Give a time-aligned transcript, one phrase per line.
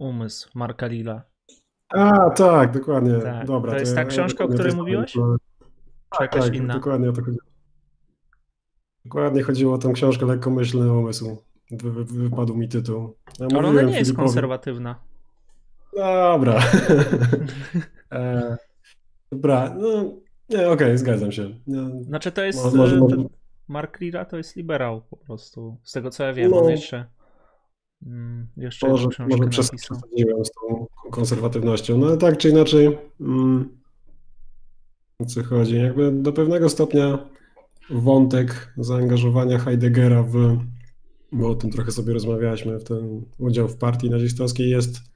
[0.00, 1.22] umysł Marka Lilla.
[1.88, 3.18] A, tak, dokładnie.
[3.18, 3.46] Tak.
[3.46, 5.12] Dobra, to jest ta książka, o której mówiłeś?
[5.12, 5.20] Czy
[6.10, 6.74] tak, jakaś tak, inna?
[6.74, 7.44] dokładnie o to chodziło.
[9.04, 11.42] Dokładnie chodziło o tę książkę Lekkomyślny umysł.
[11.70, 13.16] Wy, wy, wypadł mi tytuł.
[13.38, 14.96] Ja Ale ona nie jest konserwatywna.
[15.96, 16.60] Dobra.
[18.12, 18.56] e,
[19.32, 19.88] dobra, no
[20.48, 21.50] nie, okej, okay, zgadzam się.
[22.00, 23.16] znaczy to jest, może, może...
[23.68, 26.62] Mark Lira to jest liberał po prostu, z tego co ja wiem, no.
[26.62, 27.06] on jeszcze
[28.06, 33.78] mm, jeszcze może, może przesadziłem z tą konserwatywnością, no ale tak czy inaczej mm,
[35.18, 37.18] o co chodzi, jakby do pewnego stopnia
[37.90, 40.58] wątek zaangażowania Heideggera w,
[41.32, 45.10] bo o tym trochę sobie rozmawialiśmy, w ten udział w partii nazistowskiej jest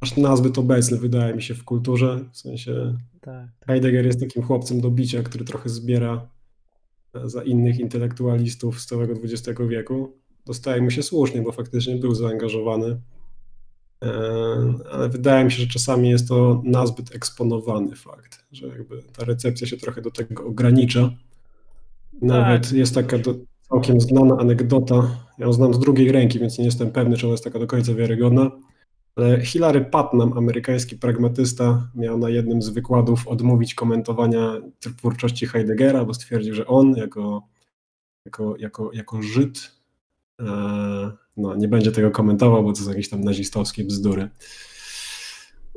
[0.00, 2.24] aż nazbyt obecny, wydaje mi się, w kulturze.
[2.32, 3.66] W sensie tak, tak.
[3.66, 6.28] Heidegger jest takim chłopcem do bicia, który trochę zbiera
[7.24, 10.12] za innych intelektualistów z całego XX wieku.
[10.46, 13.00] Dostaje mu się słusznie, bo faktycznie był zaangażowany.
[14.04, 14.10] E,
[14.92, 19.66] ale wydaje mi się, że czasami jest to nazbyt eksponowany fakt, że jakby ta recepcja
[19.66, 21.10] się trochę do tego ogranicza.
[22.22, 22.72] Nawet tak.
[22.72, 23.34] jest taka do,
[23.68, 24.94] całkiem znana anegdota,
[25.38, 27.66] ja ją znam z drugiej ręki, więc nie jestem pewny, czy ona jest taka do
[27.66, 28.50] końca wiarygodna,
[29.16, 36.14] ale Hilary Putnam, amerykański pragmatysta, miał na jednym z wykładów odmówić komentowania twórczości Heideggera, bo
[36.14, 37.42] stwierdził, że on jako,
[38.24, 39.75] jako, jako, jako Żyd
[41.36, 44.30] no, nie będzie tego komentował, bo to są jakieś tam nazistowskie bzdury.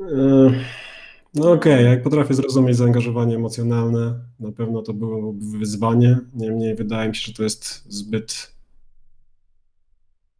[0.00, 0.52] E,
[1.34, 7.08] no okej, okay, jak potrafię zrozumieć zaangażowanie emocjonalne, na pewno to było wyzwanie, niemniej wydaje
[7.08, 8.60] mi się, że to jest zbyt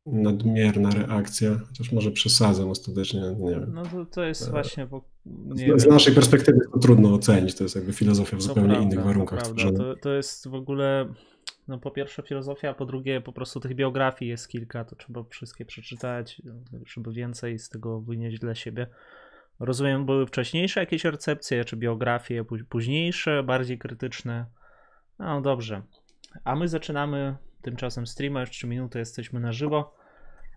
[0.06, 3.72] nadmierna reakcja, chociaż może przesadzam ostatecznie, nie wiem.
[3.74, 4.86] No to, to jest e, właśnie...
[4.86, 5.04] Bo,
[5.76, 9.04] z, z naszej perspektywy to trudno ocenić, to jest jakby filozofia w zupełnie prawda, innych
[9.04, 11.14] warunkach to, to, to jest w ogóle,
[11.70, 15.24] no po pierwsze filozofia, a po drugie po prostu tych biografii jest kilka, to trzeba
[15.24, 16.42] wszystkie przeczytać,
[16.86, 18.86] żeby więcej z tego wynieść dla siebie.
[19.60, 24.46] Rozumiem, były wcześniejsze jakieś recepcje, czy biografie, późniejsze, bardziej krytyczne.
[25.18, 25.82] No dobrze.
[26.44, 29.94] A my zaczynamy tymczasem streama, już 3 minuty jesteśmy na żywo.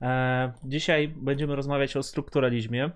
[0.02, 2.91] E, dzisiaj będziemy rozmawiać o strukturalizmie.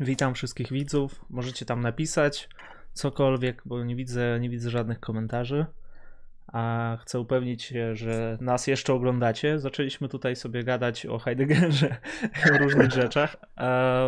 [0.00, 1.24] Witam wszystkich widzów.
[1.30, 2.48] Możecie tam napisać
[2.92, 5.66] cokolwiek, bo nie widzę, nie widzę żadnych komentarzy.
[6.52, 9.58] A chcę upewnić się, że nas jeszcze oglądacie.
[9.58, 11.96] Zaczęliśmy tutaj sobie gadać o Heideggerze,
[12.54, 13.36] o różnych rzeczach.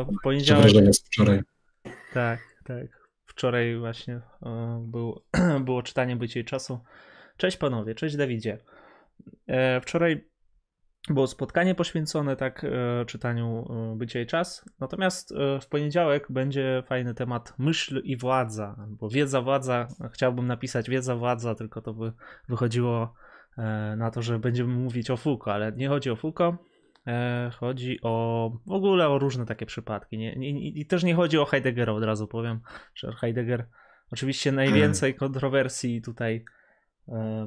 [0.07, 0.95] W poniedziałek.
[0.95, 1.41] z wczoraj.
[2.13, 3.01] Tak, tak.
[3.27, 5.23] Wczoraj właśnie e, był,
[5.65, 6.81] było czytanie bycie czasu.
[7.37, 8.59] Cześć panowie, cześć Dawidzie.
[9.47, 10.31] E, wczoraj
[11.09, 14.65] było spotkanie poświęcone tak e, czytaniu e, Bycia i Czas.
[14.81, 19.89] Natomiast w poniedziałek będzie fajny temat myśl i władza, albo wiedza, władza.
[20.13, 22.13] Chciałbym napisać wiedza, władza, tylko to by
[22.49, 23.15] wychodziło
[23.97, 26.57] na to, że będziemy mówić o Foucault, ale nie chodzi o Foucault.
[27.53, 30.19] Chodzi o w ogóle o różne takie przypadki.
[30.19, 32.61] Nie, nie, I też nie chodzi o Heideggera, od razu powiem,
[32.95, 33.67] że Heidegger
[34.13, 36.60] oczywiście najwięcej kontrowersji tutaj E,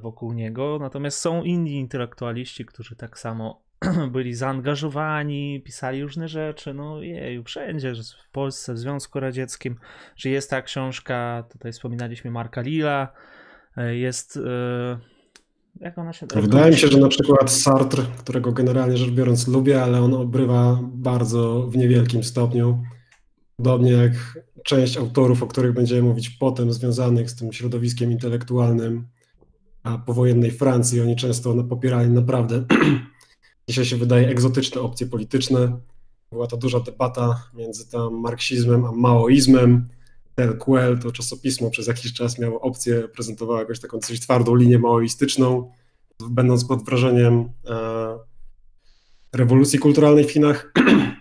[0.01, 0.77] wokół niego.
[0.81, 3.63] Natomiast są inni intelektualiści, którzy tak samo
[4.11, 6.73] byli zaangażowani, pisali różne rzeczy.
[6.73, 7.93] No jeju, wszędzie,
[8.27, 9.75] w Polsce, w Związku Radzieckim,
[10.15, 13.13] że jest ta książka, tutaj wspominaliśmy Marka Lila,
[13.77, 14.37] e, jest...
[14.37, 14.99] E,
[15.79, 16.27] jak ona się...
[16.35, 20.79] Wydaje mi się, że na przykład Sartre, którego generalnie rzecz biorąc lubię, ale on obrywa
[20.83, 22.83] bardzo w niewielkim stopniu.
[23.57, 24.11] Podobnie jak
[24.63, 29.07] część autorów, o których będziemy mówić potem, związanych z tym środowiskiem intelektualnym,
[30.05, 32.65] powojennej Francji oni często no, popierali naprawdę,
[33.69, 35.79] dzisiaj się wydaje, egzotyczne opcje polityczne.
[36.31, 39.87] Była to duża debata między tam marksizmem a maoizmem.
[40.35, 44.79] Tel Quel, to czasopismo przez jakiś czas miało opcję, prezentowało jakąś taką coś twardą linię
[44.79, 45.71] maoistyczną,
[46.29, 48.17] będąc pod wrażeniem e,
[49.33, 50.71] rewolucji kulturalnej w Chinach.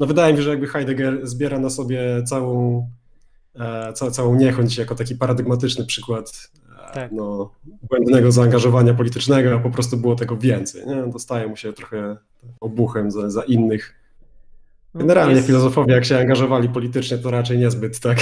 [0.00, 2.88] No wydaje mi się, że jakby Heidegger zbiera na sobie całą,
[3.54, 6.50] e, ca, całą niechęć jako taki paradygmatyczny przykład
[6.94, 7.12] tak.
[7.12, 7.50] no,
[7.90, 10.86] błędnego zaangażowania politycznego, a po prostu było tego więcej.
[10.86, 11.12] Nie?
[11.12, 12.16] Dostaje mu się trochę
[12.60, 13.94] obuchem za, za innych.
[14.94, 15.46] No, Generalnie jest...
[15.46, 18.18] filozofowie, jak się angażowali politycznie, to raczej niezbyt, tak?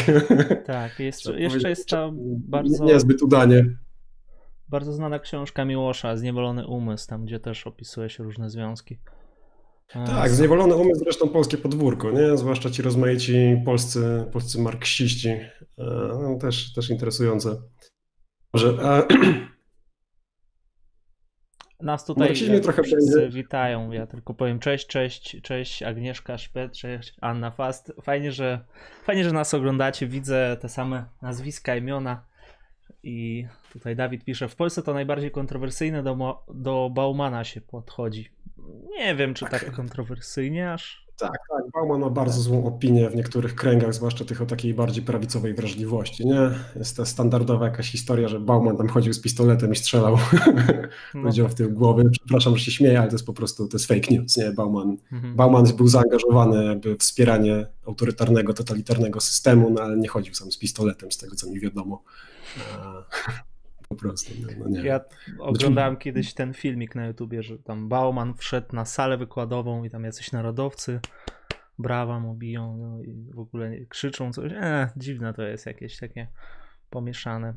[0.67, 2.11] Tak, jest, jeszcze jest to
[2.49, 2.84] bardzo...
[2.84, 3.76] Niezbyt udanie.
[4.69, 8.99] Bardzo znana książka Miłosza, Zniewolony umysł, tam gdzie też opisuje się różne związki.
[9.93, 12.37] Tak, zniewolony umysł zresztą polskie podwórko, nie?
[12.37, 15.28] Zwłaszcza ci rozmaici polscy, polscy marksiści.
[15.28, 15.49] E,
[16.23, 17.56] no, też, też interesujące.
[18.52, 19.02] Może, a...
[21.81, 23.37] Nas tutaj trochę wszyscy będzie.
[23.37, 23.93] witają.
[23.93, 27.93] Ja tylko powiem cześć, cześć, cześć Agnieszka Szpet, cześć Anna Fast.
[28.02, 28.64] Fajnie, że
[29.05, 30.06] fajnie, że nas oglądacie.
[30.06, 32.26] Widzę te same nazwiska, imiona.
[33.02, 38.31] I tutaj Dawid pisze, w Polsce to najbardziej kontrowersyjne do, do Baumana się podchodzi.
[38.99, 41.06] Nie wiem, czy tak kontrowersyjnie aż.
[41.20, 41.70] Tak, tak.
[41.72, 46.26] Bauman ma bardzo złą opinię w niektórych kręgach, zwłaszcza tych o takiej bardziej prawicowej wrażliwości.
[46.26, 46.50] Nie?
[46.76, 50.19] Jest ta standardowa jakaś historia, że Bauman tam chodził z pistoletem i strzelał.
[51.14, 51.22] No.
[51.22, 52.05] Powiedział w tył głowy.
[52.11, 54.37] Przepraszam, że się śmieję, ale to jest po prostu to jest fake news.
[54.37, 54.50] Nie?
[54.50, 55.37] Bauman, mhm.
[55.37, 60.58] Bauman był zaangażowany jakby w wspieranie autorytarnego, totalitarnego systemu, no ale nie chodził sam z
[60.58, 62.02] pistoletem, z tego co mi wiadomo.
[63.90, 64.32] Po prostu.
[64.58, 65.00] No, no ja
[65.38, 70.04] oglądałem kiedyś ten filmik na YouTubie, że tam Bauman wszedł na salę wykładową i tam
[70.04, 71.00] jacyś narodowcy
[71.78, 74.52] brawa mu biją no i w ogóle krzyczą coś.
[74.52, 76.28] E, dziwne to jest jakieś takie
[76.90, 77.54] pomieszane.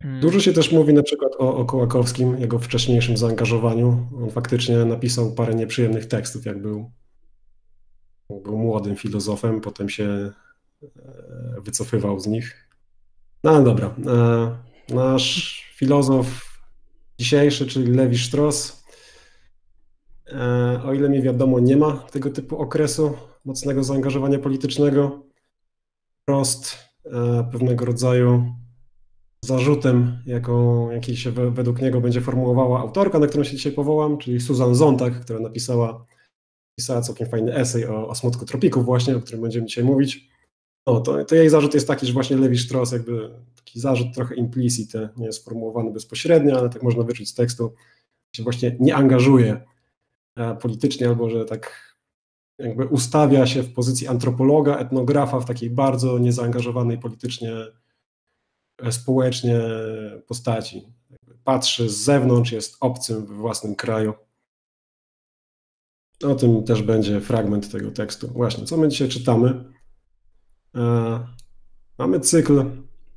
[0.00, 0.20] Mm.
[0.20, 4.08] Dużo się też mówi na przykład o, o Kołakowskim, jego wcześniejszym zaangażowaniu.
[4.22, 6.90] On faktycznie napisał parę nieprzyjemnych tekstów, jak był,
[8.30, 10.04] był młodym filozofem, potem się
[10.82, 12.68] e, wycofywał z nich.
[13.44, 13.94] No dobra.
[14.90, 16.26] Nasz filozof
[17.18, 18.84] dzisiejszy, czyli Lewi Strauss,
[20.32, 25.22] e, o ile mi wiadomo, nie ma tego typu okresu mocnego zaangażowania politycznego.
[26.24, 28.54] Prost e, pewnego rodzaju
[29.44, 34.40] zarzutem, jaką, jaki się według niego będzie formułowała autorka, na którą się dzisiaj powołam, czyli
[34.40, 36.06] Susan Zontag, która napisała,
[36.72, 40.28] napisała całkiem fajny esej o, o smutku tropików właśnie, o którym będziemy dzisiaj mówić.
[40.86, 44.34] No, to, to jej zarzut jest taki, że właśnie Levi Strauss jakby taki zarzut trochę
[44.34, 47.74] implicit, nie jest sformułowany bezpośrednio, ale tak można wyczuć z tekstu,
[48.32, 49.60] się właśnie nie angażuje
[50.36, 51.94] e, politycznie albo że tak
[52.58, 57.52] jakby ustawia się w pozycji antropologa, etnografa w takiej bardzo niezaangażowanej politycznie,
[58.82, 59.60] e, społecznie
[60.26, 60.88] postaci.
[61.44, 64.14] Patrzy z zewnątrz, jest obcym we własnym kraju.
[66.24, 68.28] O tym też będzie fragment tego tekstu.
[68.28, 69.64] Właśnie, co my dzisiaj czytamy?
[70.74, 71.26] E,
[71.98, 72.64] mamy cykl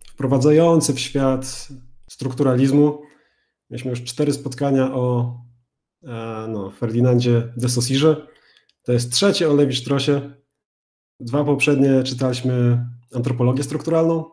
[0.08, 1.68] wprowadzający w świat
[2.10, 3.02] strukturalizmu.
[3.70, 5.38] Mieliśmy już cztery spotkania o
[6.04, 8.16] e, no, Ferdynandzie de Saussure.
[8.84, 10.12] To jest trzecie o Lewi Strossie.
[11.20, 14.26] Dwa poprzednie czytaliśmy antropologię strukturalną,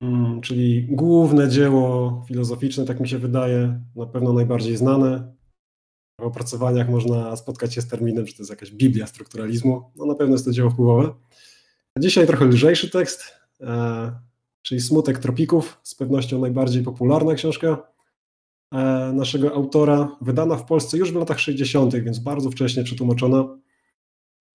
[0.00, 5.34] mm, czyli główne dzieło filozoficzne, tak mi się wydaje, na pewno najbardziej znane.
[6.20, 9.90] W opracowaniach można spotkać się z terminem, że to jest jakaś Biblia strukturalizmu.
[9.96, 11.14] No na pewno jest to dzieło wpływowe.
[11.98, 13.24] Dzisiaj trochę lżejszy tekst,
[13.60, 14.12] e,
[14.62, 17.82] czyli Smutek Tropików, z pewnością najbardziej popularna książka
[18.72, 18.78] e,
[19.14, 23.58] naszego autora, wydana w Polsce już w latach 60., więc bardzo wcześnie przetłumaczona.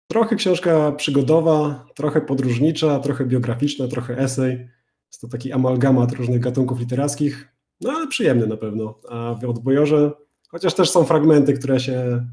[0.07, 4.69] Trochę książka przygodowa, trochę podróżnicza, trochę biograficzna, trochę esej.
[5.11, 7.47] Jest to taki amalgamat różnych gatunków literackich,
[7.81, 8.99] no ale przyjemny na pewno.
[9.09, 10.11] A w odbojorze,
[10.47, 12.25] chociaż też są fragmenty, które się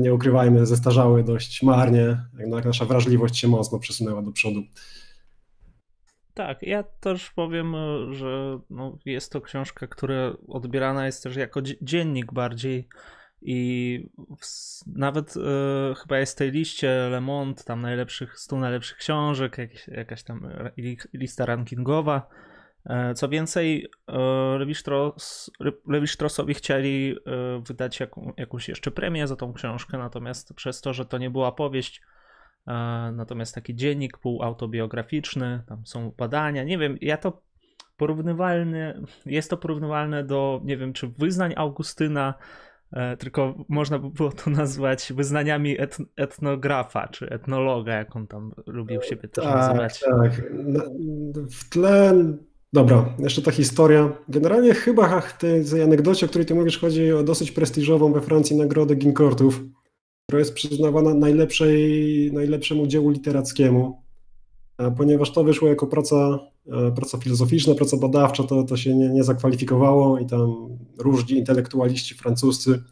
[0.00, 4.60] nie ukrywajmy, zestarzały dość marnie, jednak nasza wrażliwość się mocno przesunęła do przodu.
[6.34, 7.74] Tak, ja też powiem,
[8.10, 12.88] że no jest to książka, która odbierana jest też jako dziennik bardziej
[13.42, 14.10] i
[14.86, 19.56] nawet e, chyba jest w tej liście Le Monde, tam najlepszych, 100 najlepszych książek,
[19.88, 20.48] jakaś, tam
[21.12, 22.49] lista rankingowa, E,
[23.14, 24.58] co więcej, e,
[25.86, 30.92] Lewi Strossowi chcieli e, wydać jaką, jakąś jeszcze premię za tą książkę, natomiast przez to,
[30.92, 32.02] że to nie była powieść,
[33.12, 37.42] natomiast taki dziennik półautobiograficzny, tam są badania, nie wiem, ja to
[37.96, 42.34] porównywalne, jest to porównywalne do, nie wiem, czy wyznań Augustyna,
[43.18, 45.76] tylko można by było to nazwać wyznaniami
[46.16, 50.00] etnografa, czy etnologa, jak on tam lubił siebie też tak, nazywać.
[50.00, 50.32] Tak,
[51.50, 52.12] w tle
[52.72, 54.12] Dobra, jeszcze ta historia.
[54.28, 58.56] Generalnie chyba w tej anegdocie, o której ty mówisz, chodzi o dosyć prestiżową we Francji
[58.56, 59.62] nagrodę Ginkortów,
[60.26, 64.02] która jest przyznawana najlepszej, najlepszemu dziełu literackiemu.
[64.96, 66.38] Ponieważ to wyszło jako praca,
[66.72, 72.14] e, praca filozoficzna, praca badawcza, to, to się nie, nie zakwalifikowało i tam różni intelektualiści
[72.14, 72.82] francuscy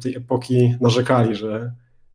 [0.00, 1.72] tej epoki narzekali, że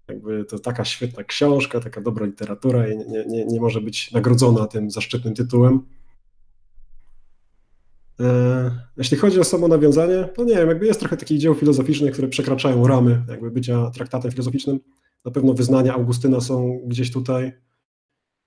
[0.07, 4.67] jakby to taka świetna książka, taka dobra literatura i nie, nie, nie może być nagrodzona
[4.67, 5.81] tym zaszczytnym tytułem.
[8.19, 12.13] E, jeśli chodzi o samo nawiązanie, to nie wiem, jakby jest trochę takich dzieł filozoficznych,
[12.13, 14.79] które przekraczają ramy jakby bycia traktatem filozoficznym.
[15.25, 17.51] Na pewno wyznania Augustyna są gdzieś tutaj.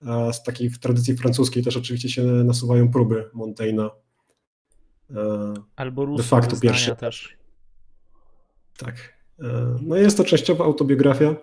[0.06, 3.90] A z takiej w tradycji francuskiej też oczywiście się nasuwają próby Montaigne'a.
[5.14, 7.36] E, Albo Rousseau de facto pierwsze też.
[8.76, 9.20] Tak.
[9.42, 11.36] E, no jest to częściowa autobiografia.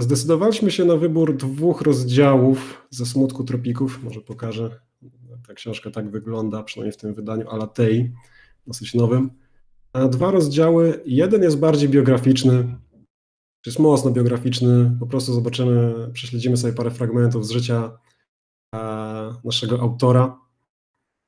[0.00, 4.02] Zdecydowaliśmy się na wybór dwóch rozdziałów ze Smutku Tropików.
[4.02, 4.80] Może pokażę
[5.46, 8.12] ta książka tak wygląda, przynajmniej w tym wydaniu Alatei,
[8.66, 9.30] dosyć nowym.
[9.92, 12.76] A dwa rozdziały, jeden jest bardziej biograficzny,
[13.66, 17.98] jest mocno biograficzny, po prostu zobaczymy, prześledzimy sobie parę fragmentów z życia
[19.44, 20.40] naszego autora.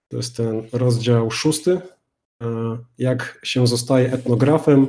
[0.09, 1.81] To jest ten rozdział szósty,
[2.99, 4.87] jak się zostaje etnografem.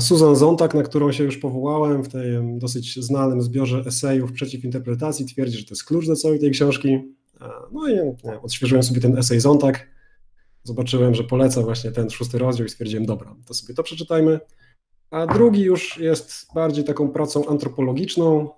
[0.00, 5.26] Susan Zontag, na którą się już powołałem w tym dosyć znanym zbiorze esejów przeciw interpretacji,
[5.26, 7.14] twierdzi, że to jest klucz do całej tej książki.
[7.72, 9.88] No i nie, odświeżyłem sobie ten esej Zontag.
[10.62, 14.40] Zobaczyłem, że poleca właśnie ten szósty rozdział i stwierdziłem, dobra, to sobie to przeczytajmy.
[15.10, 18.50] A drugi już jest bardziej taką pracą antropologiczną.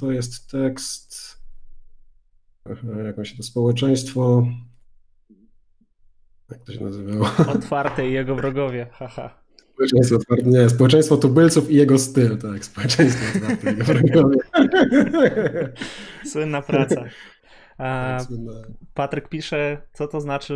[0.00, 1.38] To jest tekst,
[3.16, 4.46] jak się to społeczeństwo,
[6.50, 7.30] jak to się nazywało?
[7.54, 9.45] Otwarte i jego wrogowie, haha.
[9.76, 13.46] Społeczeństwo otwarte, nie, społeczeństwo tubylców i jego styl, tak, społeczeństwo.
[16.32, 17.04] Słynna praca.
[17.78, 18.28] A tak,
[18.94, 20.54] Patryk pisze, co to znaczy,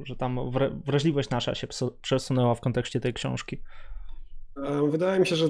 [0.00, 0.38] y, że tam
[0.86, 1.66] wrażliwość nasza się
[2.02, 3.58] przesunęła w kontekście tej książki.
[4.90, 5.48] Wydaje mi się, że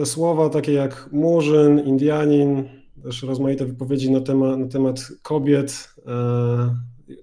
[0.00, 2.68] e, słowa takie jak murzyn, Indianin,
[3.02, 6.74] też rozmaite wypowiedzi na temat, na temat kobiet, e,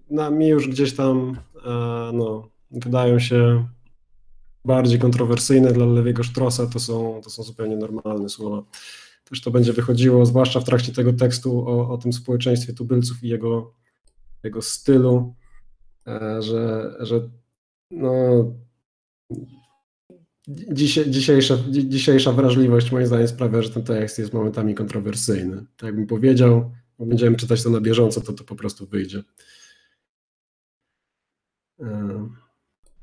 [0.10, 1.70] na mi już gdzieś tam e,
[2.13, 3.66] no, wydają się
[4.65, 8.63] bardziej kontrowersyjne dla Lewiego Sztrosa, to są, to są zupełnie normalne słowa.
[9.24, 13.27] Też to będzie wychodziło, zwłaszcza w trakcie tego tekstu o, o tym społeczeństwie tubylców i
[13.27, 13.74] jego,
[14.44, 15.36] jego stylu,
[16.39, 17.30] że, że
[17.91, 18.46] no,
[21.08, 25.65] dzisiejsza, dzisiejsza wrażliwość moim zdaniem sprawia, że ten tekst jest momentami kontrowersyjny.
[25.77, 29.24] Tak jakbym powiedział, będziemy czytać to na bieżąco, to to po prostu wyjdzie.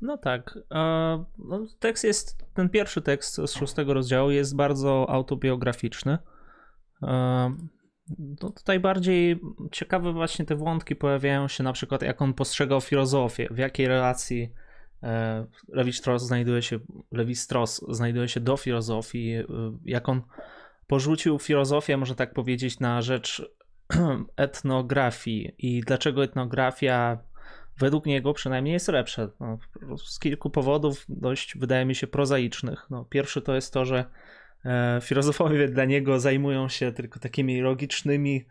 [0.01, 0.59] No tak.
[1.37, 6.17] No, tekst jest, ten pierwszy tekst z szóstego rozdziału jest bardzo autobiograficzny.
[8.41, 9.39] No tutaj bardziej
[9.71, 14.53] ciekawe właśnie te wątki pojawiają się na przykład jak on postrzegał filozofię, w jakiej relacji
[15.03, 16.79] E, Lewi Strauss znajduje się,
[17.11, 19.45] Lewi Strauss znajduje się do filozofii, e,
[19.85, 20.21] jak on
[20.87, 23.41] porzucił filozofię, można tak powiedzieć, na rzecz
[24.37, 27.17] etnografii i dlaczego etnografia
[27.79, 29.29] według niego przynajmniej jest lepsza.
[29.39, 29.57] No,
[30.05, 32.87] z kilku powodów dość, wydaje mi się, prozaicznych.
[32.89, 34.05] No, pierwszy to jest to, że
[34.65, 38.45] e, filozofowie dla niego zajmują się tylko takimi logicznymi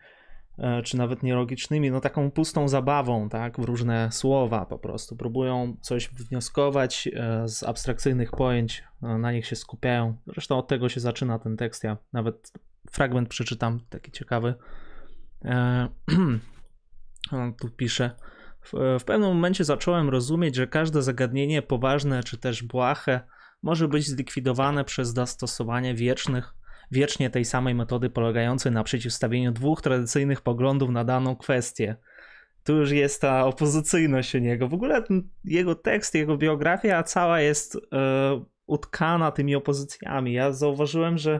[0.59, 5.15] E, czy nawet nielogicznymi, no taką pustą zabawą, tak, w różne słowa po prostu.
[5.15, 10.17] Próbują coś wnioskować e, z abstrakcyjnych pojęć, na nich się skupiają.
[10.27, 11.83] Zresztą od tego się zaczyna ten tekst.
[11.83, 12.53] Ja nawet
[12.91, 14.53] fragment przeczytam, taki ciekawy.
[17.31, 18.11] On tu pisze.
[18.73, 23.19] W, w pewnym momencie zacząłem rozumieć, że każde zagadnienie poważne czy też błahe
[23.63, 26.53] może być zlikwidowane przez zastosowanie wiecznych
[26.91, 31.95] wiecznie tej samej metody polegającej na przeciwstawieniu dwóch tradycyjnych poglądów na daną kwestię.
[32.63, 34.67] Tu już jest ta opozycyjność u niego.
[34.67, 35.03] W ogóle
[35.43, 37.79] jego tekst, jego biografia cała jest e,
[38.67, 40.33] utkana tymi opozycjami.
[40.33, 41.39] Ja zauważyłem, że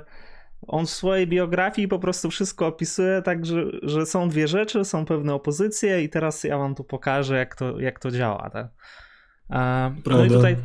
[0.67, 5.05] on w swojej biografii po prostu wszystko opisuje tak, że, że są dwie rzeczy, są
[5.05, 8.49] pewne opozycje i teraz ja wam tu pokażę, jak to, jak to działa.
[8.49, 8.67] Tak?
[9.49, 10.57] E, no i tutaj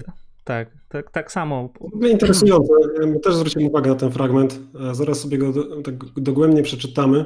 [0.44, 1.72] tak, tak, tak samo.
[2.10, 2.72] Interesujące.
[3.06, 4.60] My też zwrócimy uwagę na ten fragment.
[4.90, 7.24] E, zaraz sobie go tak dogłębnie przeczytamy.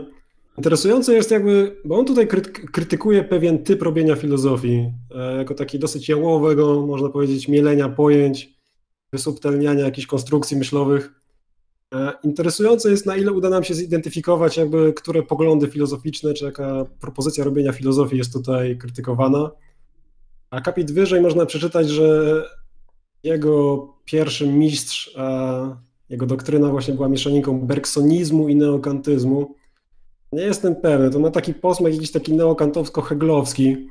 [0.59, 2.29] Interesujące jest jakby, bo on tutaj
[2.73, 8.59] krytykuje pewien typ robienia filozofii, e, jako taki dosyć jałowego, można powiedzieć, mielenia pojęć,
[9.13, 11.15] wysubtelniania jakichś konstrukcji myślowych.
[11.95, 16.85] E, interesujące jest, na ile uda nam się zidentyfikować, jakby, które poglądy filozoficzne, czy jaka
[17.01, 19.51] propozycja robienia filozofii jest tutaj krytykowana.
[20.51, 22.43] A kapit wyżej można przeczytać, że
[23.23, 25.17] jego pierwszy mistrz,
[26.09, 29.55] jego doktryna właśnie była mieszaniką bergsonizmu i neokantyzmu.
[30.33, 33.87] Nie jestem pewny, to ma taki posmak jakiś taki neokantowsko-heglowski,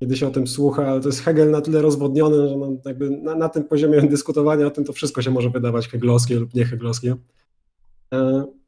[0.00, 3.10] kiedy się o tym słucha, ale to jest Hegel na tyle rozwodniony, że no jakby
[3.10, 6.64] na, na tym poziomie dyskutowania o tym to wszystko się może wydawać heglowskie lub nie
[6.64, 7.10] heglowskie.
[7.10, 7.41] E,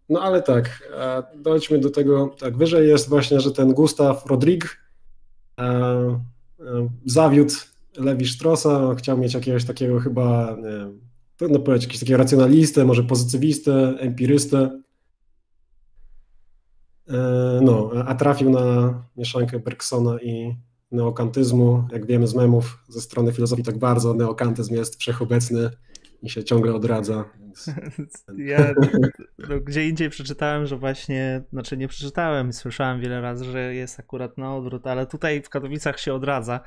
[0.08, 4.78] no ale tak, e, dojdźmy do tego, tak wyżej jest właśnie, że ten Gustav Rodrig
[5.60, 6.20] e,
[7.06, 7.54] zawiódł
[7.96, 11.00] Lewi Straussa chciał mieć jakiegoś takiego chyba, nie wiem,
[11.36, 14.80] trudno powiedzieć, jakiegoś takiego racjonalistę, może pozytywistę, empirystę.
[17.08, 20.56] E, no, a trafił na mieszankę Bergsona i
[20.92, 21.84] neokantyzmu.
[21.92, 25.70] Jak wiemy z memów ze strony filozofii, tak bardzo neokantyzm jest wszechobecny
[26.24, 27.24] i się ciągle odradza.
[28.36, 28.74] Ja
[29.48, 34.38] no, gdzie indziej przeczytałem, że właśnie, znaczy nie przeczytałem, słyszałem wiele razy, że jest akurat
[34.38, 36.60] na odwrót, ale tutaj w Katowicach się odradza.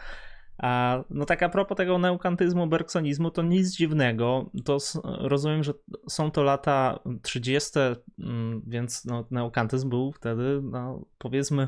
[0.58, 4.50] A, no tak a propos tego neukantyzmu, bergsonizmu, to nic dziwnego.
[4.66, 5.74] To rozumiem, że
[6.10, 7.80] są to lata 30.,
[8.20, 11.68] mm, więc no, neukantyzm był wtedy, no, powiedzmy,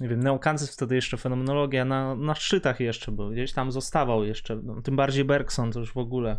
[0.00, 4.56] nie wiem, neokantyzm wtedy jeszcze fenomenologia na, na szczytach jeszcze był, gdzieś tam zostawał jeszcze,
[4.56, 6.36] no, tym bardziej Bergson to już w ogóle.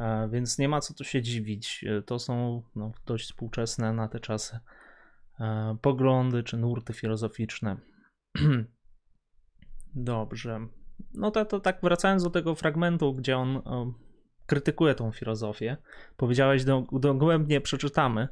[0.00, 1.84] E, więc nie ma co tu się dziwić.
[1.88, 4.58] E, to są no, dość współczesne na te czasy
[5.40, 7.76] e, poglądy czy nurty filozoficzne.
[9.94, 10.60] Dobrze
[11.14, 13.62] no to, to tak wracając do tego fragmentu, gdzie on
[14.46, 15.76] krytykuje tą filozofię.
[16.16, 18.28] Powiedziałeś, do, dogłębnie przeczytamy.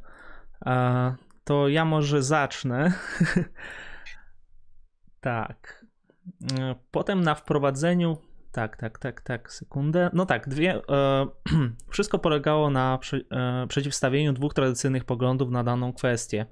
[0.67, 2.93] E, to ja może zacznę.
[5.21, 5.87] tak.
[6.91, 8.17] Potem na wprowadzeniu.
[8.53, 10.11] Tak, tak, tak, tak, sekundę.
[10.13, 10.81] No tak, dwie.
[10.89, 11.27] E,
[11.91, 16.47] wszystko polegało na przy, e, przeciwstawieniu dwóch tradycyjnych poglądów na daną kwestię.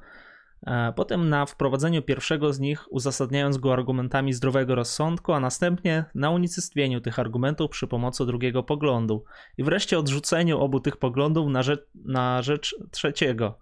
[0.67, 6.31] E, potem na wprowadzeniu pierwszego z nich, uzasadniając go argumentami zdrowego rozsądku, a następnie na
[6.31, 9.25] unicestwieniu tych argumentów przy pomocy drugiego poglądu.
[9.59, 13.59] I wreszcie odrzuceniu obu tych poglądów na rzecz, na rzecz trzeciego,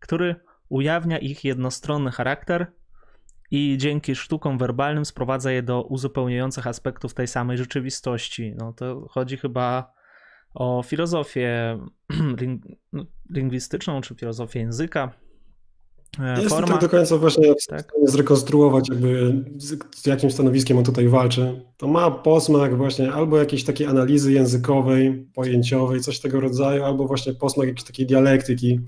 [0.00, 0.36] który
[0.68, 2.66] ujawnia ich jednostronny charakter
[3.50, 8.54] i dzięki sztukom werbalnym sprowadza je do uzupełniających aspektów tej samej rzeczywistości.
[8.58, 9.92] No to chodzi chyba
[10.54, 11.78] o filozofię
[12.92, 15.12] no, lingwistyczną czy filozofię języka,
[16.20, 16.66] E, Jest forma.
[16.72, 17.92] tak do końca właśnie w tak.
[18.04, 21.60] zrekonstruować jakby z, z, jakim stanowiskiem on tutaj walczy.
[21.76, 27.34] To ma posmak właśnie albo jakiejś takiej analizy językowej, pojęciowej, coś tego rodzaju, albo właśnie
[27.34, 28.80] posmak jakiejś takiej dialektyki,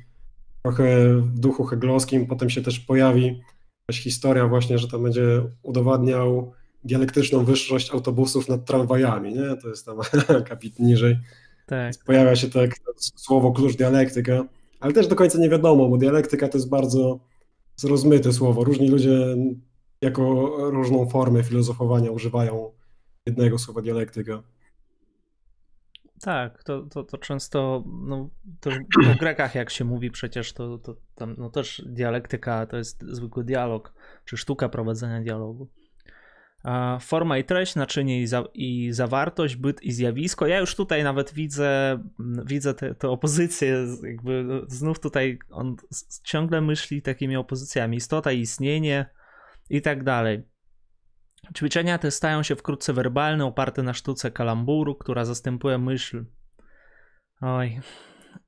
[0.62, 2.26] trochę w duchu heglowskim.
[2.26, 3.40] Potem się też pojawi
[3.88, 6.52] jakaś historia właśnie, że tam będzie udowadniał
[6.85, 9.57] dialektyczną wyższość autobusów nad tramwajami, nie?
[9.62, 9.99] To jest tam
[10.49, 11.18] kapit niżej.
[11.66, 11.95] Tak.
[12.07, 12.71] Pojawia się tak
[13.16, 14.45] słowo klucz dialektyka
[14.80, 17.18] ale też do końca nie wiadomo, bo dialektyka to jest bardzo
[17.76, 18.64] zrozmyte słowo.
[18.64, 19.37] Różni ludzie
[20.00, 20.23] jako
[20.71, 22.71] różną formę filozofowania używają
[23.26, 24.42] jednego słowa dialektyka.
[26.20, 28.70] Tak, to, to, to często no, to
[29.12, 33.44] o Grekach jak się mówi przecież, to, to tam no też dialektyka to jest zwykły
[33.44, 33.94] dialog,
[34.25, 35.68] czy sztuka prowadzenia dialogu.
[37.00, 40.46] Forma i treść, naczynie i, za, i zawartość, byt i zjawisko.
[40.46, 41.98] Ja już tutaj nawet widzę,
[42.44, 45.76] widzę tę opozycję, jakby no, znów tutaj on
[46.22, 49.06] ciągle myśli takimi opozycjami, istota i istnienie
[49.70, 50.42] i tak dalej.
[51.57, 56.25] Ćwiczenia te stają się wkrótce werbalne, oparte na sztuce kalamburu, która zastępuje myśl.
[57.40, 57.80] Oj.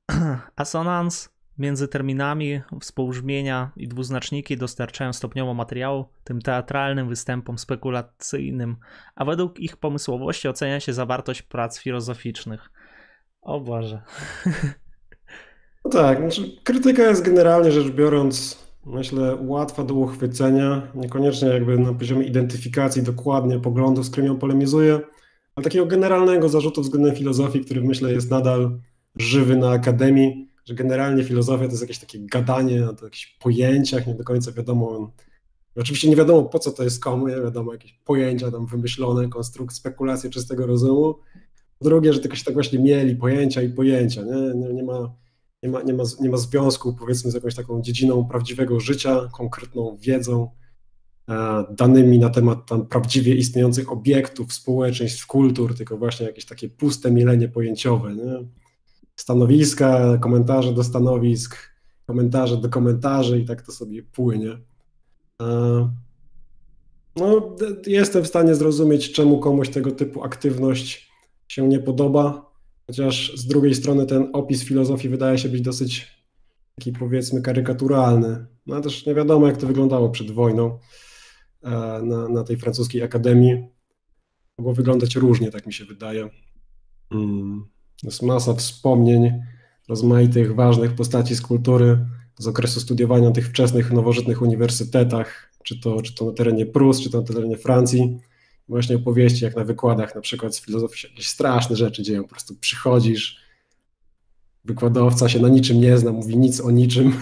[0.55, 1.29] Asonans
[1.61, 8.77] Między terminami współbrzmienia i dwuznaczniki dostarczają stopniowo materiału tym teatralnym występom spekulacyjnym,
[9.15, 12.71] a według ich pomysłowości ocenia się zawartość prac filozoficznych.
[13.41, 14.01] O Boże.
[15.85, 21.93] No tak, znaczy krytyka jest generalnie rzecz biorąc, myślę, łatwa do uchwycenia, niekoniecznie jakby na
[21.93, 24.99] poziomie identyfikacji dokładnie poglądów, z którymi on polemizuje,
[25.55, 28.79] ale takiego generalnego zarzutu względem filozofii, który myślę jest nadal
[29.15, 34.15] żywy na akademii, że generalnie filozofia to jest jakieś takie gadanie o jakichś pojęciach, nie
[34.15, 35.11] do końca wiadomo.
[35.75, 39.75] Oczywiście nie wiadomo po co to jest komu, nie wiadomo, jakieś pojęcia tam wymyślone, konstrukt,
[39.75, 41.15] spekulacje czystego rozumu.
[41.81, 45.15] Drugie, że tylko się tak właśnie mieli pojęcia i pojęcia, nie, nie, nie ma
[45.63, 49.97] nie ma, nie, ma, nie ma związku powiedzmy z jakąś taką dziedziną prawdziwego życia, konkretną
[50.01, 50.51] wiedzą,
[51.29, 57.11] e, danymi na temat tam prawdziwie istniejących obiektów, społeczeństw, kultur, tylko właśnie jakieś takie puste
[57.11, 58.15] mielenie pojęciowe.
[58.15, 58.45] Nie?
[59.21, 61.57] stanowiska, komentarze do stanowisk,
[62.07, 64.57] komentarze do komentarzy i tak to sobie płynie.
[67.15, 67.55] No,
[67.87, 71.11] jestem w stanie zrozumieć, czemu komuś tego typu aktywność
[71.47, 72.50] się nie podoba,
[72.87, 76.21] chociaż z drugiej strony ten opis filozofii wydaje się być dosyć
[76.75, 78.45] taki powiedzmy karykaturalny.
[78.65, 80.79] No ale też nie wiadomo, jak to wyglądało przed wojną
[82.03, 83.67] na, na tej francuskiej akademii.
[84.57, 86.29] Mogło wyglądać różnie, tak mi się wydaje.
[87.09, 87.65] Hmm.
[88.03, 89.31] Jest masa wspomnień
[89.89, 92.05] rozmaitych ważnych postaci z kultury
[92.37, 97.09] z okresu studiowania tych wczesnych, nowożytnych uniwersytetach, czy to, czy to na terenie Prus, czy
[97.09, 98.19] to na terenie Francji.
[98.71, 102.23] Właśnie opowieści, jak na wykładach, na przykład z filozofii się jakieś straszne rzeczy dzieją.
[102.23, 103.37] Po prostu przychodzisz,
[104.65, 107.13] wykładowca się na niczym nie zna, mówi nic o niczym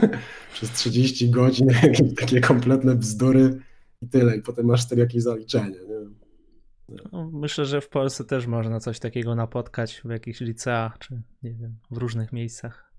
[0.54, 1.68] przez 30 godzin,
[2.20, 3.58] takie kompletne bzdury
[4.02, 4.36] i tyle.
[4.36, 5.78] I potem masz z jakieś zaliczenie.
[5.88, 6.96] Nie?
[7.12, 11.54] No, myślę, że w Polsce też można coś takiego napotkać w jakichś liceach, czy nie
[11.54, 12.92] wiem, w różnych miejscach.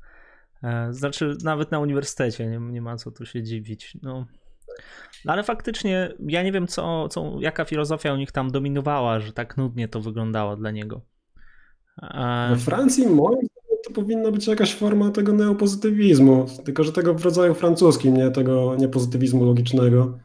[0.63, 3.97] E, znaczy, nawet na uniwersytecie nie, nie ma co tu się dziwić.
[4.01, 4.25] No.
[5.25, 5.33] No.
[5.33, 9.57] Ale faktycznie ja nie wiem, co, co, jaka filozofia u nich tam dominowała, że tak
[9.57, 11.01] nudnie to wyglądało dla niego.
[12.49, 17.25] We Francji moim zdaniem to powinna być jakaś forma tego neopozytywizmu, tylko że tego w
[17.25, 20.19] rodzaju francuskim, nie tego niepozytywizmu logicznego.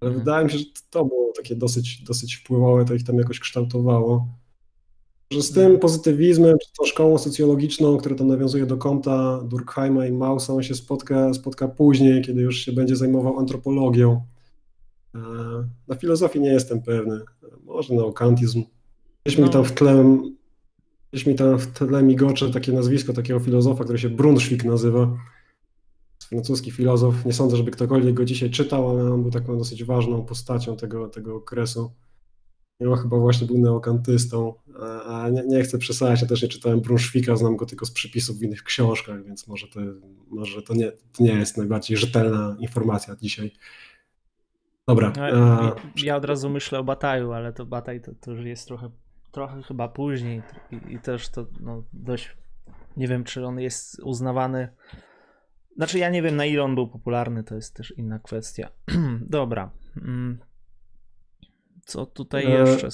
[0.00, 0.18] Ale mhm.
[0.18, 4.28] wydaje mi się, że to było takie dosyć, dosyć wpływowe, to ich tam jakoś kształtowało.
[5.30, 10.12] Że z tym pozytywizmem, czy tą szkołą socjologiczną, która tam nawiązuje do Comta, Durkheima i
[10.12, 14.22] Mausa, on się spotka, spotka później, kiedy już się będzie zajmował antropologią.
[15.14, 15.18] E,
[15.88, 17.20] na filozofii nie jestem pewny.
[17.64, 18.64] Może na okantyzm.
[19.24, 19.50] Gdzieś mi no.
[19.50, 20.18] tam w tle,
[21.12, 25.16] gdzieś mi tam w tle migocze takie nazwisko takiego filozofa, który się Brunschwig nazywa
[26.28, 27.24] francuski filozof.
[27.24, 31.08] Nie sądzę, żeby ktokolwiek go dzisiaj czytał, ale on był taką dosyć ważną postacią tego,
[31.08, 31.90] tego okresu.
[32.80, 34.54] No, chyba właśnie był neokantystą,
[35.06, 38.38] a nie, nie chcę przesadzać, ja też nie czytałem Brunszwika, znam go tylko z przypisów
[38.38, 39.80] w innych książkach, więc może to,
[40.28, 43.52] może to, nie, to nie jest najbardziej rzetelna informacja dzisiaj.
[44.88, 45.12] Dobra.
[45.16, 45.76] No, a...
[45.96, 48.90] Ja od razu myślę o Bataju, ale to Bataj to, to już jest trochę,
[49.32, 52.36] trochę chyba później i, i też to no, dość,
[52.96, 54.68] nie wiem czy on jest uznawany,
[55.76, 58.68] znaczy ja nie wiem na ile on był popularny, to jest też inna kwestia.
[59.20, 59.70] Dobra.
[61.84, 62.88] Co tutaj e, jeszcze?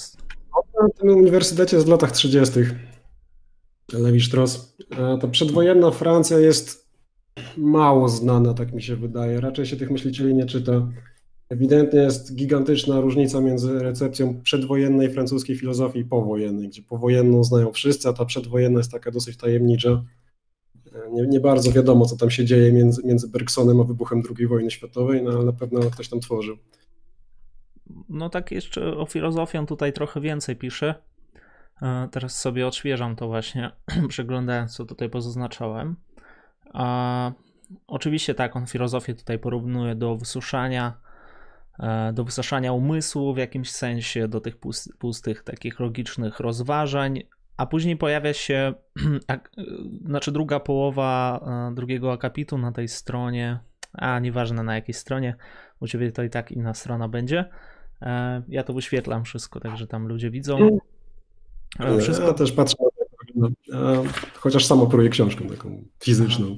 [0.81, 2.59] Na tym uniwersytecie z latach 30.
[3.93, 4.75] Lewi Strauss.
[4.91, 6.91] E, ta przedwojenna Francja jest
[7.57, 9.41] mało znana, tak mi się wydaje.
[9.41, 10.87] Raczej się tych myślicieli nie czyta.
[11.49, 18.09] Ewidentnie jest gigantyczna różnica między recepcją przedwojennej francuskiej filozofii i powojennej, gdzie powojenną znają wszyscy,
[18.09, 20.03] a ta przedwojenna jest taka dosyć tajemnicza.
[20.93, 24.47] E, nie, nie bardzo wiadomo, co tam się dzieje między, między Bergsonem a wybuchem II
[24.47, 26.57] wojny światowej, no ale na pewno ktoś tam tworzył
[28.11, 30.95] no tak jeszcze o filozofię tutaj trochę więcej pisze.
[31.81, 33.71] E, teraz sobie odświeżam to właśnie,
[34.09, 35.95] przeglądając co tutaj pozaznaczałem.
[36.73, 37.31] A,
[37.87, 40.93] oczywiście tak, on filozofię tutaj porównuje do wysuszania,
[41.79, 44.57] e, do wysuszania umysłu w jakimś sensie, do tych
[44.99, 47.23] pustych, takich logicznych rozważań,
[47.57, 48.73] a później pojawia się,
[49.31, 49.39] e,
[50.05, 53.59] znaczy druga połowa drugiego akapitu na tej stronie,
[53.93, 55.35] a nieważne na jakiej stronie,
[55.79, 57.49] u ciebie to i tak inna strona będzie.
[58.01, 60.57] E, ja to wyświetlam wszystko, także tam ludzie widzą.
[60.57, 60.79] Mm.
[61.79, 62.27] E, wszystko.
[62.27, 62.75] Ja też patrzę
[63.35, 64.03] na to,
[64.35, 66.57] chociaż samo próbuję książkę taką fizyczną.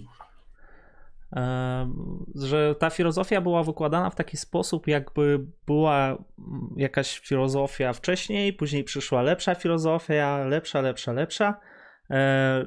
[1.36, 1.94] E,
[2.36, 6.18] że ta filozofia była wykładana w taki sposób, jakby była
[6.76, 11.60] jakaś filozofia wcześniej, później przyszła lepsza filozofia, lepsza, lepsza, lepsza,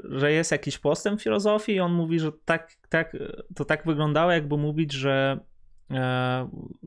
[0.05, 3.17] że jest jakiś postęp filozofii i on mówi, że tak, tak,
[3.55, 5.56] to tak wyglądało, jakby mówić, że E,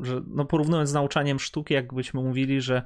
[0.01, 2.83] że no porównując z nauczaniem sztuki, jakbyśmy mówili, że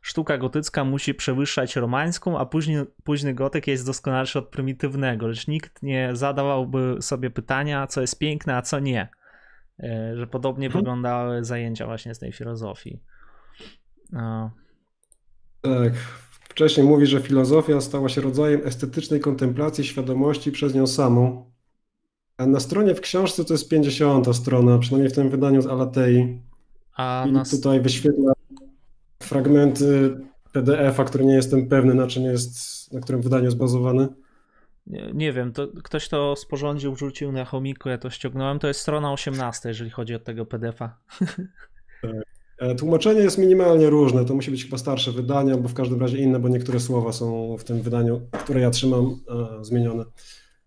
[0.00, 5.82] sztuka gotycka musi przewyższać romańską, a później, późny gotyk jest doskonalszy od prymitywnego, lecz nikt
[5.82, 9.08] nie zadawałby sobie pytania, co jest piękne, a co nie.
[9.80, 10.80] E, że podobnie hmm.
[10.80, 13.02] wyglądały zajęcia właśnie z tej filozofii.
[14.12, 14.50] No.
[15.60, 15.92] Tak.
[16.48, 21.50] Wcześniej mówi, że filozofia stała się rodzajem estetycznej kontemplacji świadomości przez nią samą,
[22.38, 26.38] a na stronie w książce to jest 50 strona, przynajmniej w tym wydaniu z Alatei.
[26.96, 27.44] A I na...
[27.44, 28.32] tutaj wyświetla
[29.22, 30.16] fragmenty
[30.52, 34.08] PDF-a, który nie jestem pewny, na czym jest, na którym wydaniu jest bazowany.
[34.86, 38.58] Nie, nie, wiem, to ktoś to sporządził, wrzucił na chomiku, ja to ściągnąłem.
[38.58, 40.98] To jest strona 18, jeżeli chodzi o tego PDF-a.
[42.02, 42.12] Tak.
[42.58, 44.24] E, tłumaczenie jest minimalnie różne.
[44.24, 47.56] To musi być chyba starsze wydania, bo w każdym razie inne, bo niektóre słowa są
[47.56, 50.04] w tym wydaniu, które ja trzymam, e, zmienione.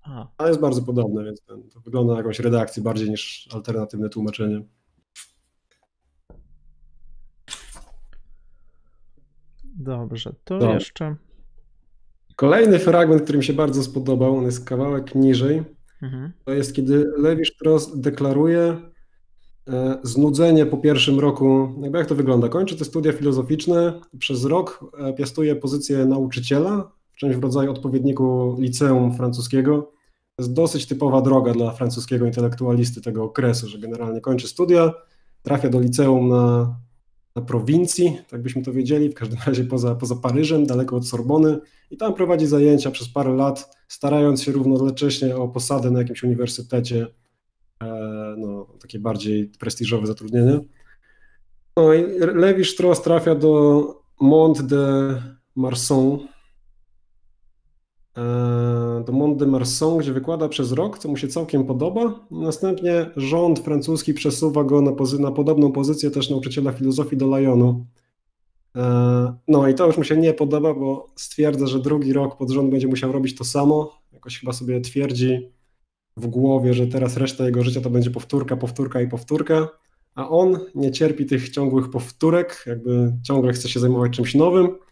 [0.09, 0.31] Aha.
[0.37, 4.61] Ale jest bardzo podobne, więc ten, to wygląda na jakąś redakcję bardziej niż alternatywne tłumaczenie.
[9.63, 11.15] Dobrze, to jeszcze.
[12.35, 15.63] Kolejny fragment, który mi się bardzo spodobał, on jest kawałek niżej.
[16.01, 16.31] Mhm.
[16.45, 18.77] To jest kiedy Lewi Strauss deklaruje
[19.67, 21.75] e, znudzenie po pierwszym roku.
[21.81, 22.49] Jakby jak to wygląda?
[22.49, 28.55] Kończy te studia filozoficzne, przez rok e, piastuje pozycję nauczyciela, w czymś w rodzaju odpowiedniku
[28.59, 29.98] liceum francuskiego
[30.39, 34.93] jest dosyć typowa droga dla francuskiego intelektualisty tego okresu, że generalnie kończy studia,
[35.41, 36.75] trafia do liceum na,
[37.35, 41.59] na prowincji, tak byśmy to wiedzieli, w każdym razie poza, poza Paryżem, daleko od Sorbony
[41.91, 47.07] i tam prowadzi zajęcia przez parę lat, starając się równocześnie o posadę na jakimś uniwersytecie,
[47.83, 50.59] e, no, takie bardziej prestiżowe zatrudnienie.
[51.77, 53.83] No i Levi Strauss trafia do
[54.21, 55.15] Mont de
[55.55, 56.19] Marsan,
[59.05, 62.27] do Mont de Marsan, gdzie wykłada przez rok, co mu się całkiem podoba.
[62.31, 67.85] Następnie rząd francuski przesuwa go na, na podobną pozycję też nauczyciela filozofii do Lyonu.
[68.75, 72.49] E, no i to już mu się nie podoba, bo stwierdza, że drugi rok pod
[72.49, 73.91] rząd będzie musiał robić to samo.
[74.13, 75.49] Jakoś chyba sobie twierdzi
[76.17, 79.67] w głowie, że teraz reszta jego życia to będzie powtórka, powtórka i powtórka,
[80.15, 84.88] a on nie cierpi tych ciągłych powtórek, jakby ciągle chce się zajmować czymś nowym E,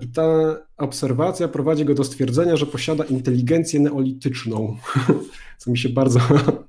[0.00, 4.76] I ta obserwacja prowadzi go do stwierdzenia, że posiada inteligencję neolityczną,
[5.58, 6.20] co mi się bardzo,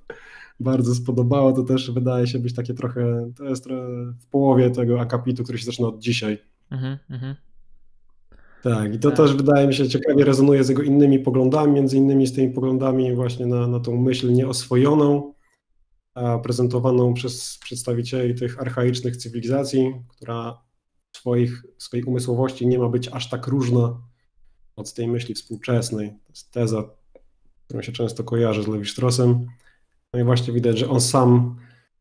[0.60, 1.54] bardzo spodobało.
[1.54, 3.68] To też wydaje się być takie trochę, to jest
[4.20, 6.38] w połowie tego akapitu, który się zaczyna od dzisiaj.
[6.72, 7.36] Mhm, mhm.
[8.64, 9.18] Tak, i to tak.
[9.18, 13.16] też wydaje mi się ciekawie rezonuje z jego innymi poglądami, między innymi z tymi poglądami
[13.16, 15.34] właśnie na, na tą myśl nieoswojoną,
[16.44, 20.58] prezentowaną przez przedstawicieli tych archaicznych cywilizacji, która
[21.22, 24.02] swoich, swojej umysłowości nie ma być aż tak różna
[24.76, 26.10] od tej myśli współczesnej.
[26.10, 26.84] To jest teza,
[27.68, 29.46] którą się często kojarzy z Levi-Straussem.
[30.14, 31.56] No i właśnie widać, że on sam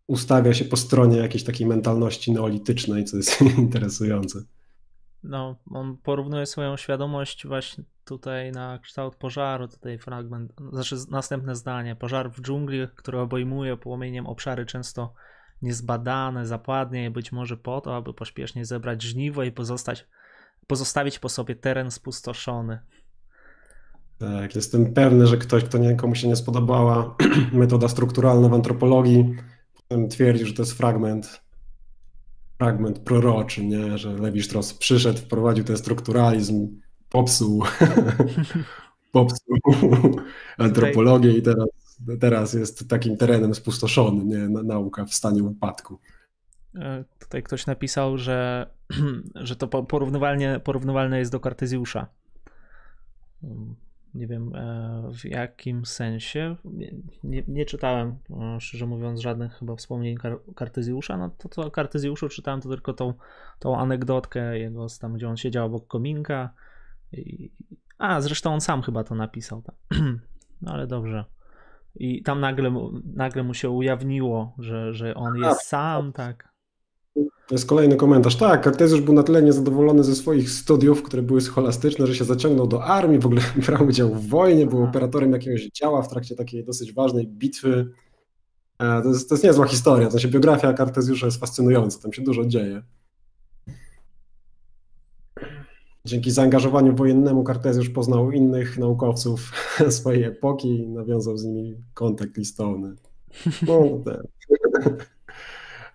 [0.07, 4.43] ustawia się po stronie jakiejś takiej mentalności neolitycznej, co jest interesujące.
[5.23, 11.97] No, on porównuje swoją świadomość właśnie tutaj na kształt pożaru, tutaj fragment, znaczy następne zdanie.
[11.97, 15.15] Pożar w dżungli, który obejmuje płomieniem obszary często
[15.63, 20.07] niezbadane, zapadnie je być może po to, aby pośpiesznie zebrać żniwo i pozostać,
[20.67, 22.79] pozostawić po sobie teren spustoszony.
[24.19, 27.17] Tak, jestem pewny, że ktoś, kto nie, komu się nie spodobała
[27.53, 29.37] metoda strukturalna w antropologii,
[29.75, 31.41] potem twierdzi, że to jest fragment,
[32.59, 33.99] fragment proroczy, nie?
[33.99, 37.65] że Levi-Strauss przyszedł, wprowadził ten strukturalizm, popsuł,
[39.13, 39.57] popsuł
[40.59, 41.69] antropologię i teraz,
[42.21, 44.49] teraz jest takim terenem spustoszonym, nie?
[44.49, 45.99] nauka w stanie upadku.
[46.75, 48.67] E, tutaj ktoś napisał, że,
[49.35, 52.07] że to porównywalnie, porównywalne jest do Kartezjusza.
[54.15, 56.57] Nie wiem e, w jakim sensie.
[57.25, 60.17] Nie, nie, czytałem, e, szczerze mówiąc, żadnych chyba wspomnień
[60.57, 61.17] Kartezjusza.
[61.17, 63.15] No to co o Kartezjuszu czytałem, to tylko tą,
[63.59, 66.51] tą anegdotkę jego, tam gdzie on siedział obok kominka.
[67.13, 67.51] I,
[67.99, 69.63] a, zresztą on sam chyba to napisał.
[70.63, 71.25] No ale dobrze.
[71.95, 76.51] I tam nagle, nagle mu się ujawniło, że, że on jest sam, tak.
[77.15, 78.37] To jest kolejny komentarz.
[78.37, 82.67] Tak, Kartezjusz był na tyle niezadowolony ze swoich studiów, które były scholastyczne, że się zaciągnął
[82.67, 86.65] do armii, w ogóle brał udział w wojnie, był operatorem jakiegoś działa w trakcie takiej
[86.65, 87.91] dosyć ważnej bitwy.
[88.79, 90.09] E, to jest, to jest niezła historia.
[90.09, 92.83] To się biografia Kartezjusza jest fascynująca, tam się dużo dzieje.
[96.05, 99.53] Dzięki zaangażowaniu wojennemu Kartezjusz poznał innych naukowców
[99.99, 102.95] swojej epoki i nawiązał z nimi kontakt listowny.
[103.67, 104.23] No, tak.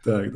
[0.06, 0.30] Tak,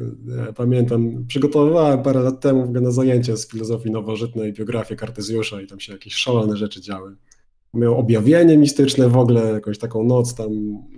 [0.56, 5.94] pamiętam, przygotowywałem parę lat temu na zajęcia z filozofii nowożytnej biografię Kartezjusza i tam się
[5.94, 7.16] jakieś szalone rzeczy działy.
[7.74, 10.50] Miał objawienie mistyczne w ogóle, jakąś taką noc tam,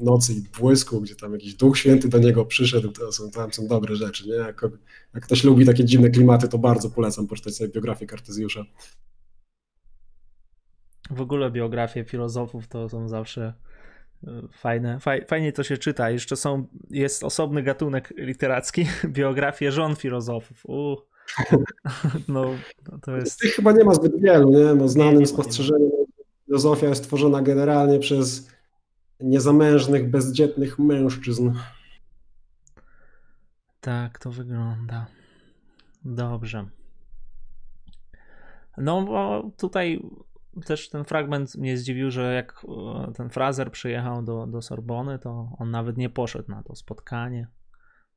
[0.01, 3.67] nocy i błysku, gdzie tam jakiś Duch Święty do niego przyszedł, to są, tam są
[3.67, 4.35] dobre rzeczy, nie?
[4.35, 4.61] Jak,
[5.13, 8.65] jak ktoś lubi takie dziwne klimaty, to bardzo polecam poczytać sobie biografię Kartezjusza.
[11.11, 13.53] W ogóle biografie filozofów to są zawsze
[14.51, 16.09] Fajne, faj, fajnie to się czyta.
[16.09, 20.65] Jeszcze są, jest osobny gatunek literacki, biografie żon filozofów.
[20.65, 20.95] U.
[22.27, 22.45] No,
[22.91, 23.39] no, to jest...
[23.39, 24.75] Tych chyba nie ma zbyt wielu, nie?
[24.75, 25.91] No, znanym spostrzeżeniem
[26.51, 28.51] filozofia jest tworzona generalnie przez
[29.19, 31.51] niezamężnych, bezdzietnych mężczyzn.
[33.81, 35.07] Tak to wygląda.
[36.05, 36.65] Dobrze.
[38.77, 40.03] No, bo tutaj
[40.65, 42.65] też ten fragment mnie zdziwił, że jak
[43.07, 47.47] e, ten Fraser przyjechał do, do Sorbony, to on nawet nie poszedł na to spotkanie,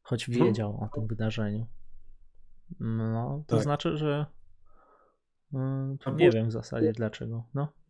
[0.02, 0.46] choć mhm.
[0.46, 1.66] wiedział o tym wydarzeniu.
[2.80, 3.64] No, to tak.
[3.64, 4.26] znaczy, że
[5.52, 7.44] yy, nie wiem w zasadzie dlaczego.
[7.54, 7.83] No.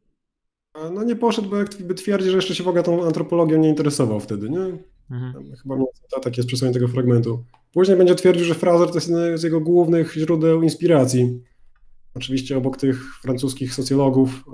[0.93, 4.21] No nie poszedł, bo jakby twierdzi, że jeszcze się w ogóle tą antropologią nie interesował
[4.21, 4.79] wtedy, nie?
[5.11, 5.57] Mhm.
[5.63, 5.77] Chyba
[6.23, 7.45] tak jest przesłanie tego fragmentu.
[7.73, 11.43] Później będzie twierdził, że Fraser to jest jedno z jego głównych źródeł inspiracji.
[12.15, 14.45] Oczywiście obok tych francuskich socjologów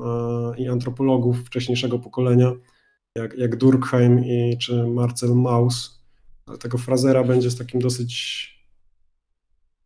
[0.59, 2.53] i antropologów wcześniejszego pokolenia,
[3.15, 6.01] jak, jak Durkheim i, czy Marcel Mauss,
[6.61, 8.47] tego Frazera będzie z takim dosyć,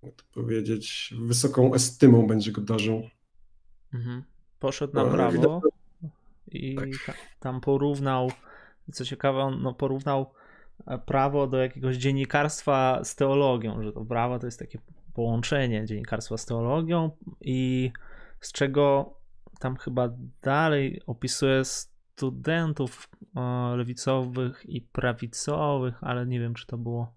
[0.02, 3.02] jak to powiedzieć, wysoką estymą będzie go darzył.
[3.94, 4.22] Mhm.
[4.58, 5.60] Poszedł na prawo
[6.54, 7.16] i tak.
[7.40, 8.30] tam porównał,
[8.92, 10.32] co ciekawe, on no, porównał
[10.86, 14.78] e, prawo do jakiegoś dziennikarstwa z teologią, że to prawo to jest takie
[15.14, 17.92] połączenie dziennikarstwa z teologią i
[18.40, 19.14] z czego
[19.60, 20.08] tam chyba
[20.42, 27.14] dalej opisuje studentów e, lewicowych i prawicowych, ale nie wiem, czy to było.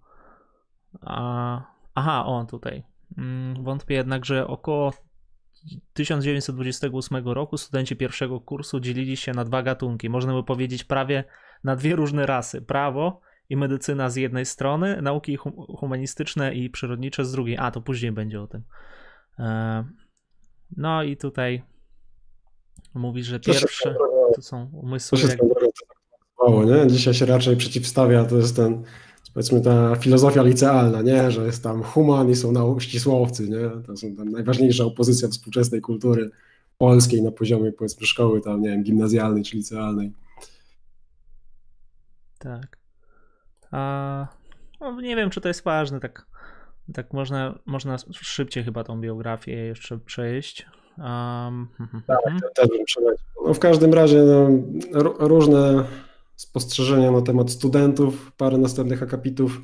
[1.95, 2.83] Aha, o tutaj.
[3.17, 4.93] Mm, wątpię jednak, że około
[5.93, 10.09] 1928 roku studenci pierwszego kursu dzielili się na dwa gatunki.
[10.09, 11.23] Można by powiedzieć prawie
[11.63, 15.37] na dwie różne rasy: prawo i medycyna z jednej strony, nauki
[15.79, 17.57] humanistyczne i przyrodnicze z drugiej.
[17.57, 18.63] A, to później będzie o tym.
[19.39, 19.85] E,
[20.77, 21.63] no i tutaj
[22.93, 23.95] mówi, że pierwsze
[24.35, 25.19] to są umysły.
[25.29, 25.39] Jak...
[26.39, 26.87] Mało, nie?
[26.87, 28.83] Dzisiaj się raczej przeciwstawia, to jest ten,
[29.37, 31.31] powiedzmy, ta filozofia licealna, nie?
[31.31, 33.83] że jest tam human i są nau- ścisłowcy, nie?
[33.87, 36.29] to są tam najważniejsza opozycja współczesnej kultury
[36.77, 40.13] polskiej na poziomie, powiedzmy, szkoły tam, nie wiem, gimnazjalnej czy licealnej.
[42.39, 42.77] Tak.
[43.71, 44.27] A,
[44.81, 46.25] no, nie wiem, czy to jest ważne, tak,
[46.93, 50.65] tak można, można szybciej chyba tą biografię jeszcze przejść.
[50.97, 51.67] Um,
[52.07, 52.19] tak,
[52.55, 53.05] też bym
[53.45, 54.47] no, w każdym razie no,
[55.19, 55.83] różne
[56.37, 59.61] spostrzeżenia na temat studentów, parę następnych akapitów.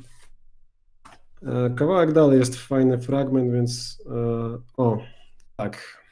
[1.42, 4.98] E, kawałek dalej jest fajny fragment, więc e, o,
[5.56, 6.04] tak.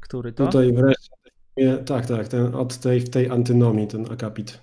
[0.00, 0.46] Który to?
[0.46, 1.14] Tutaj wreszcie
[1.86, 4.60] tak, tak, ten, od tej, w tej antynomii ten akapit.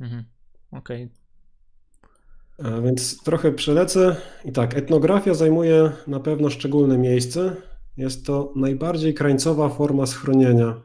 [0.00, 0.24] Mhm.
[0.70, 1.04] Okej.
[1.04, 2.82] Okay.
[2.82, 4.16] Więc trochę przelecę.
[4.44, 7.56] I tak, etnografia zajmuje na pewno szczególne miejsce.
[7.96, 10.82] Jest to najbardziej krańcowa forma schronienia.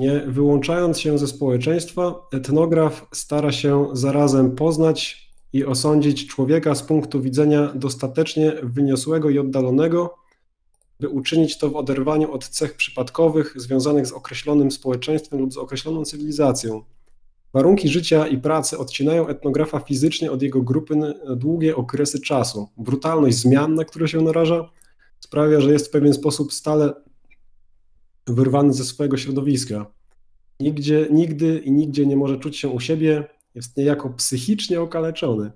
[0.00, 7.20] Nie wyłączając się ze społeczeństwa, etnograf stara się zarazem poznać i osądzić człowieka z punktu
[7.20, 10.14] widzenia dostatecznie wyniosłego i oddalonego,
[11.00, 16.04] by uczynić to w oderwaniu od cech przypadkowych związanych z określonym społeczeństwem lub z określoną
[16.04, 16.82] cywilizacją.
[17.52, 22.68] Warunki życia i pracy odcinają etnografa fizycznie od jego grupy na długie okresy czasu.
[22.76, 24.70] Brutalność zmian, na które się naraża,
[25.18, 26.92] sprawia, że jest w pewien sposób stale
[28.30, 29.86] wyrwany ze swojego środowiska.
[30.60, 35.52] Nigdzie, nigdy i nigdzie nie może czuć się u siebie, jest niejako psychicznie okaleczony.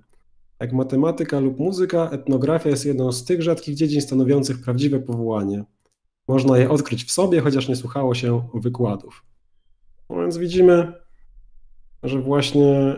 [0.59, 5.63] Jak matematyka lub muzyka, etnografia jest jedną z tych rzadkich dziedzin stanowiących prawdziwe powołanie.
[6.27, 9.25] Można je odkryć w sobie, chociaż nie słuchało się wykładów.
[10.09, 10.93] No więc widzimy,
[12.03, 12.95] że właśnie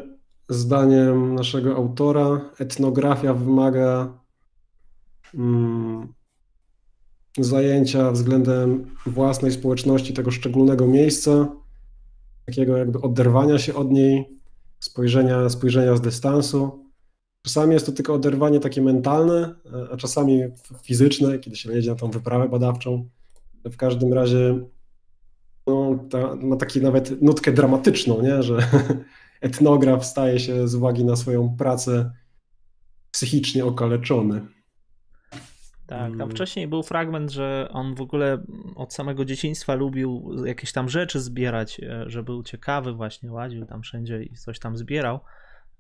[0.50, 4.20] zdaniem naszego autora etnografia wymaga
[5.34, 6.14] mm,
[7.44, 11.48] zajęcia względem własnej społeczności tego szczególnego miejsca,
[12.46, 14.40] takiego jakby oderwania się od niej,
[14.80, 16.86] spojrzenia, spojrzenia z dystansu.
[17.42, 19.56] Czasami jest to tylko oderwanie takie mentalne,
[19.92, 20.44] a czasami
[20.84, 23.10] fizyczne, kiedy się jedzie na tą wyprawę badawczą.
[23.66, 24.60] W każdym razie
[25.68, 28.44] no, ta, ma taki nawet nutkę dramatyczną, nie?
[28.44, 28.58] że
[29.42, 32.12] etnograf staje się z uwagi na swoją pracę
[33.12, 34.57] psychicznie okaleczony.
[35.88, 36.30] Tak, tam mm.
[36.30, 38.44] wcześniej był fragment, że on w ogóle
[38.76, 43.82] od samego dzieciństwa lubił jakieś tam rzeczy zbierać, e, że był ciekawy, właśnie łaził tam
[43.82, 45.20] wszędzie i coś tam zbierał.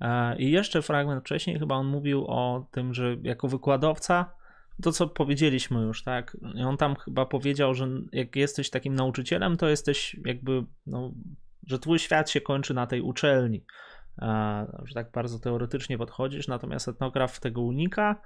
[0.02, 4.34] E, I jeszcze fragment wcześniej chyba on mówił o tym, że jako wykładowca,
[4.82, 6.38] to co powiedzieliśmy już, tak?
[6.56, 11.12] I on tam chyba powiedział, że jak jesteś takim nauczycielem, to jesteś jakby, no,
[11.68, 13.64] że twój świat się kończy na tej uczelni.
[14.22, 18.22] E, że tak bardzo teoretycznie podchodzisz, natomiast etnograf tego unika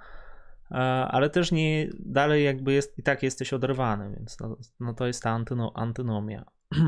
[1.08, 5.22] ale też nie dalej jakby jest i tak jesteś oderwany, więc no, no to jest
[5.22, 6.44] ta antyno, antynomia.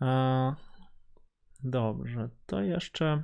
[0.00, 0.54] E,
[1.64, 3.22] dobrze, to jeszcze.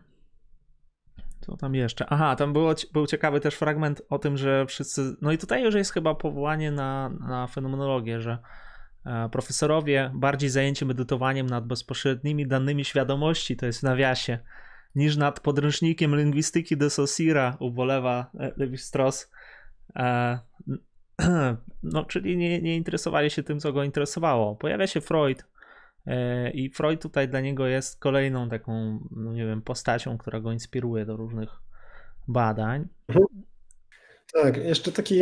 [1.41, 2.07] Co tam jeszcze?
[2.09, 5.17] Aha, tam było, był ciekawy też fragment o tym, że wszyscy.
[5.23, 8.39] No i tutaj już jest chyba powołanie na, na fenomenologię, że
[9.07, 14.39] e, profesorowie bardziej zajęci medytowaniem nad bezpośrednimi danymi świadomości, to jest w nawiasie,
[14.95, 19.31] niż nad podręcznikiem lingwistyki de Saussura ubolewa e, Levi-Strauss.
[19.97, 20.39] E,
[21.83, 24.57] no, czyli nie, nie interesowali się tym, co go interesowało.
[24.57, 25.45] Pojawia się Freud
[26.07, 30.53] e, i Freud tutaj dla niego jest kolejną taką, no nie wiem, postacią, która go
[30.53, 31.51] inspiruje do różnych
[32.29, 32.89] badań.
[34.33, 35.21] Tak, jeszcze taki,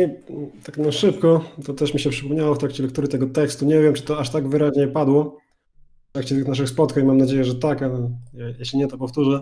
[0.63, 3.65] tak na szybko, to też mi się przypomniało w trakcie lektury tego tekstu.
[3.65, 5.37] Nie wiem, czy to aż tak wyraźnie padło
[6.09, 7.03] w trakcie tych naszych spotkań.
[7.03, 8.09] Mam nadzieję, że tak, ale
[8.59, 9.41] jeśli nie, to powtórzę.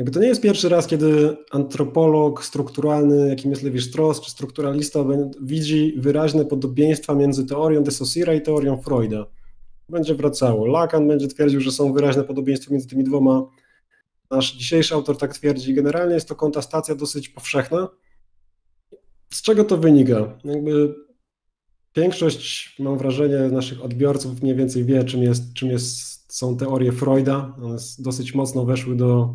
[0.00, 5.04] Jakby to nie jest pierwszy raz, kiedy antropolog strukturalny, jakim jest Levi-Strauss, czy strukturalista,
[5.42, 9.26] widzi wyraźne podobieństwa między teorią de Saussura i teorią Freuda.
[9.88, 10.66] Będzie wracało.
[10.66, 13.46] Lacan będzie twierdził, że są wyraźne podobieństwa między tymi dwoma.
[14.30, 15.74] Nasz dzisiejszy autor tak twierdzi.
[15.74, 17.88] Generalnie jest to kontrastacja dosyć powszechna.
[19.32, 20.38] Z czego to wynika?
[20.44, 20.94] Jakby
[21.96, 27.54] większość, mam wrażenie, naszych odbiorców mniej więcej wie, czym, jest, czym jest, są teorie Freuda.
[27.62, 29.34] One dosyć mocno weszły do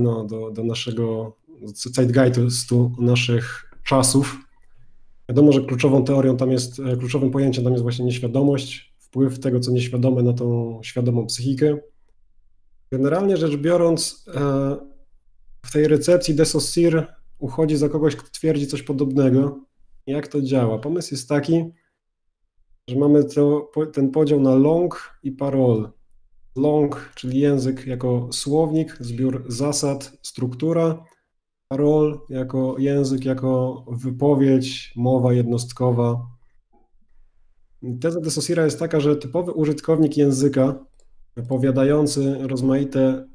[0.00, 4.36] no, do, do naszego zeitgeistu naszych czasów.
[5.28, 9.60] Wiadomo, że kluczową teorią tam jest, e, kluczowym pojęciem tam jest właśnie nieświadomość, wpływ tego,
[9.60, 11.78] co nieświadome na tą świadomą psychikę.
[12.92, 14.40] Generalnie rzecz biorąc, e,
[15.66, 17.06] w tej recepcji de Saussure
[17.38, 19.60] uchodzi za kogoś, kto twierdzi coś podobnego.
[20.06, 20.78] Jak to działa?
[20.78, 21.64] Pomysł jest taki,
[22.88, 25.90] że mamy to, ten podział na long i parole.
[26.56, 31.04] Long, czyli język jako słownik, zbiór zasad, struktura,
[31.72, 36.26] rol jako język, jako wypowiedź, mowa jednostkowa.
[38.00, 40.84] Teza de Saussura jest taka, że typowy użytkownik języka,
[41.36, 43.28] opowiadający rozmaite,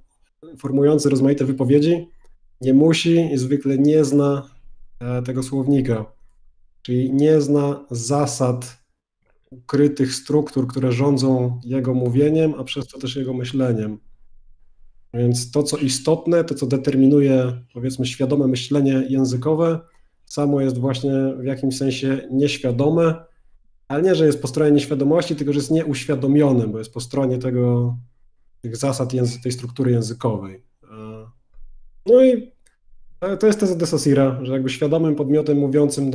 [0.58, 2.08] formujący rozmaite wypowiedzi,
[2.62, 4.50] nie musi i zwykle nie zna
[5.00, 6.06] e, tego słownika,
[6.82, 8.85] czyli nie zna zasad
[9.52, 14.00] ukrytych struktur, które rządzą jego mówieniem, a przez to też jego myśleniem.
[15.14, 19.80] Więc to, co istotne, to, co determinuje, powiedzmy, świadome myślenie językowe,
[20.26, 23.16] samo jest właśnie w jakimś sensie nieświadome,
[23.88, 27.38] ale nie, że jest po stronie nieświadomości, tylko że jest nieuświadomione, bo jest po stronie
[27.38, 27.98] tego,
[28.62, 29.12] tych zasad
[29.44, 30.64] tej struktury językowej.
[32.06, 32.52] No i
[33.40, 33.86] to jest teza de
[34.46, 36.12] że jakby świadomym podmiotem mówiącym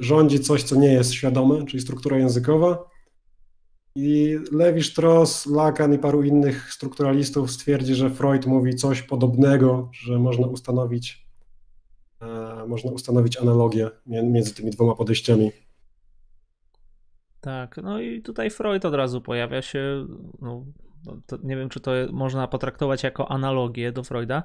[0.00, 2.90] rządzi coś, co nie jest świadome, czyli struktura językowa.
[3.94, 10.18] I Lewi Strauss, Lacan i paru innych strukturalistów stwierdzi, że Freud mówi coś podobnego, że
[10.18, 11.26] można ustanowić,
[12.22, 15.52] e, można ustanowić analogię między tymi dwoma podejściami.
[17.40, 20.06] Tak, no i tutaj Freud od razu pojawia się.
[20.40, 20.64] No,
[21.42, 24.42] nie wiem, czy to można potraktować jako analogię do Freuda,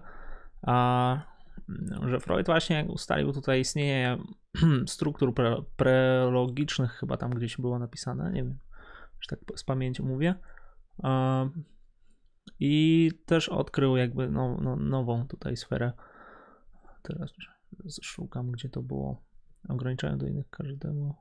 [0.62, 1.34] a
[2.07, 4.18] że Freud właśnie ustalił tutaj istnienie
[4.88, 8.57] struktur pre prelogicznych, chyba tam gdzieś było napisane, nie wiem,
[9.20, 10.36] że tak z pamięci mówię.
[12.59, 15.93] I też odkrył jakby no, no, nową tutaj sferę.
[17.01, 17.32] Teraz
[18.01, 19.24] szukam, gdzie to było.
[19.70, 21.16] Ograniczają do innych każdego.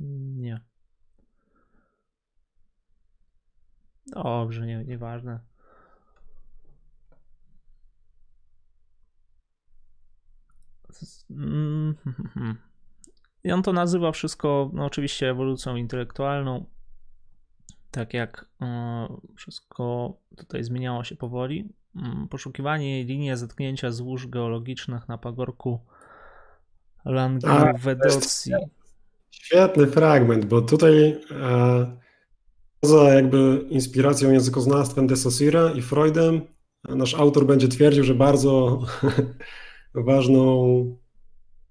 [0.00, 0.60] Nie.
[4.06, 5.40] Dobrze, nie, nieważne.
[13.44, 16.64] I on to nazywa wszystko, no oczywiście, ewolucją intelektualną.
[17.90, 21.68] Tak jak e, wszystko tutaj zmieniało się powoli.
[21.96, 25.80] Mm, poszukiwanie linii zetknięcia złóż geologicznych na pagorku
[27.04, 28.52] Languedocji.
[29.30, 31.96] Świetny fragment, bo tutaj e,
[32.80, 36.40] poza jakby inspiracją językoznawstwem de Saussure i Freudem,
[36.88, 38.82] nasz autor będzie twierdził, że bardzo
[39.94, 40.96] ważną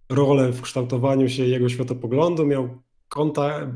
[0.09, 2.69] rolę w kształtowaniu się jego światopoglądu miał
[3.09, 3.67] kontakt,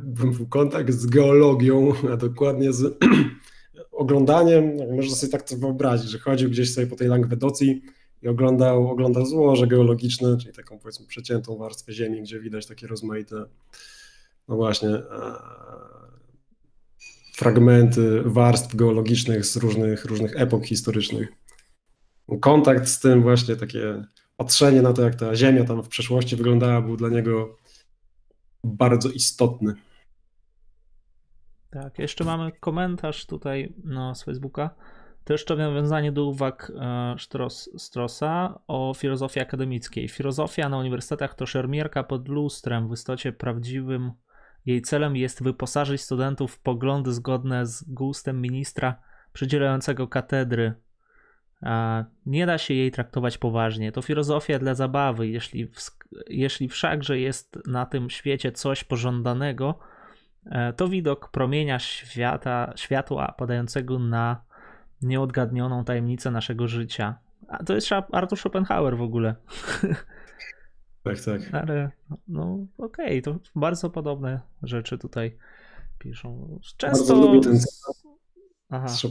[0.49, 2.97] kontakt z geologią, a dokładnie z
[3.91, 7.81] oglądaniem, można sobie tak to wyobrazić, że chodził gdzieś sobie po tej Langwedocji
[8.21, 13.45] i oglądał, oglądał złoże geologiczne, czyli taką powiedzmy przeciętą warstwę ziemi, gdzie widać takie rozmaite,
[14.47, 14.89] no właśnie,
[17.35, 21.27] fragmenty warstw geologicznych z różnych, różnych epok historycznych.
[22.41, 24.03] Kontakt z tym właśnie takie
[24.37, 27.57] patrzenie na to, jak ta ziemia tam w przeszłości wyglądała, był dla niego
[28.63, 29.73] bardzo istotny.
[31.69, 34.69] Tak, jeszcze mamy komentarz tutaj no, z Facebooka.
[35.23, 37.15] To jeszcze nawiązanie do uwag e,
[37.77, 40.07] Strossa o filozofii akademickiej.
[40.07, 42.89] Filozofia na uniwersytetach to szermierka pod lustrem.
[42.89, 44.11] W istocie prawdziwym
[44.65, 49.01] jej celem jest wyposażyć studentów w poglądy zgodne z gustem ministra
[49.33, 50.73] przydzielającego katedry.
[52.25, 53.91] Nie da się jej traktować poważnie.
[53.91, 55.27] To filozofia dla zabawy.
[55.27, 55.71] Jeśli,
[56.27, 59.79] jeśli wszakże jest na tym świecie coś pożądanego,
[60.45, 64.41] e, to widok promienia świata, światła padającego na
[65.01, 67.19] nieodgadnioną tajemnicę naszego życia.
[67.47, 69.35] A to jest Arthur Schopenhauer w ogóle.
[71.03, 71.53] Tak, tak.
[71.53, 71.91] Ale
[72.27, 75.37] no okej, okay, to bardzo podobne rzeczy tutaj
[75.99, 76.59] piszą.
[76.77, 77.13] Często...
[77.13, 77.59] Bardzo lubię ten
[78.69, 78.87] Aha.
[78.87, 79.05] z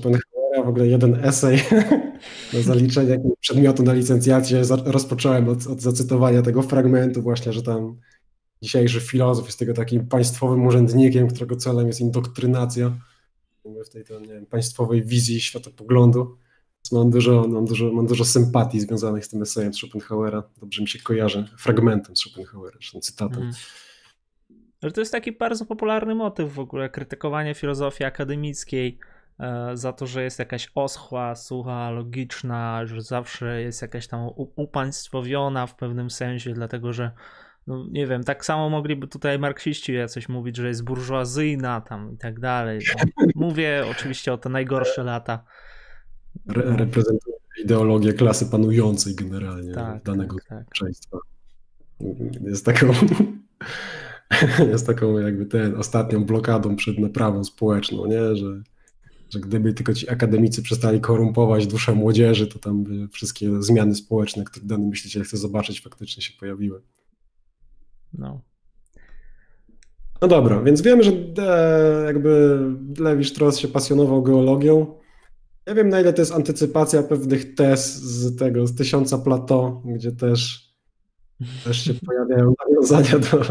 [0.57, 1.59] Schopenhauera, w ogóle jeden esej
[2.52, 4.62] do zaliczenia przedmiotu na licencjacie.
[4.84, 8.00] Rozpocząłem od, od zacytowania tego fragmentu właśnie, że tam
[8.62, 12.92] dzisiejszy filozof jest tego takim państwowym urzędnikiem, którego celem jest indoktrynacja
[13.86, 16.36] w tej to, nie wiem, państwowej wizji światopoglądu.
[16.92, 20.42] Mam dużo, mam, dużo, mam dużo sympatii związanych z tym esejem Schopenhauera.
[20.61, 23.42] Dobrze mi się kojarzy fragmentem Schopenhauera, zresztą cytatem.
[23.42, 23.54] Mm.
[24.82, 28.98] Że to jest taki bardzo popularny motyw w ogóle, krytykowanie filozofii akademickiej
[29.74, 35.76] za to, że jest jakaś oschła, sucha, logiczna, że zawsze jest jakaś tam upaństwowiona w
[35.76, 37.11] pewnym sensie, dlatego że
[37.66, 42.18] no nie wiem, tak samo mogliby tutaj marksiści jacyś mówić, że jest burżuazyjna tam i
[42.18, 42.80] tak dalej.
[42.99, 45.45] No, mówię oczywiście o te najgorsze lata
[46.49, 50.59] Re reprezentuje ideologię klasy panującej generalnie tak, danego tak, tak.
[50.62, 51.18] społeczeństwa.
[52.41, 52.93] Jest taką,
[54.72, 58.37] jest taką jakby ten ostatnią blokadą przed naprawą społeczną, nie?
[58.37, 58.62] Że,
[59.31, 64.45] że gdyby tylko ci akademicy przestali korumpować duszę młodzieży, to tam by wszystkie zmiany społeczne,
[64.45, 66.83] które dany myśliciel chce zobaczyć, faktycznie się pojawiły.
[68.12, 68.41] No.
[70.22, 72.61] No dobra, więc wiemy, że e, jakby
[72.99, 74.95] Lewi Strauss się pasjonował geologią.
[75.66, 80.12] Ja wiem, na ile to jest antycypacja pewnych tez z tego, z tysiąca plato, gdzie
[80.12, 80.70] też,
[81.64, 83.43] też się pojawiają nawiązania do,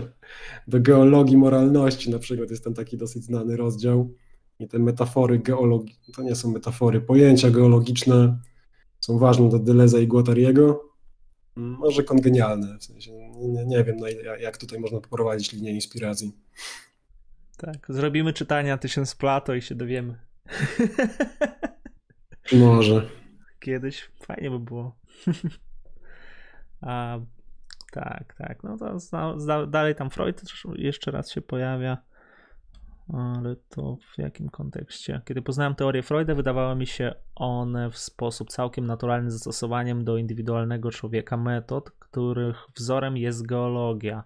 [0.67, 2.11] do geologii moralności.
[2.11, 4.13] Na przykład jest ten taki dosyć znany rozdział
[4.59, 8.39] i te metafory geologii, to nie są metafory, pojęcia geologiczne
[8.99, 10.91] są ważne dla Deleza i Guattariego.
[11.55, 16.31] Może kongenialne, w sensie nie, nie wiem, ile, jak tutaj można poprowadzić linię inspiracji.
[17.57, 20.19] Tak, zrobimy czytania tysiąc plato i się dowiemy.
[22.53, 23.09] Może.
[23.59, 24.95] Kiedyś fajnie by było.
[26.81, 27.19] A,
[27.91, 28.63] tak, tak.
[28.63, 30.41] No to zna, zna, dalej tam Freud
[30.75, 31.97] jeszcze raz się pojawia.
[33.13, 35.21] Ale to w jakim kontekście?
[35.25, 40.91] Kiedy poznałem teorię Freuda, wydawały mi się one w sposób całkiem naturalny zastosowaniem do indywidualnego
[40.91, 44.23] człowieka metod, których wzorem jest geologia.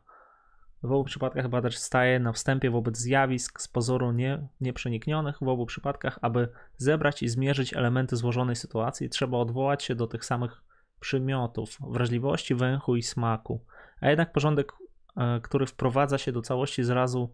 [0.84, 5.38] W obu przypadkach badacz staje na wstępie wobec zjawisk z pozoru nie, nieprzeniknionych.
[5.42, 10.26] W obu przypadkach, aby zebrać i zmierzyć elementy złożonej sytuacji, trzeba odwołać się do tych
[10.26, 10.64] samych
[11.00, 13.66] przymiotów wrażliwości, węchu i smaku.
[14.02, 14.74] A jednak porządek,
[15.18, 17.34] e, który wprowadza się do całości zrazu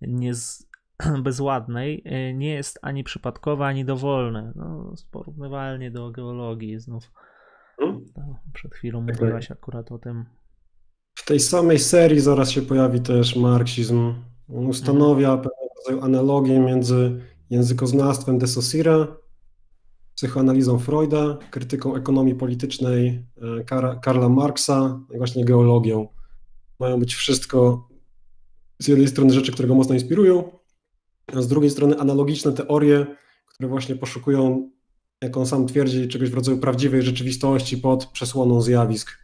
[0.00, 0.69] nie z,
[1.22, 4.52] bezładnej, e, nie jest ani przypadkowy, ani dowolny.
[4.56, 7.10] No, porównywalnie do geologii znów.
[7.78, 8.04] Hmm?
[8.52, 10.24] Przed chwilą tak mówiłaś akurat o tym.
[11.14, 14.14] W tej samej serii zaraz się pojawi też marksizm.
[14.54, 15.38] On ustanawia mhm.
[15.38, 17.20] pewnego rodzaju analogię między
[17.50, 19.06] językoznawstwem de Saussure,
[20.14, 23.26] psychoanalizą Freuda, krytyką ekonomii politycznej
[23.60, 23.64] e,
[24.02, 26.08] Karla Marksa i właśnie geologią.
[26.80, 27.88] Mają być wszystko
[28.78, 30.59] z jednej strony rzeczy, które go mocno inspirują,
[31.36, 33.06] a z drugiej strony analogiczne teorie,
[33.46, 34.70] które właśnie poszukują,
[35.22, 39.18] jak on sam twierdzi, czegoś w rodzaju prawdziwej rzeczywistości pod przesłoną zjawisk.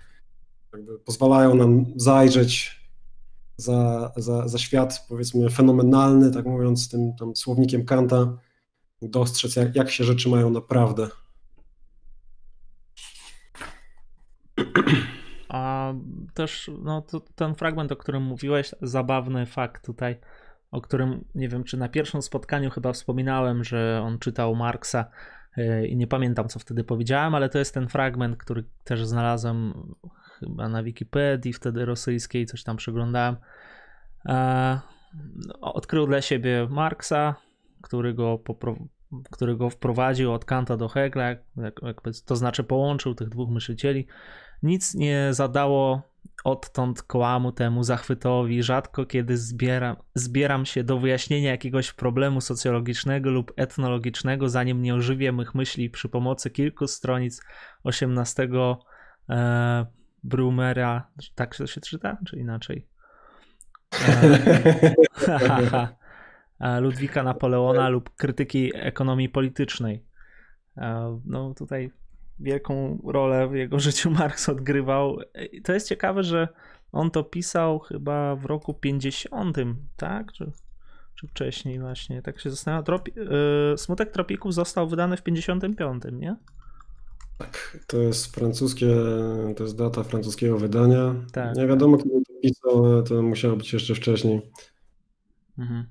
[0.72, 2.80] Jakby pozwalają nam zajrzeć
[3.57, 8.36] za, za, za świat, powiedzmy, fenomenalny, tak mówiąc, tym tam słownikiem Kanta,
[9.02, 11.09] dostrzec, jak, jak się rzeczy mają naprawdę.
[15.48, 15.94] A
[16.34, 17.02] też no,
[17.34, 20.16] ten fragment, o którym mówiłeś, zabawny fakt tutaj,
[20.70, 25.10] o którym nie wiem, czy na pierwszym spotkaniu chyba wspominałem, że on czytał Marksa
[25.56, 29.72] e, i nie pamiętam, co wtedy powiedziałem, ale to jest ten fragment, który też znalazłem
[30.40, 33.36] chyba na Wikipedii wtedy rosyjskiej, coś tam przeglądałem.
[34.26, 34.80] E,
[35.60, 37.34] odkrył dla siebie Marksa,
[37.82, 38.38] który go,
[39.30, 41.34] który go wprowadził od Kanta do Hegla,
[42.26, 44.06] to znaczy połączył tych dwóch myślicieli.
[44.62, 46.02] Nic nie zadało
[46.45, 48.62] odtąd kłamu temu zachwytowi.
[48.62, 55.32] Rzadko kiedy zbieram, zbieram się do wyjaśnienia jakiegoś problemu socjologicznego lub etnologicznego, zanim nie ożywię
[55.32, 57.43] mych myśli przy pomocy kilku stronic
[57.84, 58.49] XVIII
[59.28, 59.87] e,
[60.24, 61.11] Brumera.
[61.34, 62.89] Tak to się czyta, czy inaczej?
[65.28, 65.87] E,
[66.61, 70.07] e, Ludwika Napoleona lub krytyki ekonomii politycznej.
[70.76, 71.93] E, no tutaj
[72.39, 75.18] wielką rolę w jego życiu Marx odgrywał.
[75.64, 76.49] To jest ciekawe, że
[76.93, 79.57] on to pisał chyba w roku 50,
[79.97, 80.32] tak?
[80.32, 80.53] Czy,
[81.14, 82.84] czy wcześniej właśnie, tak się zastanawiam.
[82.84, 86.37] Tropi yy, Smutek Tropików został wydany w 55, nie?
[87.39, 88.97] Tak, to jest francuskie,
[89.57, 91.14] to jest data francuskiego wydania.
[91.32, 91.57] Tak.
[91.57, 94.51] Nie wiadomo, kiedy to pisał, ale to musiało być jeszcze wcześniej.
[95.59, 95.87] Mhm.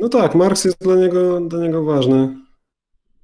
[0.00, 2.36] No tak, Marx jest dla niego, dla niego ważny.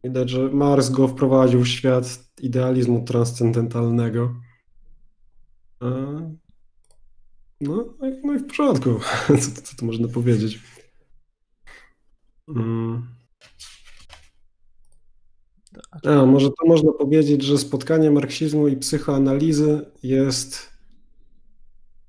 [0.05, 4.35] Widać, że Marx go wprowadził w świat idealizmu transcendentalnego.
[7.61, 8.91] No, no i w porządku.
[9.41, 10.61] Co, co można powiedzieć?
[12.47, 13.17] Hmm.
[16.05, 20.77] A, może to można powiedzieć, że spotkanie marksizmu i psychoanalizy jest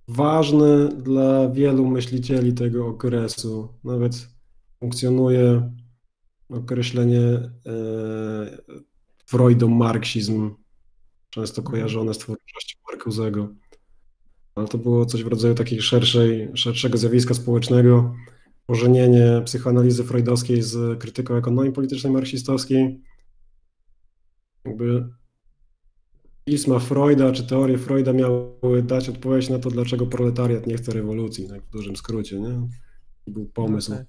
[0.07, 3.67] ważne dla wielu myślicieli tego okresu.
[3.83, 4.27] Nawet
[4.79, 5.71] funkcjonuje
[6.49, 7.51] określenie e,
[9.31, 10.55] Freudo-marksizm,
[11.29, 13.49] często kojarzone z twórczością Marcusego.
[14.55, 18.15] Ale to było coś w rodzaju takiej szerszej, szerszego zjawiska społecznego,
[18.65, 23.01] pożenienie psychoanalizy freudowskiej z krytyką ekonomii politycznej marksistowskiej.
[24.65, 25.09] Jakby
[26.45, 31.49] pisma Freuda czy teorie Freuda miały dać odpowiedź na to, dlaczego proletariat nie chce rewolucji,
[31.49, 32.67] tak w dużym skrócie, nie?
[33.27, 33.91] Był pomysł.
[33.91, 34.07] No tak.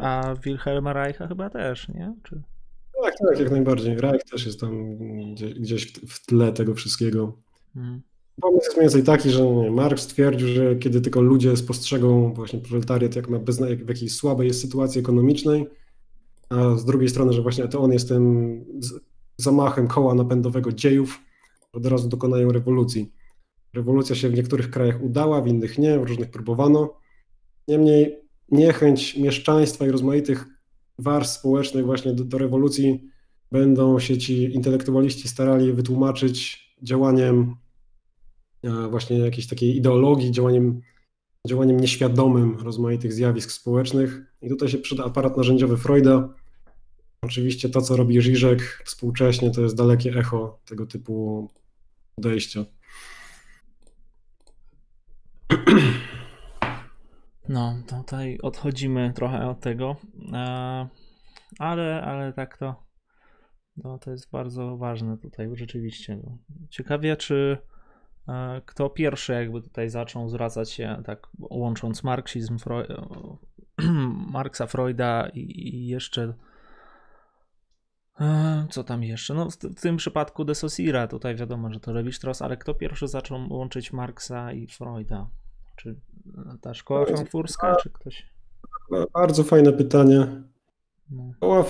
[0.00, 2.14] A Wilhelma Reicha chyba też, nie?
[2.22, 2.42] Czy...
[3.02, 3.96] Tak, tak, jak najbardziej.
[3.96, 4.98] Reich też jest tam
[5.60, 7.38] gdzieś w tle tego wszystkiego.
[7.74, 8.02] Hmm.
[8.40, 12.58] Pomysł jest mniej więcej taki, że nie, Marx stwierdził, że kiedy tylko ludzie spostrzegą właśnie
[12.58, 15.66] proletariat jak ma bezna- w jakiejś słabej jest sytuacji ekonomicznej,
[16.50, 18.64] a z drugiej strony, że właśnie to on jest tym
[19.36, 21.20] zamachem koła napędowego dziejów,
[21.72, 23.12] od razu dokonają rewolucji.
[23.74, 26.94] Rewolucja się w niektórych krajach udała, w innych nie, w różnych próbowano.
[27.68, 28.18] Niemniej
[28.50, 30.46] niechęć mieszczaństwa i rozmaitych
[30.98, 33.08] warstw społecznych właśnie do, do rewolucji
[33.52, 37.56] będą się ci intelektualiści starali wytłumaczyć działaniem
[38.62, 40.80] e, właśnie jakiejś takiej ideologii, działaniem,
[41.48, 44.20] działaniem nieświadomym rozmaitych zjawisk społecznych.
[44.42, 46.34] I tutaj się przyda aparat narzędziowy Freuda.
[47.22, 51.48] Oczywiście to, co robi Żyżek współcześnie, to jest dalekie echo tego typu
[52.14, 52.64] podejścia.
[57.52, 59.96] No, tutaj odchodzimy trochę od tego,
[60.32, 60.88] e,
[61.58, 62.86] ale, ale tak to,
[63.76, 66.16] no, to jest bardzo ważne tutaj rzeczywiście.
[66.16, 66.38] No.
[66.70, 67.58] Ciekawie, czy
[68.28, 72.86] e, kto pierwszy jakby tutaj zaczął zwracać się, tak łącząc marksizm, Freud,
[74.32, 76.34] Marksa, Freuda i, jeszcze
[78.20, 79.34] e, co tam jeszcze?
[79.34, 83.08] No, w, tym przypadku de Saussure, tutaj wiadomo, że to Levi Strauss, ale kto pierwszy
[83.08, 85.41] zaczął łączyć Marksa i Freuda?
[85.82, 85.96] Czy
[86.60, 88.26] ta szkoła frankfurska, czy ktoś?
[89.14, 90.42] Bardzo fajne pytanie.
[91.10, 91.32] No.
[91.36, 91.64] Szkoła,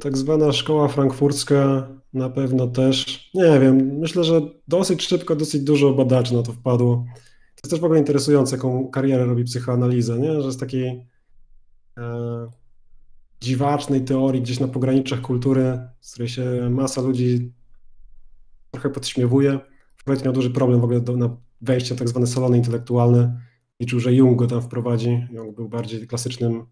[0.00, 3.30] tak zwana szkoła frankfurcka na pewno też.
[3.34, 7.04] Nie wiem, myślę, że dosyć szybko, dosyć dużo badaczy na to wpadło.
[7.54, 10.42] To jest też w ogóle interesujące, jaką karierę robi psychoanaliza, nie?
[10.42, 11.06] że z takiej
[11.98, 12.50] e,
[13.40, 17.52] dziwacznej teorii gdzieś na pograniczach kultury, z której się masa ludzi
[18.70, 19.58] trochę podśmiewuje.
[19.96, 23.40] Freud miał duży problem w ogóle do, na wejście tak zwane salony intelektualne.
[23.80, 25.26] Liczył, że Jung go tam wprowadzi.
[25.32, 26.66] Jung był bardziej klasycznym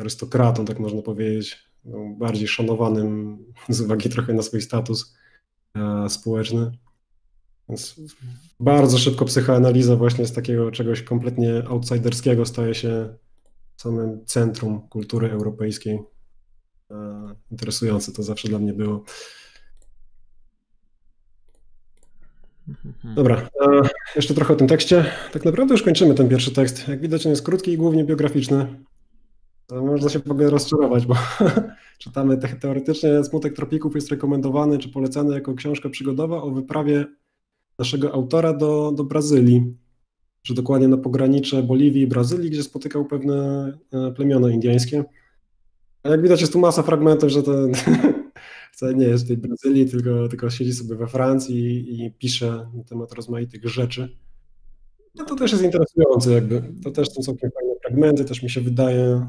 [0.00, 1.70] arystokratą, tak można powiedzieć.
[1.84, 5.16] Był bardziej szanowanym z uwagi trochę na swój status
[5.76, 6.70] e, społeczny.
[7.68, 8.00] Więc
[8.60, 13.14] bardzo szybko psychoanaliza właśnie z takiego czegoś kompletnie outsiderskiego staje się
[13.76, 15.98] samym centrum kultury europejskiej.
[16.90, 19.04] E, interesujące to zawsze dla mnie było.
[23.04, 23.80] Dobra, e,
[24.16, 25.04] jeszcze trochę o tym tekście.
[25.32, 26.88] Tak naprawdę już kończymy ten pierwszy tekst.
[26.88, 28.66] Jak widać, on jest krótki i głównie biograficzny.
[29.70, 31.14] Można się rozczarować, bo
[31.98, 37.06] czytamy te, teoretycznie Smutek Tropików jest rekomendowany czy polecany jako książka przygodowa o wyprawie
[37.78, 39.76] naszego autora do, do Brazylii,
[40.42, 45.04] że dokładnie na pogranicze Boliwii i Brazylii, gdzie spotykał pewne e, plemiona indyjskie.
[46.02, 47.52] A jak widać jest tu masa fragmentów, że to
[48.72, 52.84] wcale nie jest w tej Brazylii, tylko, tylko siedzi sobie we Francji i, pisze na
[52.84, 54.16] temat rozmaitych rzeczy.
[55.14, 56.62] No to też jest interesujące jakby.
[56.84, 59.26] To też są całkiem fajne fragmenty, też mi się wydaje,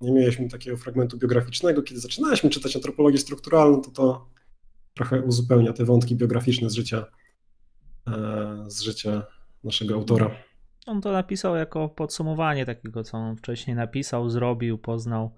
[0.00, 1.82] nie mieliśmy takiego fragmentu biograficznego.
[1.82, 4.28] Kiedy zaczynaliśmy czytać antropologię strukturalną, to to
[4.94, 7.04] trochę uzupełnia te wątki biograficzne z życia,
[8.06, 9.22] e, z życia
[9.64, 10.30] naszego autora.
[10.86, 15.30] On to napisał jako podsumowanie takiego, co on wcześniej napisał, zrobił, poznał.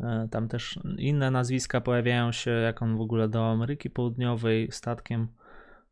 [0.00, 5.28] E, tam też inne nazwiska pojawiają się, jak on w ogóle do Ameryki Południowej statkiem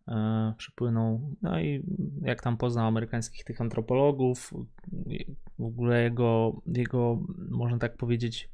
[0.09, 1.37] e, przypłynął.
[1.43, 1.83] No i
[2.23, 4.55] jak tam poznał amerykańskich tych antropologów,
[5.59, 7.19] w ogóle jego, jego
[7.51, 8.51] można tak powiedzieć,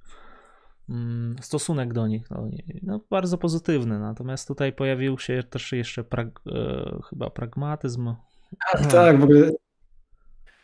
[0.89, 2.49] mm, stosunek do nich no,
[2.83, 3.99] no, bardzo pozytywny.
[3.99, 8.15] Natomiast tutaj pojawił się też jeszcze prag, e, chyba pragmatyzm.
[8.73, 9.51] Tak, tak, w ogóle.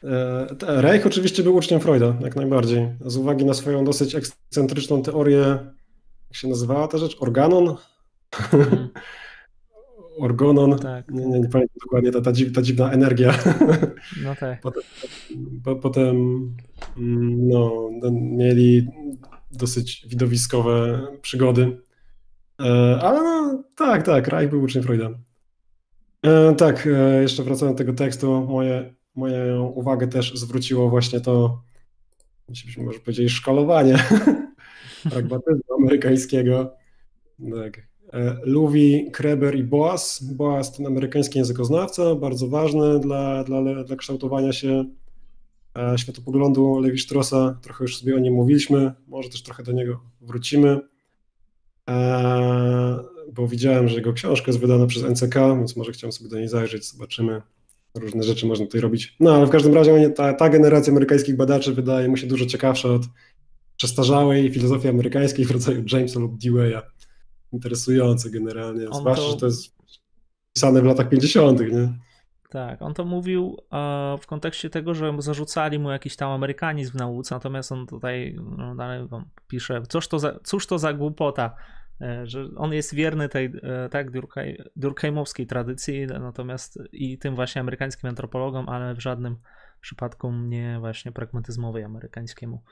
[0.04, 2.88] E, Reich oczywiście był uczniem Freuda, jak najbardziej.
[3.06, 5.58] Z uwagi na swoją dosyć ekscentryczną teorię,
[6.26, 7.16] jak się nazywała ta rzecz?
[7.20, 7.76] Organon?
[8.52, 8.88] Mm.
[10.18, 11.10] Orgonon, tak.
[11.10, 13.34] nie, nie, nie pamiętam dokładnie, ta, ta, dziw, ta dziwna energia.
[14.24, 14.60] No tak.
[14.60, 14.82] Potem,
[15.64, 16.16] po, potem
[16.96, 18.88] mm, no, mieli
[19.50, 21.78] dosyć widowiskowe przygody.
[22.60, 25.10] E, ale no, tak, tak, Reich był uczniem Freuda.
[26.22, 26.88] E, tak,
[27.20, 31.62] jeszcze wracając do tego tekstu, moje, moją uwagę też zwróciło właśnie to,
[32.48, 33.98] byśmy może powiedzieli, szkalowanie
[35.10, 36.76] pragmatyzmu amerykańskiego.
[37.54, 37.86] Tak.
[38.12, 40.22] E, Kreber i Boas.
[40.22, 44.84] Boas to amerykański językoznawca, bardzo ważny dla, dla, dla kształtowania się
[45.78, 47.58] e, światopoglądu Lewi Straussa.
[47.62, 50.80] Trochę już sobie o nim mówiliśmy, może też trochę do niego wrócimy,
[51.88, 52.98] e,
[53.32, 56.48] bo widziałem, że jego książka jest wydana przez NCK, więc może chciałem sobie do niej
[56.48, 57.42] zajrzeć, zobaczymy.
[57.96, 59.16] Różne rzeczy można tutaj robić.
[59.20, 62.88] No ale w każdym razie ta, ta generacja amerykańskich badaczy wydaje mi się dużo ciekawsza
[62.88, 63.02] od
[63.76, 66.82] przestarzałej filozofii amerykańskiej w rodzaju Jamesa lub Dewey'a
[67.52, 69.30] interesujące generalnie, on zwłaszcza, to...
[69.30, 69.76] że to jest
[70.52, 71.98] pisane w latach 50., nie?
[72.50, 76.94] Tak, on to mówił e, w kontekście tego, że zarzucali mu jakiś tam amerykanizm w
[76.94, 79.08] nauce, natomiast on tutaj no, dalej
[79.48, 81.56] pisze, cóż to za, cóż to za głupota,
[82.24, 88.08] że on jest wierny tej e, tak Durkheim, Durkheimowskiej tradycji, natomiast i tym właśnie amerykańskim
[88.08, 89.36] antropologom, ale w żadnym
[89.80, 92.62] przypadku nie właśnie pragmatyzmowej amerykańskiemu.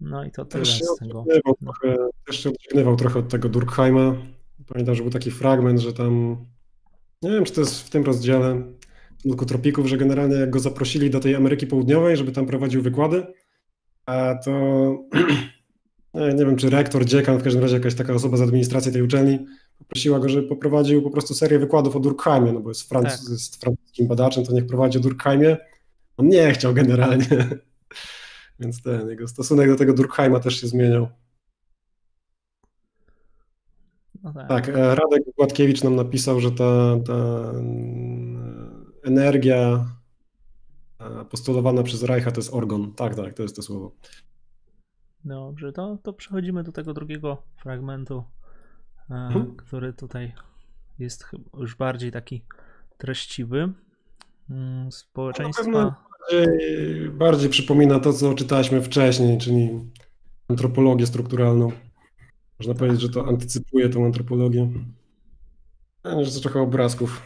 [0.00, 1.24] No i to tyle też z tego.
[1.60, 1.72] No.
[1.72, 1.96] Trochę,
[2.26, 4.14] też się odżegnywał trochę od tego Durkheima.
[4.66, 6.36] Pamiętam, że był taki fragment, że tam,
[7.22, 8.62] nie wiem, czy to jest w tym rozdziale
[9.22, 13.26] Tylko Tropików, że generalnie jak go zaprosili do tej Ameryki Południowej, żeby tam prowadził wykłady,
[14.06, 14.50] a to
[16.18, 19.02] nie, nie wiem, czy rektor, dziekan, w każdym razie jakaś taka osoba z administracji tej
[19.02, 19.38] uczelni
[19.78, 23.30] poprosiła go, żeby poprowadził po prostu serię wykładów o Durkheimie, no bo jest, franc tak.
[23.30, 25.56] jest francuskim badaczem, to niech prowadzi o Durkheimie.
[26.16, 27.26] On nie chciał generalnie.
[28.60, 31.08] Więc ten jego stosunek do tego Durkheima też się zmieniał.
[34.22, 34.48] No tak.
[34.48, 39.86] tak, e, Radek Gładkiewicz nam napisał, że ta, ta mm, energia
[41.00, 42.92] e, postulowana przez Reicha to jest organ.
[42.94, 43.92] Tak, tak, to jest to słowo.
[45.24, 48.24] Dobrze, to, to przechodzimy do tego drugiego fragmentu,
[49.08, 49.56] hmm.
[49.56, 50.32] który tutaj
[50.98, 51.24] jest
[51.58, 52.42] już bardziej taki
[52.98, 53.72] treściwy.
[54.50, 55.96] Mm, społeczeństwa
[56.30, 59.70] bardziej, bardziej przypomina to, co czytaliśmy wcześniej, czyli
[60.48, 61.72] antropologię strukturalną.
[62.58, 64.68] Można powiedzieć, że to antycypuje tą antropologię.
[66.04, 67.22] Ja że to trochę obrazków.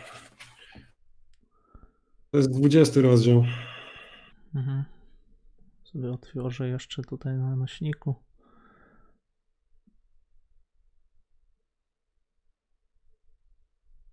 [2.31, 3.45] To jest 20 rozdział.
[4.55, 4.85] Mhm.
[5.93, 8.15] Sobie otworzę jeszcze tutaj na nośniku.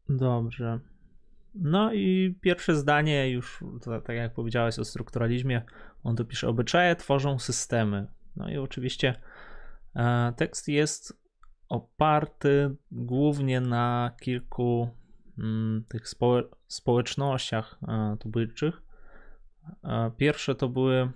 [0.10, 0.80] Dobrze.
[1.56, 3.64] No i pierwsze zdanie, już
[4.06, 5.62] tak jak powiedziałeś o strukturalizmie,
[6.04, 8.08] on tu pisze: obyczaje tworzą systemy.
[8.36, 9.22] No i oczywiście
[9.96, 11.20] e, tekst jest
[11.70, 14.90] oparty głównie na kilku
[15.38, 18.82] mm, tych społe społecznościach e, tubylczych.
[19.84, 21.12] E, pierwsze to były,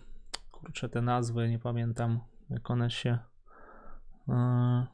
[0.64, 3.18] kurczę, te nazwy, nie pamiętam jak one się.
[4.30, 4.88] E,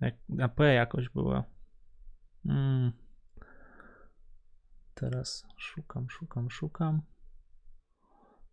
[0.00, 1.42] jak, na P jakoś były.
[2.46, 2.92] Mm.
[4.94, 7.02] Teraz szukam, szukam, szukam.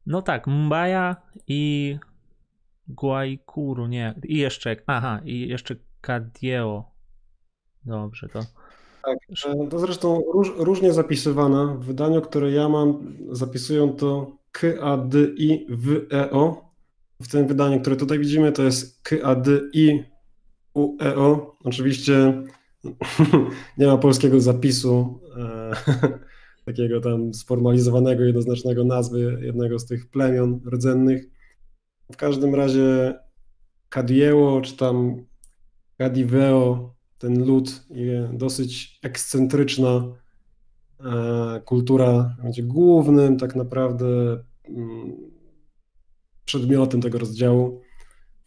[0.05, 1.15] No tak, Mbaja
[1.47, 1.97] i
[2.87, 4.15] Guaikuru, nie.
[4.23, 6.91] I jeszcze, aha, i jeszcze Kadieo.
[7.85, 8.39] Dobrze, to.
[9.03, 9.17] Tak,
[9.69, 11.77] to zresztą róż, różnie zapisywane.
[11.77, 17.95] W wydaniu, które ja mam, zapisują to K, A, D, I, W, tym wydaniu, które
[17.95, 20.03] tutaj widzimy, to jest K, A, D, I,
[20.73, 21.57] U, E, O.
[21.63, 22.43] Oczywiście
[23.77, 25.71] nie ma polskiego zapisu e,
[26.65, 31.25] takiego tam sformalizowanego, jednoznacznego nazwy jednego z tych plemion rdzennych.
[32.13, 33.13] W każdym razie
[33.89, 35.25] Kadieło czy tam
[35.97, 37.85] Kadiveo, ten lud
[38.33, 40.20] dosyć ekscentryczna
[41.65, 44.05] kultura będzie głównym tak naprawdę
[44.67, 45.31] mm,
[46.45, 47.81] przedmiotem tego rozdziału.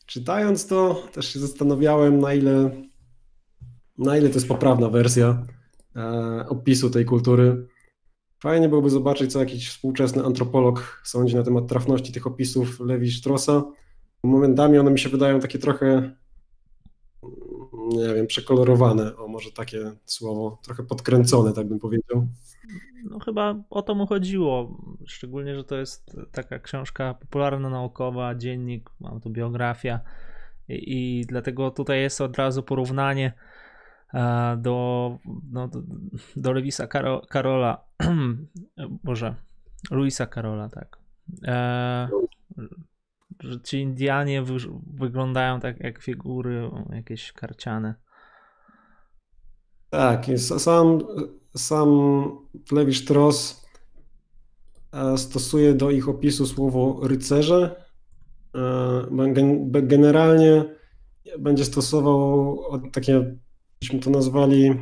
[0.07, 2.71] Czytając to, też się zastanawiałem, na ile,
[3.99, 5.47] na ile to jest poprawna wersja
[5.97, 7.67] e, opisu tej kultury.
[8.43, 13.65] Fajnie byłoby zobaczyć, co jakiś współczesny antropolog sądzi na temat trafności tych opisów Lewi Straussa.
[14.25, 16.17] Momentami one mi się wydają takie trochę,
[17.89, 22.27] nie wiem, przekolorowane, może takie słowo, trochę podkręcone, tak bym powiedział.
[23.11, 29.21] No chyba o to mu chodziło, szczególnie, że to jest taka książka popularno-naukowa, dziennik, mam
[29.21, 30.01] tu biografia
[30.69, 33.33] i, i dlatego tutaj jest od razu porównanie
[34.15, 35.19] E, do,
[35.51, 35.83] no, do,
[36.37, 37.85] do Lewisa Karo, Karola,
[39.05, 39.35] Boże,
[39.91, 40.99] Luisa Karola, tak.
[41.45, 42.09] E,
[43.41, 44.55] że ci Indianie wy,
[44.87, 47.95] wyglądają tak jak figury jakieś karciane.
[49.95, 50.99] Tak, sam,
[51.57, 51.89] sam
[52.73, 53.67] Lewi Strauss
[54.93, 57.85] e, stosuje do ich opisu słowo rycerze.
[58.55, 60.65] E, generalnie
[61.39, 62.59] będzie stosował
[62.93, 63.37] takie
[63.81, 64.75] byśmy to nazwali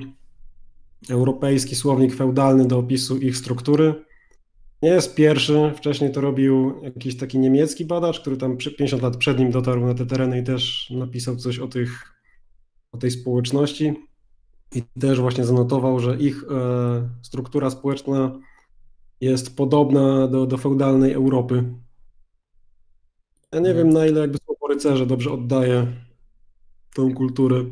[1.11, 3.95] europejski słownik feudalny do opisu ich struktury.
[4.83, 9.39] Nie jest pierwszy, wcześniej to robił jakiś taki niemiecki badacz, który tam 50 lat przed
[9.39, 12.15] nim dotarł na te tereny i też napisał coś o, tych,
[12.93, 14.12] o tej społeczności.
[14.75, 18.39] I też właśnie zanotował, że ich e, struktura społeczna
[19.21, 21.65] jest podobna do, do feudalnej Europy.
[23.53, 25.87] Ja nie wiem, na ile jakby słowo rycerze dobrze oddaje
[26.95, 27.65] tą kulturę.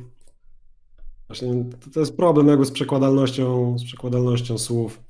[1.26, 5.02] Właśnie to, to jest problem jakby z przekładalnością, z przekładalnością słów.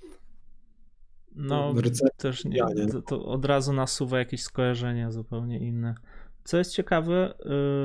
[1.34, 1.74] No,
[2.16, 2.62] też nie,
[2.93, 5.95] to, to, od razu nasuwa jakieś skojarzenia zupełnie inne.
[6.45, 7.34] Co jest ciekawe,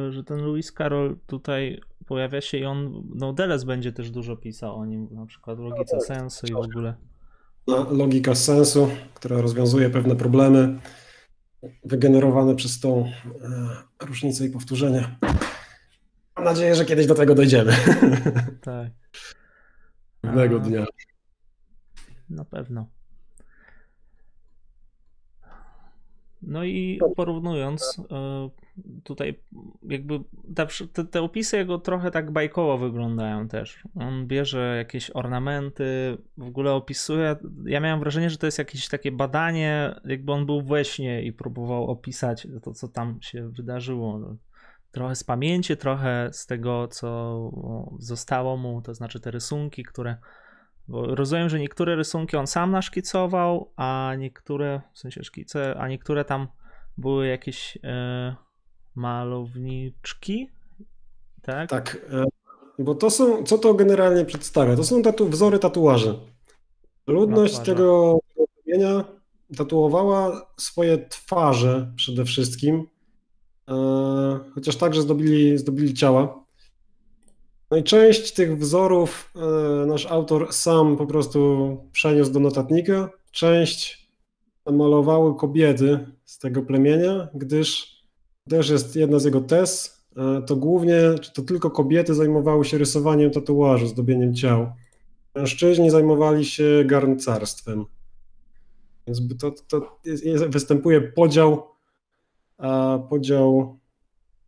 [0.10, 4.38] y, że ten Louis Carroll tutaj pojawia się i on, no Deles będzie też dużo
[4.38, 6.96] pisał o nim, na przykład logice no, sensu i w ogóle.
[7.68, 10.80] No, logika sensu, która rozwiązuje pewne problemy
[11.84, 15.18] wygenerowane przez tą e, różnicę i powtórzenie.
[16.36, 17.74] Mam nadzieję, że kiedyś do tego dojdziemy.
[18.62, 18.92] Tak.
[20.22, 20.86] Pewnego dnia.
[22.30, 22.88] Na pewno.
[26.42, 28.50] No i porównując, e,
[29.04, 29.40] tutaj
[29.84, 30.20] jakby
[30.94, 33.84] te, te, opisy jego trochę tak bajkowo wyglądają też.
[33.96, 37.36] On bierze jakieś ornamenty, w ogóle opisuje.
[37.66, 41.34] Ja miałem wrażenie, że to jest jakieś takie badanie, jakby on był we śnie i
[41.34, 44.38] próbował opisać to, co tam się wydarzyło
[44.96, 47.52] trochę z pamięci, trochę z tego, co
[48.00, 50.18] zostało mu, to znaczy te rysunki, które.
[50.88, 56.26] Bo rozumiem, że niektóre rysunki on sam naszkicował, a niektóre, w sensie szkice, a niektóre
[56.26, 56.48] tam
[56.98, 58.36] były jakieś e,
[58.96, 60.50] malowniczki,
[61.42, 61.70] tak?
[61.70, 62.26] Tak, e,
[62.80, 64.76] bo to są, co to generalnie przedstawia?
[64.76, 66.20] To są tatu, wzory tatuaży.
[67.08, 69.04] Ludność tego rozumienia
[69.58, 72.88] tatuowała swoje twarze przede wszystkim
[73.70, 76.46] E, chociaż także zdobili, zdobili ciała.
[77.72, 84.10] No i część tych wzorów e, nasz autor sam po prostu przeniósł do notatnika, część
[84.72, 87.95] malowały kobiety z tego plemienia, gdyż
[88.50, 92.78] też jest jedna z jego tez, e, to głównie, czy to tylko kobiety zajmowały się
[92.78, 94.72] rysowaniem tatuażu, zdobieniem ciał.
[95.36, 97.86] Mężczyźni zajmowali się garncarstwem.
[99.08, 101.64] Więc to, to jest, występuje podział,
[102.58, 103.80] a podział,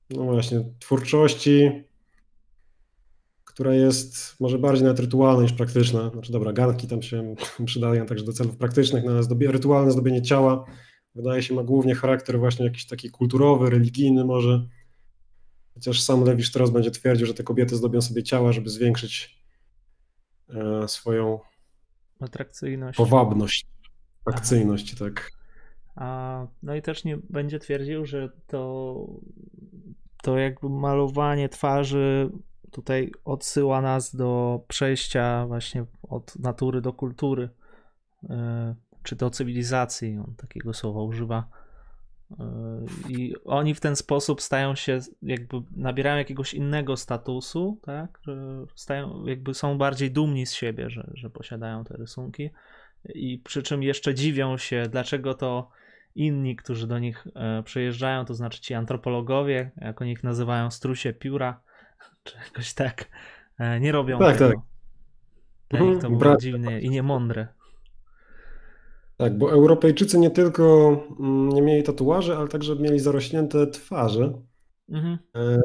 [0.10, 1.72] no właśnie, twórczości,
[3.44, 6.10] która jest może bardziej nawet rytualna niż praktyczna.
[6.10, 7.36] Znaczy dobra, garnki tam się
[7.66, 10.66] przydają także do celów praktycznych, no ale rytualne zdobienie ciała
[11.18, 14.68] wydaje się ma głównie charakter właśnie jakiś taki kulturowy, religijny może.
[15.74, 19.44] Chociaż sam Lewi Strauss będzie twierdził, że te kobiety zdobią sobie ciała, żeby zwiększyć
[20.50, 21.40] e, swoją
[22.20, 22.98] atrakcyjność.
[22.98, 23.66] Powabność,
[24.26, 25.06] atrakcyjność, Aha.
[25.06, 25.32] tak.
[25.96, 28.96] A, no i też nie będzie twierdził, że to,
[30.24, 32.30] to jakby malowanie twarzy
[32.72, 37.50] tutaj odsyła nas do przejścia właśnie od natury do kultury,
[38.30, 38.76] e,
[39.08, 41.48] czy do cywilizacji, on takiego słowa używa.
[42.40, 42.46] E,
[43.10, 48.22] I oni w ten sposób stają się, jakby nabierają jakiegoś innego statusu, tak?
[48.76, 52.50] Stają, jakby są bardziej dumni z siebie, że, że posiadają te rysunki.
[53.16, 55.70] I przy czym jeszcze dziwią się, dlaczego to
[56.16, 61.14] inni, którzy do nich e, przyjeżdżają, to znaczy ci antropologowie, jak oni ich nazywają, strusie
[61.14, 61.62] pióra,
[62.24, 63.10] czy jakoś tak,
[63.60, 64.50] e, nie robią tak, tego.
[64.50, 64.60] Tak.
[65.70, 67.57] Dla nich to było dziwne i niemądre.
[69.18, 70.90] Tak, bo Europejczycy nie tylko
[71.20, 74.34] mm, nie mieli tatuaży, ale także mieli zarośnięte twarze.
[74.90, 75.18] Mhm.
[75.36, 75.60] E,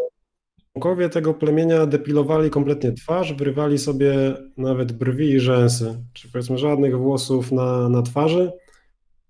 [0.73, 6.99] członkowie tego plemienia depilowali kompletnie twarz, wyrywali sobie nawet brwi i rzęsy, czy powiedzmy żadnych
[6.99, 8.53] włosów na, na twarzy.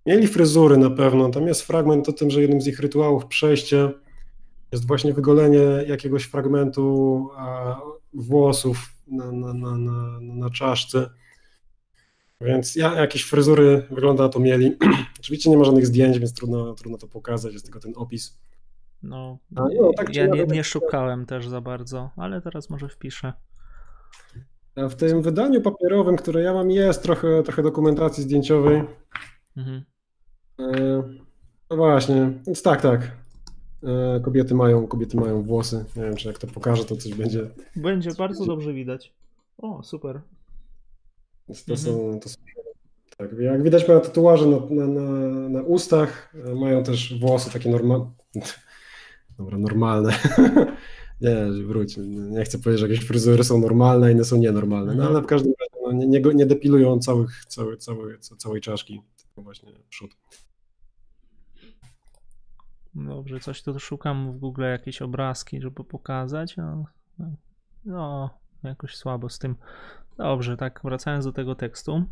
[0.06, 1.28] Mieli fryzury na pewno.
[1.28, 3.90] Tam jest fragment o tym, że jednym z ich rytuałów przejście
[4.72, 7.28] jest właśnie wygolenie jakiegoś fragmentu
[8.14, 11.10] włosów na, na, na, na, na czaszce.
[12.44, 14.76] Więc ja, jakieś fryzury wygląda to mieli.
[15.20, 18.38] Oczywiście nie ma żadnych zdjęć, więc trudno, trudno to pokazać, jest tylko ten opis.
[19.02, 23.32] No, A, no tak ja nie, nie szukałem też za bardzo, ale teraz może wpiszę.
[24.76, 28.82] A w tym wydaniu papierowym, które ja mam, jest trochę, trochę dokumentacji zdjęciowej.
[29.56, 29.82] Mhm.
[30.58, 31.02] E,
[31.70, 33.16] no właśnie, więc tak, tak.
[33.82, 35.84] E, kobiety mają, kobiety mają włosy.
[35.96, 37.50] Nie wiem, czy jak to pokażę, to coś będzie.
[37.76, 39.14] Będzie bardzo dobrze widać.
[39.58, 40.20] O, super.
[41.52, 42.12] Więc to, mhm.
[42.12, 42.36] są, to są.
[43.16, 48.10] Tak, jak widać, mają tatuaże na, na, na, na ustach, mają też włosy takie normalne.
[49.38, 50.12] Dobra, normalne.
[51.20, 51.96] nie, wróć.
[52.06, 54.94] Nie chcę powiedzieć, że jakieś fryzury są normalne, inne są nienormalne.
[54.94, 55.12] No mhm.
[55.12, 59.42] ale w każdym razie no, nie, nie, nie depilują całych, całej, całej, całej czaszki, tylko
[59.42, 60.10] właśnie przód.
[62.94, 66.56] Dobrze, coś tu szukam w Google, jakieś obrazki, żeby pokazać.
[66.56, 66.84] No,
[67.84, 68.30] no,
[68.64, 69.56] jakoś słabo z tym.
[70.16, 72.04] Dobrze, tak, wracając do tego tekstu.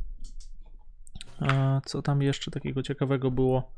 [1.84, 3.72] Co tam jeszcze takiego ciekawego było?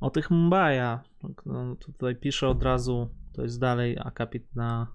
[0.00, 1.02] O tych Mbaja.
[1.46, 4.86] No, tutaj piszę od razu, to jest dalej akapit na,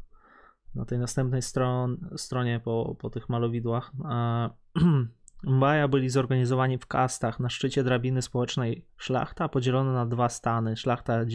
[0.76, 3.92] na tej następnej stron, stronie po, po tych malowidłach.
[5.44, 11.26] Mbaja byli zorganizowani w kastach na szczycie drabiny społecznej szlachta, podzielona na dwa stany: szlachta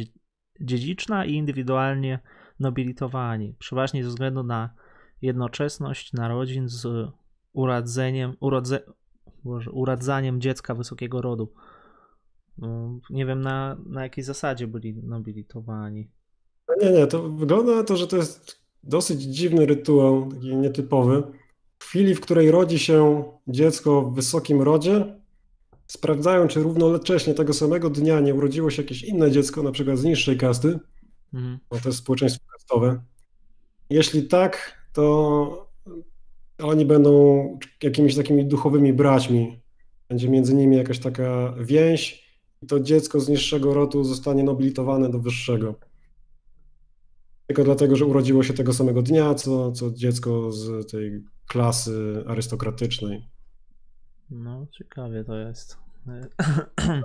[0.61, 2.19] dziedziczna i indywidualnie
[2.61, 4.71] nobilitowani, przeważnie ze względu na
[5.23, 7.11] jednoczesność narodzin z
[7.53, 8.81] urodzeniem, urodze,
[9.73, 11.53] uradzaniem dziecka wysokiego rodu.
[12.59, 16.11] No, nie wiem na, na jakiej zasadzie byli nobilitowani.
[16.69, 21.23] No nie, nie, to wygląda na to, że to jest dosyć dziwny rytuał, taki nietypowy.
[21.79, 25.19] W chwili, w której rodzi się dziecko w wysokim rodzie,
[25.87, 30.05] sprawdzają, czy równocześnie tego samego dnia nie urodziło się jakieś inne dziecko, na przykład z
[30.05, 30.79] niższej kasty,
[31.35, 31.59] mhm.
[31.71, 33.03] bo to jest społeczeństwo kastowe.
[33.91, 35.68] Jeśli tak, to
[36.63, 39.63] oni będą jakimiś takimi duchowymi braćmi.
[40.09, 42.29] Będzie między nimi jakaś taka więź
[42.63, 45.75] i to dziecko z niższego rodu zostanie nobilitowane do wyższego.
[47.47, 53.29] Tylko dlatego, że urodziło się tego samego dnia, co, co dziecko z tej klasy arystokratycznej.
[54.31, 55.79] No, ciekawie to jest.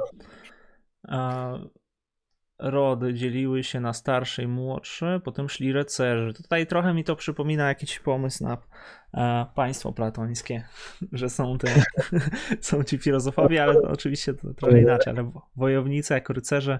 [1.07, 1.59] A
[2.63, 6.33] rody dzieliły się na starsze i młodsze, potem szli rycerze.
[6.33, 8.57] Tutaj trochę mi to przypomina jakiś pomysł na
[9.13, 10.63] e, państwo platońskie,
[11.11, 11.67] że są te,
[12.67, 16.79] są ci filozofowie, ale oczywiście to trochę inaczej, ale wojownicy jako rycerze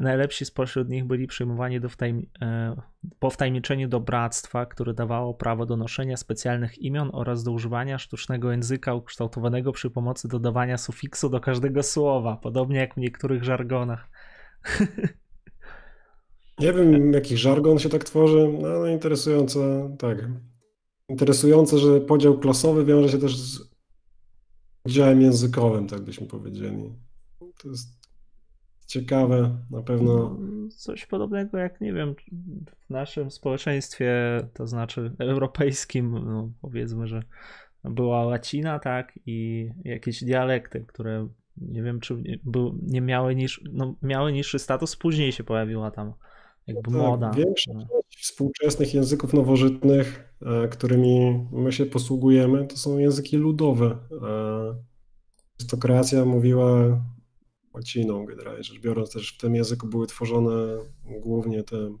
[0.00, 2.76] Najlepsi spośród nich byli przyjmowani do wtajm- e,
[3.18, 8.50] po wtajemniczeniu do bractwa, które dawało prawo do noszenia specjalnych imion oraz do używania sztucznego
[8.50, 14.08] języka ukształtowanego przy pomocy dodawania sufiksu do każdego słowa, podobnie jak w niektórych żargonach.
[16.58, 20.28] Nie wiem, jaki żargon się tak tworzy, no, ale interesujące, tak.
[21.08, 23.76] Interesujące, że podział klasowy wiąże się też z
[24.86, 26.92] udziałem językowym, tak byśmy powiedzieli.
[27.62, 27.88] To jest
[28.86, 30.36] ciekawe, na pewno.
[30.40, 32.14] No, coś podobnego jak, nie wiem,
[32.86, 37.22] w naszym społeczeństwie, to znaczy europejskim, no powiedzmy, że
[37.84, 41.28] była łacina, tak, i jakieś dialekty, które
[41.58, 46.12] nie wiem, czy był, nie miały, niż, no, miały niższy status, później się pojawiła tam
[46.66, 47.30] jakby tak, moda.
[47.30, 47.86] Większość no.
[48.18, 53.98] współczesnych języków nowożytnych, e, którymi my się posługujemy, to są języki ludowe.
[55.58, 57.00] Arystokracja mówiła
[57.74, 59.10] łaciną generalnie rzecz biorąc.
[59.10, 61.96] Też w tym języku były tworzone głównie te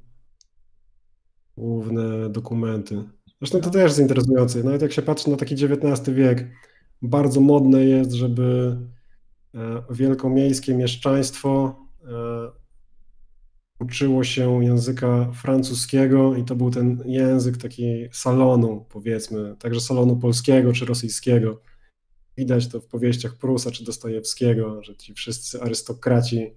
[1.56, 3.04] główne dokumenty.
[3.40, 3.72] Zresztą to no.
[3.72, 4.62] też jest interesujące.
[4.62, 6.50] Nawet jak się patrzy na taki XIX wiek,
[7.02, 8.95] bardzo modne jest, żeby e,
[9.90, 12.66] wielkomiejskie mieszczaństwo e,
[13.80, 20.72] uczyło się języka francuskiego i to był ten język taki salonu, powiedzmy, także salonu polskiego
[20.72, 21.60] czy rosyjskiego.
[22.36, 26.50] Widać to w powieściach Prusa czy Dostojewskiego, że ci wszyscy arystokraci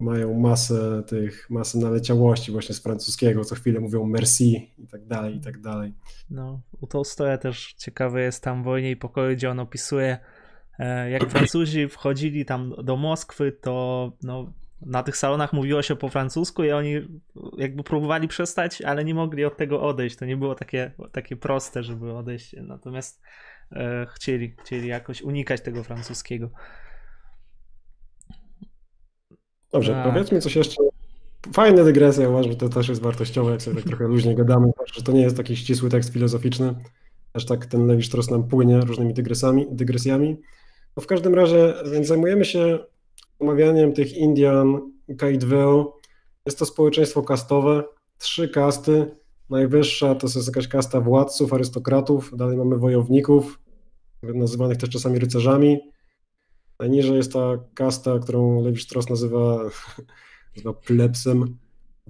[0.00, 5.36] mają masę tych, masę naleciałości właśnie z francuskiego, co chwilę mówią merci i tak dalej,
[5.36, 5.94] i tak dalej.
[6.30, 10.37] No, u Tolstoja też ciekawe jest tam Wojnie i Pokoju, gdzie on opisuje, e,
[11.10, 16.64] jak Francuzi wchodzili tam do Moskwy, to no, na tych salonach mówiło się po francusku
[16.64, 17.20] i oni
[17.56, 20.16] jakby próbowali przestać, ale nie mogli od tego odejść.
[20.16, 22.56] To nie było takie, takie proste, żeby odejść.
[22.62, 23.20] Natomiast
[23.72, 26.50] e, chcieli, chcieli jakoś unikać tego francuskiego.
[29.72, 30.12] Dobrze, tak.
[30.12, 30.82] powiedzmy coś jeszcze.
[31.52, 35.02] Fajna dygresja, uważam, że to też jest wartościowe, jak sobie tak trochę luźnie gadamy, że
[35.02, 36.74] to nie jest taki ścisły tekst filozoficzny,
[37.32, 40.36] aż tak ten Lewi-Strauss nam płynie różnymi dygresami, dygresjami.
[40.98, 42.78] No w każdym razie, więc zajmujemy się
[43.38, 45.84] omawianiem tych Indian, Kaidville.
[46.46, 47.84] Jest to społeczeństwo kastowe,
[48.18, 49.16] trzy kasty.
[49.50, 53.60] Najwyższa to jest jakaś kasta władców, arystokratów, dalej mamy wojowników,
[54.22, 55.78] nazywanych też czasami rycerzami.
[56.80, 59.58] Najniżej jest ta kasta, którą Levi Strauss nazywa,
[60.56, 61.58] nazywa plebsem.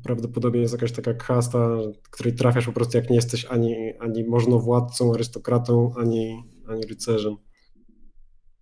[0.03, 1.69] Prawdopodobnie jest jakaś taka kasta,
[2.11, 7.48] której trafiasz po prostu jak nie jesteś ani, ani możnowładcą, arystokratą, ani, ani rycerzem.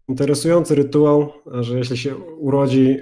[0.09, 2.99] Interesujący rytuał, że jeśli się urodzi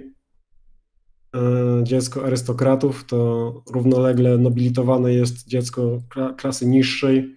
[1.35, 5.99] e, dziecko arystokratów, to równolegle nobilitowane jest dziecko
[6.37, 7.35] klasy niższej,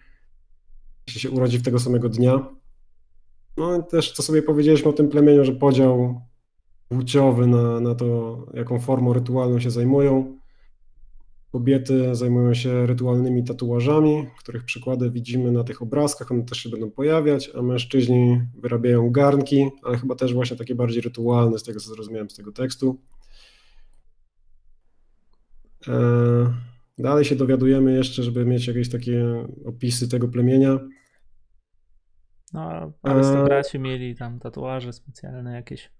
[1.08, 2.50] jeśli się urodzi w tego samego dnia.
[3.58, 6.22] No i też co sobie powiedzieliśmy o tym plemieniu, że podział
[6.90, 10.37] płciowy na, na to, jaką formą rytualną się zajmują.
[11.52, 16.92] Kobiety zajmują się rytualnymi tatuażami, których przykłady widzimy na tych obrazkach, one też się będą
[16.92, 21.90] pojawiać, a mężczyźni wyrabiają garnki, ale chyba też właśnie takie bardziej rytualne, z tego co
[21.90, 23.02] zrozumiałem z tego tekstu.
[25.88, 26.54] E,
[26.98, 30.80] dalej się dowiadujemy jeszcze, żeby mieć jakieś takie opisy tego plemienia.
[32.54, 35.92] No, arystokraci mieli tam tatuaże specjalne jakieś.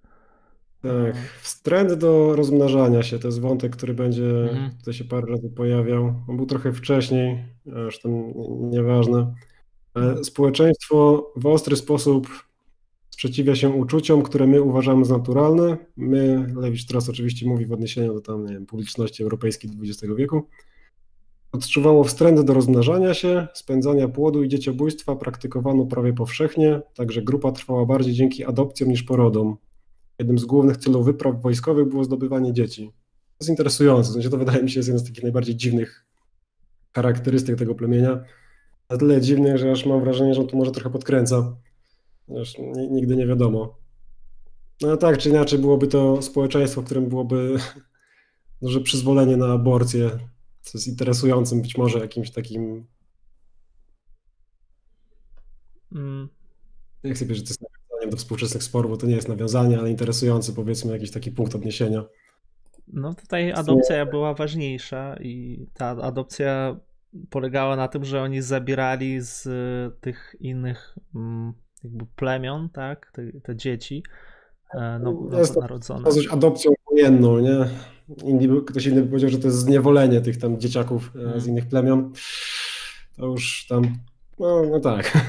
[0.82, 4.72] Tak, wstręt do rozmnażania się, to jest wątek, który będzie mhm.
[4.80, 6.14] tutaj się parę razy pojawiał.
[6.28, 8.34] On był trochę wcześniej, zresztą
[8.72, 9.34] nieważne.
[9.96, 10.24] Mhm.
[10.24, 12.28] Społeczeństwo w ostry sposób
[13.10, 15.78] sprzeciwia się uczuciom, które my uważamy za naturalne.
[15.98, 20.48] My, Lewicz teraz oczywiście mówi w odniesieniu do tam, nie wiem, publiczności europejskiej XX wieku.
[21.52, 27.86] Odczuwało wstręt do rozmnażania się, spędzania płodu i dzieciobójstwa praktykowano prawie powszechnie, także grupa trwała
[27.86, 29.58] bardziej dzięki adopcjom niż porodom.
[30.20, 32.92] Jednym z głównych celów wypraw wojskowych było zdobywanie dzieci.
[33.38, 36.06] To jest interesujące, w sensie to wydaje mi się jest jeden z takich najbardziej dziwnych
[36.96, 38.24] charakterystyk tego plemienia.
[38.90, 41.58] Na tyle dziwnych, że aż mam wrażenie, że on tu może trochę podkręca.
[42.28, 42.54] Już
[42.92, 43.78] nigdy nie wiadomo.
[44.82, 47.58] No tak czy inaczej byłoby to społeczeństwo, w którym byłoby
[48.62, 50.10] duże przyzwolenie na aborcję,
[50.62, 52.88] co jest interesującym być może jakimś takim.
[55.92, 56.30] Mm.
[57.14, 57.77] Chcę powiedzieć, że to jest
[58.10, 62.04] do współczesnych sporów, bo to nie jest nawiązanie, ale interesujący powiedzmy jakiś taki punkt odniesienia.
[62.94, 66.80] No tutaj adopcja była ważniejsza i ta adopcja
[67.30, 69.48] polegała na tym, że oni zabierali z
[70.02, 71.54] tych innych mm,
[71.84, 74.04] jakby plemion, tak, te, te dzieci
[74.74, 76.12] e, no, jest to, narodzone.
[76.12, 77.58] Coś adopcją wojenną, nie?
[78.24, 81.48] Inni, ktoś inny by powiedział, że to jest zniewolenie tych tam dzieciaków e, z hmm.
[81.50, 82.14] innych plemion.
[83.16, 83.84] To już tam,
[84.40, 85.28] no, no tak.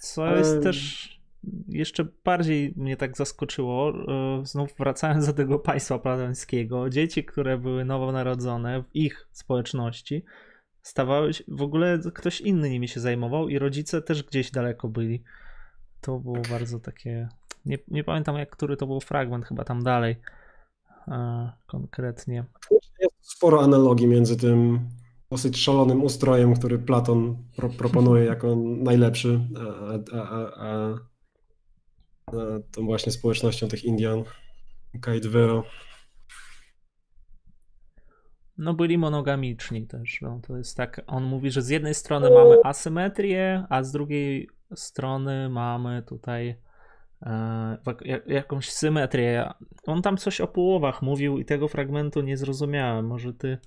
[0.00, 1.19] Co jest też
[1.68, 7.84] jeszcze bardziej mnie tak zaskoczyło, e, znów wracając do tego państwa platońskiego, dzieci, które były
[7.84, 10.24] nowonarodzone w ich społeczności,
[10.82, 15.22] stawały się, w ogóle ktoś inny nimi się zajmował i rodzice też gdzieś daleko byli.
[16.00, 17.28] To było bardzo takie,
[17.66, 20.16] nie, nie pamiętam jak który to był fragment, chyba tam dalej
[21.66, 22.44] konkretnie.
[23.00, 24.88] Jest sporo analogii między tym
[25.30, 29.40] dosyć szalonym ustrojem, który Platon pro, proponuje jako najlepszy,
[30.12, 30.94] a, a, a,
[32.72, 34.24] tą właśnie społecznością tych Indian,
[35.00, 35.64] Kaidveo.
[38.58, 40.18] No byli monogamiczni też.
[40.22, 44.48] No, to jest tak, on mówi, że z jednej strony mamy asymetrię, a z drugiej
[44.74, 46.56] strony mamy tutaj
[47.22, 47.76] e,
[48.26, 49.50] jakąś symetrię.
[49.86, 53.06] On tam coś o połowach mówił i tego fragmentu nie zrozumiałem.
[53.06, 53.58] Może ty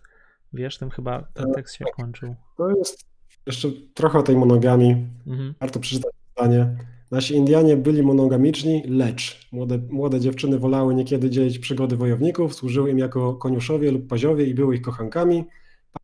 [0.53, 2.35] wiesz, tym chyba ten e, tekst się kończył.
[2.57, 3.05] To jest
[3.45, 5.07] jeszcze trochę o tej monogami.
[5.27, 5.53] Mhm.
[5.59, 6.75] Warto przeczytać zdanie.
[7.11, 12.97] Nasi Indianie byli monogamiczni, lecz młode, młode dziewczyny wolały niekiedy dzielić przygody wojowników, służyły im
[12.97, 15.43] jako koniuszowie lub paziowie i były ich kochankami.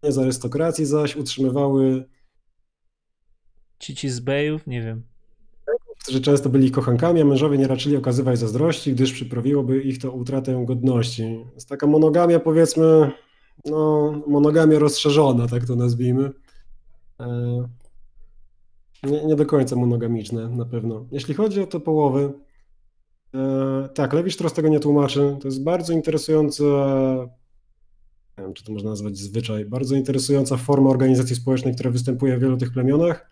[0.02, 2.06] Panie z arystokracji zaś utrzymywały
[3.80, 5.04] Cici z Bejów, nie wiem.
[6.04, 10.66] Którzy często byli kochankami, a mężowie nie raczyli okazywać zazdrości, gdyż przyprawiłoby ich to utratę
[10.66, 11.46] godności.
[11.56, 13.12] Jest taka monogamia, powiedzmy,
[13.66, 16.32] no, monogamia rozszerzona, tak to nazwijmy.
[19.04, 21.06] E, nie, nie do końca monogamiczne na pewno.
[21.12, 22.34] Jeśli chodzi o te połowy,
[23.36, 25.38] e, tak, Lewi Strauss tego nie tłumaczy.
[25.42, 26.64] To jest bardzo interesująca,
[28.38, 32.42] nie wiem, czy to można nazwać zwyczaj, bardzo interesująca forma organizacji społecznej, która występuje w
[32.42, 33.30] wielu tych plemionach.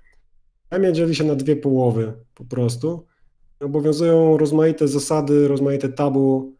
[0.69, 3.05] Plemię dzieli się na dwie połowy po prostu.
[3.59, 6.53] Obowiązują rozmaite zasady, rozmaite tabu,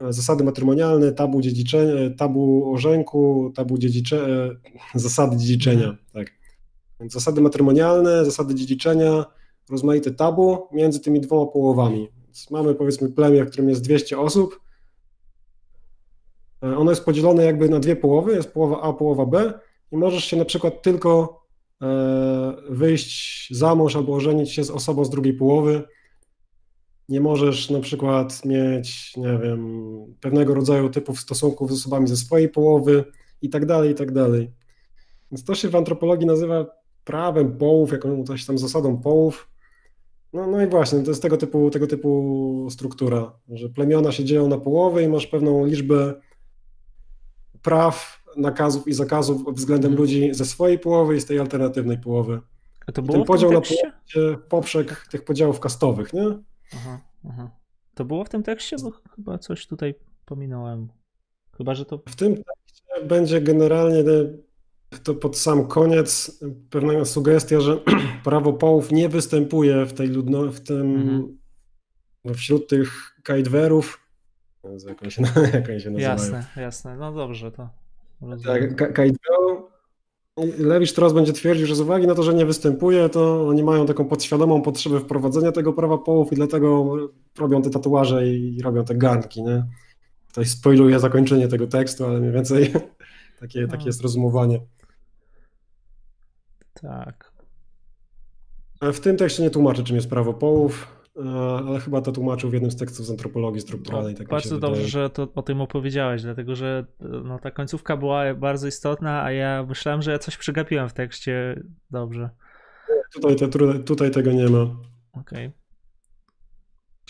[0.00, 4.50] e, zasady matrymonialne, tabu dziedziczenia, tabu ożenku, tabu dziedzicze,
[4.94, 6.39] zasady dziedziczenia, tak.
[7.00, 9.24] Więc zasady matrymonialne, zasady dziedziczenia,
[9.70, 12.08] rozmaite tabu między tymi dwoma połowami.
[12.24, 14.60] Więc mamy powiedzmy plemię, w którym jest 200 osób.
[16.62, 19.52] E, ono jest podzielone jakby na dwie połowy, jest połowa A, połowa B
[19.92, 21.42] i możesz się na przykład tylko
[21.82, 25.82] e, wyjść za mąż albo ożenić się z osobą z drugiej połowy.
[27.08, 29.80] Nie możesz na przykład mieć, nie wiem,
[30.20, 33.04] pewnego rodzaju typów stosunków z osobami ze swojej połowy
[33.42, 34.52] i tak dalej, i tak dalej.
[35.30, 39.50] Więc to się w antropologii nazywa prawem połów, jakąś tam zasadą połów.
[40.32, 44.48] No, no i właśnie, to jest tego typu, tego typu struktura, że plemiona się dzieją
[44.48, 46.14] na połowy i masz pewną liczbę
[47.62, 50.00] praw, nakazów i zakazów względem hmm.
[50.00, 52.40] ludzi ze swojej połowy i z tej alternatywnej połowy.
[52.86, 56.26] A to było ten podział na połowę poprzek tych podziałów kastowych, nie?
[56.74, 57.50] Aha, aha.
[57.94, 58.76] To było w tym tekście?
[58.82, 59.94] Bo chyba coś tutaj
[60.24, 60.88] pominąłem.
[61.56, 62.02] Chyba, że to...
[62.08, 64.04] W tym tekście będzie generalnie
[64.98, 67.76] to pod sam koniec pewna sugestia, że
[68.24, 71.40] prawo połów nie występuje w tej ludno, w tym, mhm.
[72.34, 74.00] Wśród tych kajdwerów.
[74.88, 75.22] Jak oni się,
[75.54, 75.98] jak oni się nazywają?
[76.00, 76.96] Jasne, jasne.
[76.96, 77.68] No dobrze, to
[78.44, 79.70] Tak, kajdwerów.
[80.58, 83.86] Lewi Strauss będzie twierdził, że z uwagi na to, że nie występuje, to oni mają
[83.86, 86.96] taką podświadomą potrzebę wprowadzenia tego prawa połów i dlatego
[87.38, 89.64] robią te tatuaże i robią te garnki, nie?
[90.28, 92.72] Tutaj spoiluję zakończenie tego tekstu, ale mniej więcej
[93.40, 93.86] takie, takie no.
[93.86, 94.60] jest rozumowanie.
[96.82, 97.32] Tak.
[98.82, 101.20] W tym tekście nie tłumaczy, czym jest prawo połów, e,
[101.68, 104.14] ale chyba to tłumaczył w jednym z tekstów z antropologii strukturalnej.
[104.14, 106.84] Tak bardzo dobrze, że to, o tym opowiedziałeś, dlatego że
[107.24, 111.62] no, ta końcówka była bardzo istotna, a ja myślałem, że ja coś przegapiłem w tekście.
[111.90, 112.30] Dobrze.
[113.14, 114.62] Tutaj, te, tutaj tego nie ma.
[115.12, 115.46] Okej.
[115.46, 115.59] Okay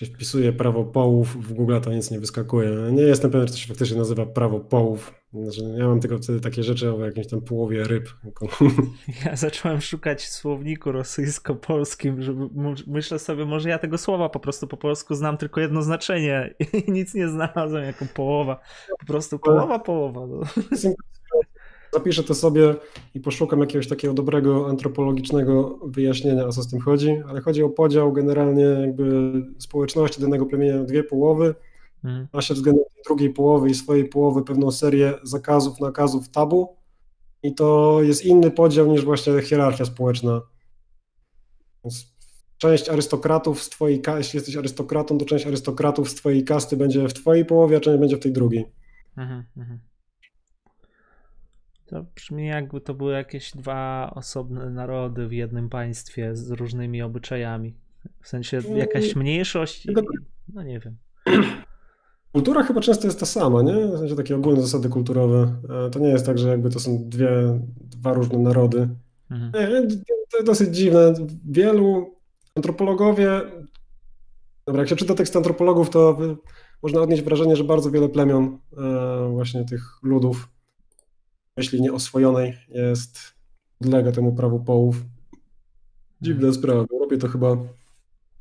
[0.00, 2.70] się wpisuje prawo połów, w Google to nic nie wyskakuje.
[2.92, 5.14] Nie jestem pewien, czy to się faktycznie nazywa prawo połów.
[5.32, 8.08] Znaczy, ja mam tylko wtedy takie rzeczy o jakimś tam połowie ryb.
[9.24, 12.48] Ja zacząłem szukać w słowniku rosyjsko-polskim, żeby
[12.86, 16.92] myślę sobie, może ja tego słowa po prostu po polsku znam tylko jedno znaczenie i
[16.92, 18.60] nic nie znalazłem jako połowa.
[19.00, 20.26] Po prostu połowa, połowa.
[20.26, 20.40] No
[21.92, 22.74] zapiszę to sobie
[23.14, 27.68] i poszukam jakiegoś takiego dobrego antropologicznego wyjaśnienia, o co z tym chodzi, ale chodzi o
[27.68, 31.54] podział generalnie jakby społeczności danego plemienia na dwie połowy,
[32.02, 32.28] hmm.
[32.40, 36.76] się względem drugiej połowy i swojej połowy pewną serię zakazów, nakazów, tabu
[37.42, 40.40] i to jest inny podział niż właśnie hierarchia społeczna.
[41.84, 42.14] Więc
[42.58, 47.08] część arystokratów z twojej kasty, jeśli jesteś arystokratą, to część arystokratów z twojej kasty będzie
[47.08, 48.66] w twojej połowie, a część będzie w tej drugiej.
[49.16, 49.80] Mhm, mhm.
[51.90, 57.74] To brzmi jakby to były jakieś dwa osobne narody w jednym państwie z różnymi obyczajami.
[58.22, 59.94] W sensie mm, jakaś mniejszość i...
[60.54, 60.96] no nie wiem.
[62.32, 63.86] Kultura chyba często jest ta sama, nie?
[63.86, 65.54] W sensie takie ogólne zasady kulturowe.
[65.86, 68.88] E, to nie jest tak, że jakby to są dwie, dwa różne narody.
[69.30, 69.52] Mhm.
[69.72, 69.96] Nie,
[70.30, 71.14] to jest dosyć dziwne.
[71.44, 72.14] Wielu
[72.54, 73.40] antropologowie,
[74.66, 76.18] dobra, jak się czyta tekst antropologów, to
[76.82, 80.48] można odnieść wrażenie, że bardzo wiele plemion e, właśnie tych ludów
[81.56, 83.34] myśli nieoswojonej jest,
[83.78, 85.04] podlega temu prawu połów.
[86.22, 86.54] Dziwna hmm.
[86.54, 86.84] sprawa.
[86.84, 87.56] W Europie to chyba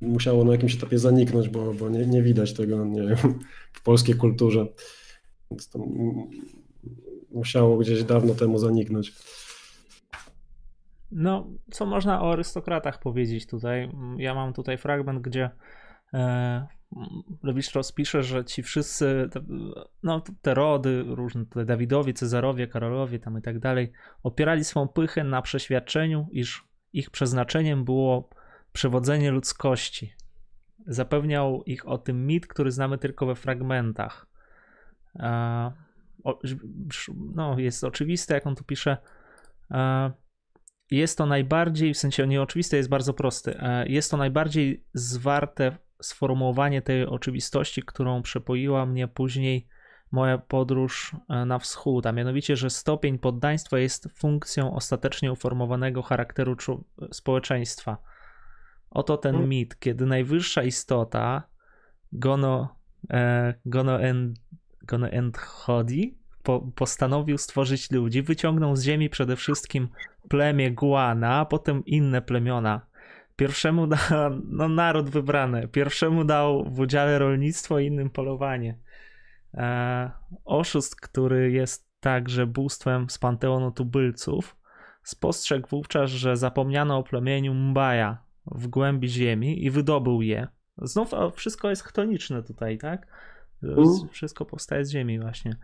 [0.01, 3.17] musiało na jakimś etapie zaniknąć, bo, bo nie, nie widać tego nie wiem,
[3.77, 4.67] w polskiej kulturze.
[5.51, 5.79] Więc to
[7.31, 9.13] musiało gdzieś dawno temu zaniknąć.
[11.11, 13.91] No, co można o arystokratach powiedzieć tutaj?
[14.17, 15.49] Ja mam tutaj fragment, gdzie
[16.95, 16.99] e,
[17.43, 19.29] Lewistrauss pisze, że ci wszyscy,
[20.03, 23.91] no te rody, różne te Dawidowie, Cezarowie, Karolowie tam i tak dalej,
[24.23, 26.63] opierali swą pychę na przeświadczeniu, iż
[26.93, 28.29] ich przeznaczeniem było
[28.73, 30.13] przewodzenie ludzkości.
[30.87, 34.27] zapewniał ich o tym mit, który znamy tylko we fragmentach.
[37.35, 38.97] No, jest oczywiste, jak on tu pisze.
[40.91, 43.59] Jest to najbardziej, w sensie nieoczywiste, jest bardzo prosty.
[43.85, 49.67] Jest to najbardziej zwarte sformułowanie tej oczywistości, którą przepoiła mnie później
[50.11, 56.55] moja podróż e, na wschód, a mianowicie, że stopień poddaństwa jest funkcją ostatecznie uformowanego charakteru
[57.11, 57.97] społeczeństwa.
[58.91, 59.49] Oto ten hmm.
[59.49, 61.43] mit, kiedy najwyższa istota
[62.11, 62.75] Gono,
[63.09, 64.39] e, gono, end,
[64.81, 65.07] gono
[66.43, 69.89] po, postanowił stworzyć ludzi, wyciągnął z ziemi przede wszystkim
[70.29, 72.88] plemię Guana, a potem inne plemiona.
[73.39, 73.99] Pierwszemu dał,
[74.59, 78.77] no naród wybrany, pierwszemu dał w udziale rolnictwo, innym polowanie.
[79.53, 80.11] E,
[80.45, 84.55] oszust, który jest także bóstwem z panteonu tubylców,
[85.03, 90.47] spostrzegł wówczas, że zapomniano o plemieniu Mbaja w głębi ziemi i wydobył je.
[90.77, 93.07] Znów wszystko jest chtoniczne tutaj, tak?
[94.11, 95.55] Wszystko powstaje z ziemi właśnie.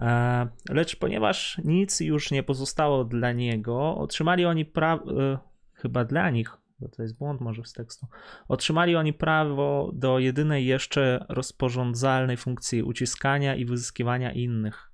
[0.00, 5.38] E, lecz ponieważ nic już nie pozostało dla niego, otrzymali oni prawo, e,
[5.72, 8.06] chyba dla nich, bo to jest błąd może z tekstu,
[8.48, 14.90] otrzymali oni prawo do jedynej jeszcze rozporządzalnej funkcji uciskania i wyzyskiwania innych.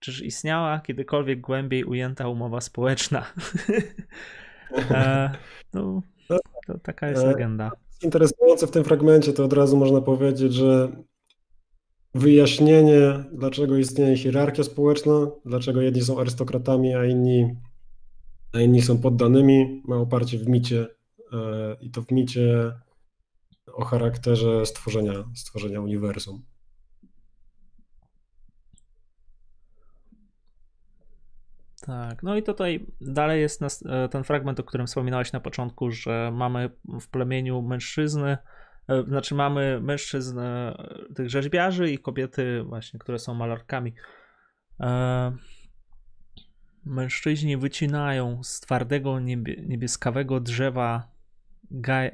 [0.00, 3.26] Czyż istniała kiedykolwiek głębiej ujęta umowa społeczna?
[4.90, 5.30] e,
[5.74, 6.02] no,
[6.66, 7.70] to taka jest e, legenda.
[8.02, 10.88] Interesujące w tym fragmencie to od razu można powiedzieć, że
[12.14, 15.12] wyjaśnienie, dlaczego istnieje hierarchia społeczna,
[15.44, 17.56] dlaczego jedni są arystokratami, a inni
[18.58, 20.86] a inni są poddanymi, ma oparcie w micie
[21.32, 22.72] e, i to w micie
[23.72, 26.42] o charakterze stworzenia, stworzenia uniwersum.
[31.86, 36.30] Tak, no i tutaj dalej jest e, ten fragment, o którym wspominałeś na początku, że
[36.34, 36.70] mamy
[37.00, 38.38] w plemieniu mężczyzny,
[38.88, 40.40] e, znaczy mamy mężczyzn
[41.14, 43.94] tych rzeźbiarzy i kobiety właśnie, które są malarkami
[46.88, 51.10] mężczyźni wycinają z twardego niebie, niebieskawego drzewa
[51.70, 52.10] gaj,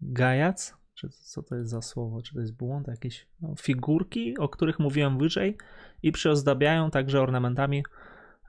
[0.00, 4.48] gajac, czy co to jest za słowo, czy to jest błąd, jakieś no, figurki, o
[4.48, 5.56] których mówiłem wyżej
[6.02, 7.84] i przyozdabiają także ornamentami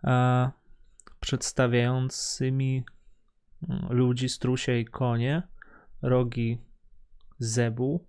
[0.03, 0.51] e,
[1.19, 2.83] przedstawiającymi
[3.69, 5.43] mm, ludzi, strusie i konie,
[6.01, 6.61] rogi
[7.39, 8.07] zebu,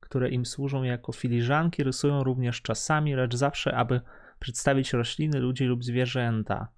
[0.00, 4.00] które im służą jako filiżanki, rysują również czasami, lecz zawsze, aby
[4.38, 6.68] przedstawić rośliny, ludzi lub zwierzęta.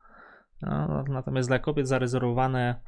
[0.62, 2.80] No, natomiast dla kobiet zarezerwowane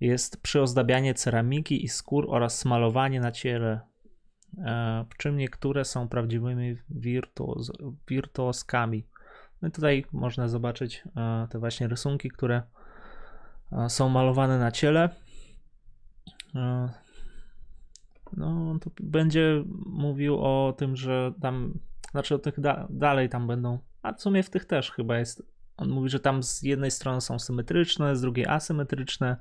[0.00, 3.80] jest przyozdabianie ceramiki i skór oraz smalowanie na ciele,
[4.58, 7.72] e, w czym niektóre są prawdziwymi wirtuoz,
[8.08, 9.06] wirtuoskami.
[9.62, 12.62] No i tutaj można zobaczyć e, te właśnie rysunki, które
[13.72, 15.08] e, są malowane na ciele.
[18.36, 21.78] No, tu będzie mówił o tym, że tam,
[22.10, 25.42] znaczy o tych da, dalej tam będą a w sumie w tych też chyba jest.
[25.76, 29.36] On mówi, że tam z jednej strony są symetryczne, z drugiej asymetryczne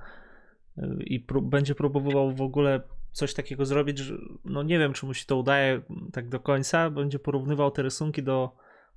[0.78, 2.82] y, i pró będzie próbował w ogóle
[3.12, 5.82] coś takiego zrobić, że no nie wiem, czy mu się to udaje
[6.14, 6.90] tak do końca.
[6.90, 8.56] Będzie porównywał te rysunki do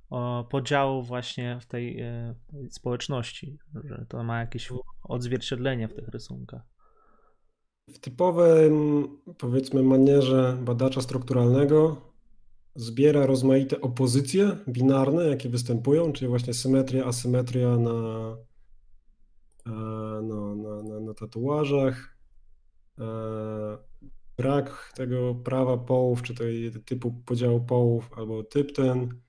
[0.09, 4.69] o, podziału właśnie w tej, y, tej społeczności, że to ma jakieś
[5.03, 6.61] odzwierciedlenie w tych rysunkach.
[7.89, 12.01] W typowym, powiedzmy, manierze badacza strukturalnego
[12.75, 18.37] zbiera rozmaite opozycje binarne, jakie występują, czyli właśnie symetria, asymetria na,
[19.65, 19.71] e,
[20.23, 22.17] no, na, na, na tatuażach,
[22.99, 23.05] e,
[24.37, 29.21] brak tego prawa połów, czy tej typu podziału połów, albo typ ten,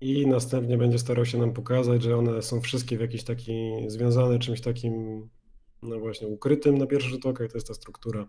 [0.00, 4.38] i następnie będzie starał się nam pokazać, że one są wszystkie w jakiś taki związane
[4.38, 5.28] czymś takim,
[5.82, 8.28] no właśnie, ukrytym na pierwszy rzut oka i to jest ta struktura.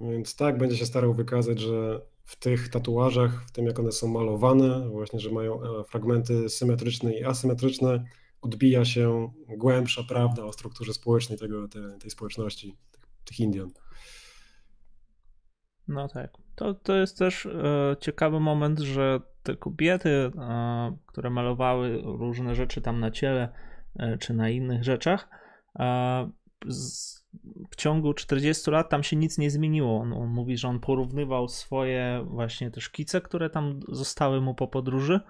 [0.00, 4.08] Więc tak, będzie się starał wykazać, że w tych tatuażach, w tym jak one są
[4.08, 8.04] malowane, właśnie, że mają e, fragmenty symetryczne i asymetryczne,
[8.42, 13.70] odbija się głębsza prawda o strukturze społecznej tego, tej, tej społeczności, tych, tych Indian.
[15.88, 16.30] No tak.
[16.54, 22.80] To, to jest też e, ciekawy moment, że te kobiety, e, które malowały różne rzeczy
[22.80, 23.48] tam na ciele
[23.96, 25.28] e, czy na innych rzeczach,
[25.78, 26.30] e,
[26.66, 27.17] z,
[27.70, 30.00] w ciągu 40 lat tam się nic nie zmieniło.
[30.00, 34.68] On, on, mówi, że on porównywał swoje właśnie te szkice, które tam zostały mu po
[34.68, 35.20] podróży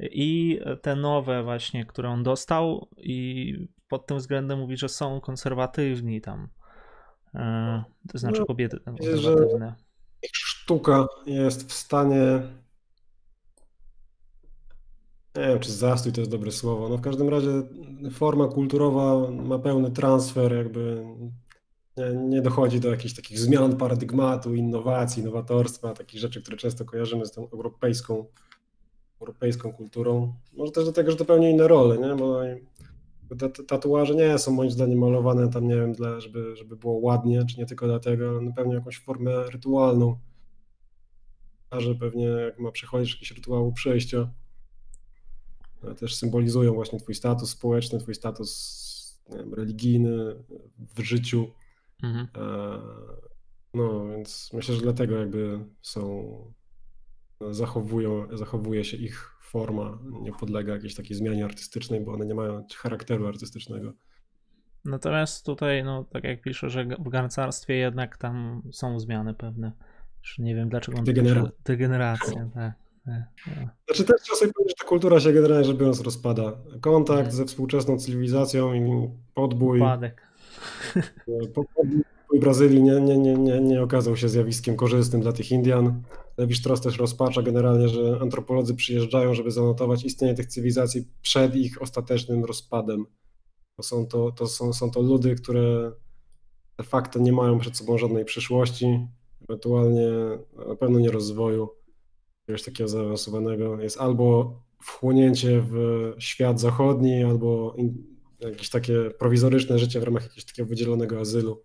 [0.00, 3.54] i te nowe właśnie, które on dostał i
[3.88, 6.48] pod tym względem mówi, że są konserwatywni tam.
[7.34, 9.74] E, to znaczy no, kobiety tam konserwatywne.
[10.32, 12.42] Sztuka jest w stanie
[15.36, 16.88] nie wiem, czy zastój to jest dobre słowo.
[16.88, 17.48] No w każdym razie
[18.12, 21.04] forma kulturowa ma pełny transfer jakby
[21.96, 27.26] nie, nie dochodzi do jakichś takich zmian paradygmatu, innowacji, nowatorstwa, takich rzeczy, które często kojarzymy
[27.26, 28.24] z tą europejską,
[29.20, 30.34] europejską kulturą.
[30.52, 32.14] Może też do tego, że to pełni inne role, nie?
[32.14, 32.40] bo
[33.68, 37.58] tatuaże nie są moim zdaniem malowane tam, nie wiem, dla, żeby, żeby było ładnie, czy
[37.58, 40.18] nie tylko dlatego, ale pewno jakąś formę rytualną.
[41.78, 44.30] Że pewnie jak ma przechodzić jakiś rytuału przejścia,
[45.98, 48.86] też symbolizują właśnie twój status społeczny, twój status
[49.30, 50.34] wiem, religijny
[50.78, 51.46] w życiu.
[52.02, 52.28] Mhm.
[52.36, 52.78] E,
[53.74, 56.26] no, więc myślę, że dlatego jakby są,
[57.50, 62.66] zachowują, zachowuje się ich forma, nie podlega jakiejś takiej zmianie artystycznej, bo one nie mają
[62.76, 63.92] charakteru artystycznego.
[64.84, 69.72] Natomiast tutaj, no tak jak piszę, że w garncarstwie jednak tam są zmiany pewne.
[70.20, 71.02] Już nie wiem dlaczego
[71.64, 72.72] Degeneracja, tak.
[73.86, 76.52] Znaczy też sobie powiedzieć, że ta kultura się generalnie rzecz biorąc rozpada.
[76.80, 77.36] Kontakt mhm.
[77.36, 79.80] ze współczesną cywilizacją i podbój.
[79.80, 80.25] Upadek.
[81.54, 86.02] Podbój Brazylii nie, nie, nie, nie, nie okazał się zjawiskiem korzystnym dla tych Indian.
[86.38, 91.82] Lewi Strauss też rozpacza generalnie, że antropolodzy przyjeżdżają, żeby zanotować istnienie tych cywilizacji przed ich
[91.82, 93.06] ostatecznym rozpadem.
[93.76, 95.92] To są to, to, są, są to ludy, które
[96.78, 99.06] de facto nie mają przed sobą żadnej przyszłości,
[99.48, 100.10] ewentualnie
[100.68, 101.68] na pewno nie rozwoju
[102.40, 103.82] jakiegoś takiego zaawansowanego.
[103.82, 105.76] Jest albo wchłonięcie w
[106.18, 107.76] świat zachodni, albo
[108.48, 111.64] jakieś takie prowizoryczne życie w ramach jakiegoś takiego wydzielonego azylu.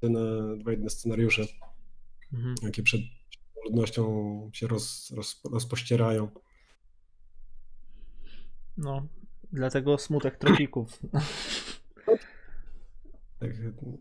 [0.00, 0.08] Te
[0.56, 1.42] dwa inne scenariusze,
[2.32, 2.54] mhm.
[2.62, 3.00] jakie przed
[3.64, 6.28] ludnością się roz, roz, rozpościerają.
[8.76, 9.06] No,
[9.52, 10.98] dlatego smutek tropików.
[13.38, 13.50] Tak,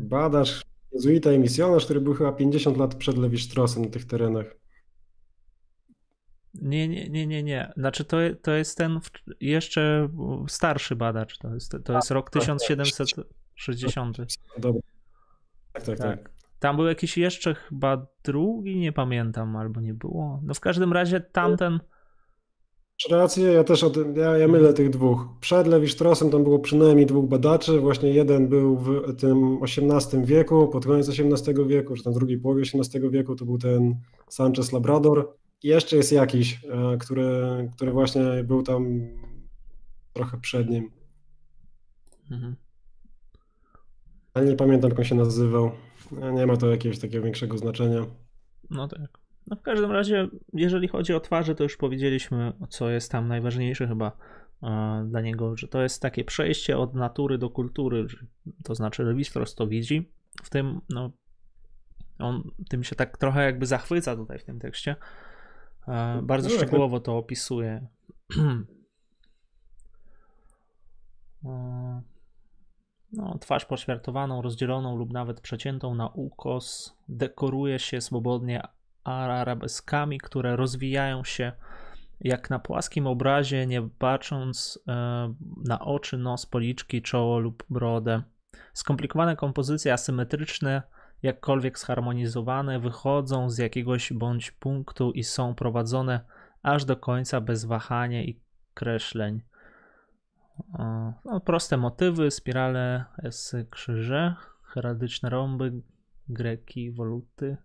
[0.00, 0.62] Badacz
[0.92, 4.63] jezuita i misjonarz, który był chyba 50 lat przed Lewistrosem na tych terenach.
[6.62, 7.72] Nie, nie, nie, nie, nie.
[7.76, 9.00] Znaczy to, to jest ten
[9.40, 10.08] jeszcze
[10.48, 11.38] starszy badacz.
[11.38, 14.16] To jest, to jest rok 1760.
[14.58, 14.80] Dobra.
[15.72, 16.30] Tak, tak, tak, tak.
[16.58, 20.40] Tam był jakiś jeszcze chyba drugi, nie pamiętam, albo nie było.
[20.42, 21.80] No w każdym razie tamten
[23.10, 25.26] rację, ja też od, ja, ja mylę tych dwóch.
[25.40, 30.86] Przed Lewistrosem tam było przynajmniej dwóch badaczy, właśnie jeden był w tym XVIII wieku, pod
[30.86, 35.34] koniec XVIII wieku, czy tam drugiej połowie XVIII wieku, to był ten Sanchez Labrador.
[35.64, 37.32] I jeszcze jest jakiś, e, który,
[37.76, 39.00] który właśnie był tam
[40.12, 40.90] trochę przed nim.
[42.30, 42.56] Mhm.
[44.34, 45.70] Ale nie pamiętam, jak on się nazywał.
[46.34, 48.06] Nie ma to jakiegoś takiego większego znaczenia.
[48.70, 49.18] No tak.
[49.46, 53.88] No w każdym razie, jeżeli chodzi o twarze, to już powiedzieliśmy, co jest tam najważniejsze
[53.88, 54.12] chyba
[54.62, 58.06] e, dla niego, że to jest takie przejście od natury do kultury,
[58.64, 60.12] to znaczy Lewistros to widzi,
[60.42, 61.10] w tym, no,
[62.18, 65.33] on tym się tak trochę jakby zachwyca tutaj w tym tekście, e,
[66.22, 67.86] bardzo no, szczegółowo to opisuje.
[71.46, 72.02] E,
[73.12, 78.62] no, twarz poświartowaną, rozdzieloną lub nawet przeciętą na ukos dekoruje się swobodnie
[79.04, 81.52] arabeskami, które rozwijają się
[82.20, 85.34] jak na płaskim obrazie, nie bacząc e,
[85.64, 88.22] na oczy, nos, policzki, czoło lub brodę.
[88.72, 90.82] Skomplikowane kompozycje asymetryczne,
[91.24, 96.20] jakkolwiek zharmonizowane, wychodzą z jakiegoś bądź punktu i są prowadzone
[96.62, 98.40] aż do końca bez wahania i
[98.74, 99.42] kreśleń.
[101.24, 104.34] No, proste motywy, spirale, esy, krzyże,
[104.64, 105.72] heraldyczne rąby,
[106.28, 107.56] greki, woluty,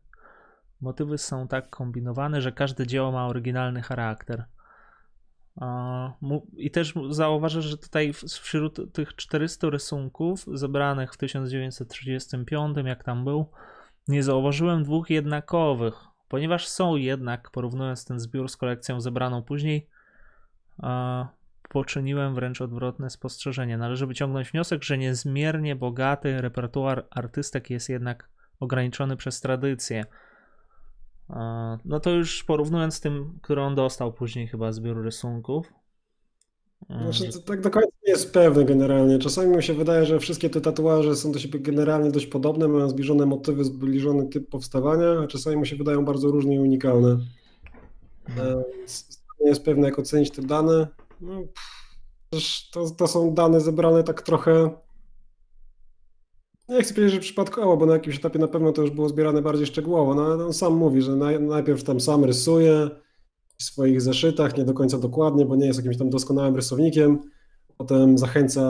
[0.82, 4.46] Motywy są tak kombinowane, że każde dzieło ma oryginalny charakter.
[6.58, 13.52] I też zauważę, że tutaj wśród tych 400 rysunków zebranych w 1935, jak tam był,
[14.08, 15.94] nie zauważyłem dwóch jednakowych,
[16.28, 19.90] ponieważ są jednak, porównując ten zbiór z kolekcją zebraną później,
[21.70, 23.78] poczyniłem wręcz odwrotne spostrzeżenie.
[23.78, 28.30] Należy wyciągnąć wniosek, że niezmiernie bogaty repertuar artystek jest jednak
[28.60, 30.06] ograniczony przez tradycję.
[31.86, 35.74] No to już porównując z tym, który on dostał później chyba zbiór rysunków.
[36.90, 39.20] Znaczy, to tak do końca nie jest pewne generalnie.
[39.20, 42.90] Czasami mi się wydaje, że wszystkie te tatuaże są do siebie generalnie dość podobne, mają
[42.90, 47.20] zbliżone motywy, zbliżony typ powstawania, a czasami mi się wydają bardzo różne i unikalne.
[48.30, 48.64] Mhm.
[49.42, 50.88] Nie jest pewne, jak ocenić te dane.
[51.22, 51.44] No,
[52.72, 54.70] to, to są dane zebrane tak trochę
[56.70, 59.42] nie chcę powiedzieć, że przypadkowo, bo na jakimś etapie na pewno to już było zbierane
[59.42, 62.90] bardziej szczegółowo, no on sam mówi, że najpierw tam sam rysuje
[63.58, 67.20] w swoich zeszytach, nie do końca dokładnie, bo nie jest jakimś tam doskonałym rysownikiem.
[67.78, 68.62] Potem zachęca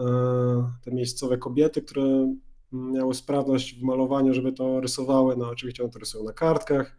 [0.00, 2.34] e, te miejscowe kobiety, które
[2.72, 5.36] miały sprawność w malowaniu, żeby to rysowały.
[5.36, 6.98] No oczywiście one to rysują na kartkach.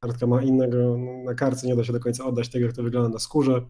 [0.00, 3.08] Kartka ma innego, na kartce nie da się do końca oddać tego, jak to wygląda
[3.08, 3.66] na skórze.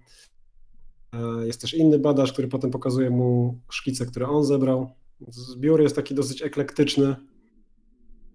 [1.13, 4.91] E, jest też inny badacz, który potem pokazuje mu szkice, które on zebrał.
[5.29, 7.17] Zbiór jest taki dosyć eklektyczny.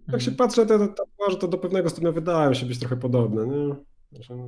[0.08, 0.36] Jak się mhm.
[0.36, 3.48] patrzę te tatuaże, to do pewnego stopnia wydają się być trochę podobne.
[3.48, 3.76] Nie?
[4.12, 4.48] Znaczy, no,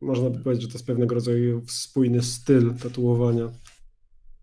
[0.00, 3.48] można by powiedzieć, że to jest pewnego rodzaju spójny styl tatuowania.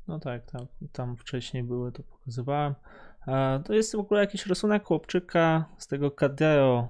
[0.08, 2.76] No tak, tam, tam wcześniej były, to pokazywałem.
[3.66, 6.90] To jest w ogóle jakiś rysunek chłopczyka z tego Kadeo.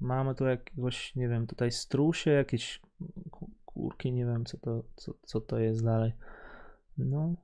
[0.00, 2.80] Mamy tu jakiegoś, nie wiem, tutaj strusie, jakieś
[3.64, 6.12] kurki, nie wiem co to, co, co to jest dalej.
[6.98, 7.34] No,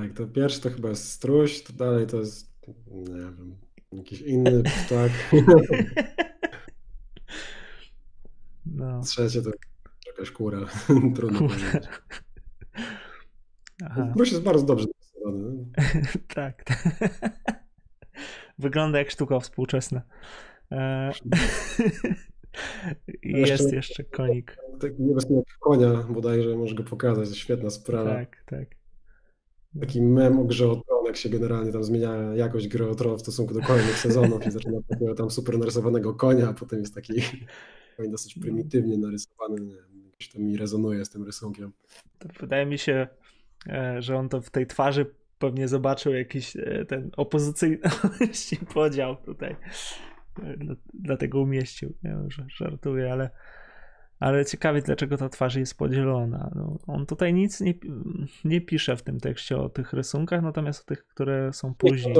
[0.00, 2.52] tak, to pierwszy to chyba jest struś, to dalej to jest,
[2.88, 3.56] nie wiem,
[3.92, 5.12] jakiś inny ptak.
[8.66, 9.00] No.
[9.00, 9.50] Trzecie to
[10.06, 10.58] jakaś kura,
[11.16, 11.54] trudno kura.
[11.54, 11.88] powiedzieć.
[13.84, 14.08] Aha.
[14.10, 15.64] Struś jest bardzo dobrze narysowany.
[16.34, 17.00] tak, tak.
[18.58, 20.02] Wygląda jak sztuka współczesna.
[20.72, 21.12] E...
[23.22, 24.56] jest jeszcze, jeszcze konik.
[24.80, 28.14] Tak niebieskiego konia bodajże, możesz go pokazać, to świetna sprawa.
[28.14, 28.83] Tak, tak.
[29.80, 33.16] Taki mem o grze o tron, jak się generalnie tam zmienia jakość gry o tron
[33.16, 36.94] w stosunku do kolejnych sezonów i zaczyna takiego tam super narysowanego konia, a potem jest
[36.94, 37.12] taki
[38.12, 39.76] dosyć prymitywnie narysowany, nie
[40.24, 41.72] jakoś to mi rezonuje z tym rysunkiem.
[42.18, 43.08] To wydaje mi się,
[43.66, 45.06] e, że on to w tej twarzy
[45.38, 47.78] pewnie zobaczył jakiś e, ten opozycyjny
[48.74, 49.56] podział tutaj.
[50.42, 50.56] E,
[50.94, 51.94] dlatego umieścił.
[52.02, 53.30] Wiem, że żartuję, ale
[54.24, 56.50] ale ciekawie, dlaczego ta twarz jest podzielona.
[56.54, 57.74] No, on tutaj nic nie,
[58.44, 62.16] nie pisze w tym tekście o tych rysunkach, natomiast o tych, które są później.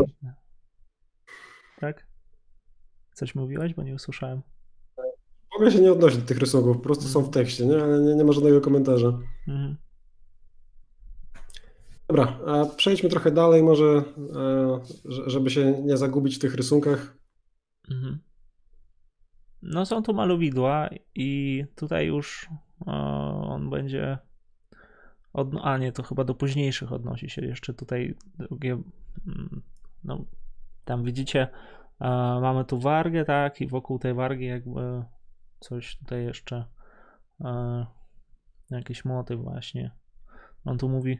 [1.80, 2.06] Tak?
[3.14, 4.42] Coś mówiłeś, bo nie usłyszałem.
[5.58, 7.82] Mogę się nie odnosić do tych rysunków, po prostu są w tekście, nie?
[7.82, 9.18] ale nie, nie ma żadnego komentarza.
[9.48, 9.76] Mhm.
[12.08, 14.04] Dobra, a przejdźmy trochę dalej, może,
[14.34, 14.80] e,
[15.26, 17.16] żeby się nie zagubić w tych rysunkach.
[17.90, 18.18] Mhm.
[19.64, 22.48] No są tu malowidła i tutaj już
[23.42, 24.18] on będzie
[25.32, 28.72] od, a nie, to chyba do późniejszych odnosi się jeszcze tutaj drugie,
[29.26, 29.62] mm,
[30.04, 30.24] no
[30.84, 31.48] tam widzicie
[32.40, 35.04] mamy tu wargę, tak, i wokół tej wargi jakby
[35.60, 36.64] coś tutaj jeszcze
[38.70, 39.90] jakiś motyw właśnie.
[40.64, 41.18] On tu mówi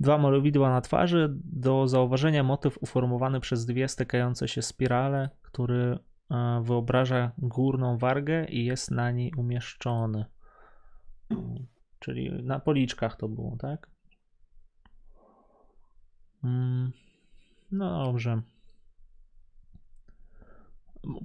[0.00, 5.98] dwa malowidła na twarzy, do zauważenia motyw uformowany przez dwie stykające się spirale, który
[6.62, 10.24] wyobraża górną wargę i jest na niej umieszczony.
[11.98, 13.90] Czyli na policzkach to było, tak?
[16.44, 16.92] Mm,
[17.72, 18.42] no dobrze.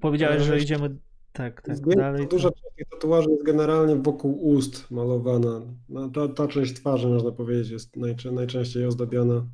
[0.02, 0.98] Powiedziałeś, że idziemy
[1.34, 2.28] tak, tak dalej.
[2.28, 5.62] Duża część tych tatuaży jest generalnie wokół ust malowana.
[5.90, 7.96] No, ta, ta część twarzy, można powiedzieć, jest
[8.32, 9.46] najczęściej ozdabiana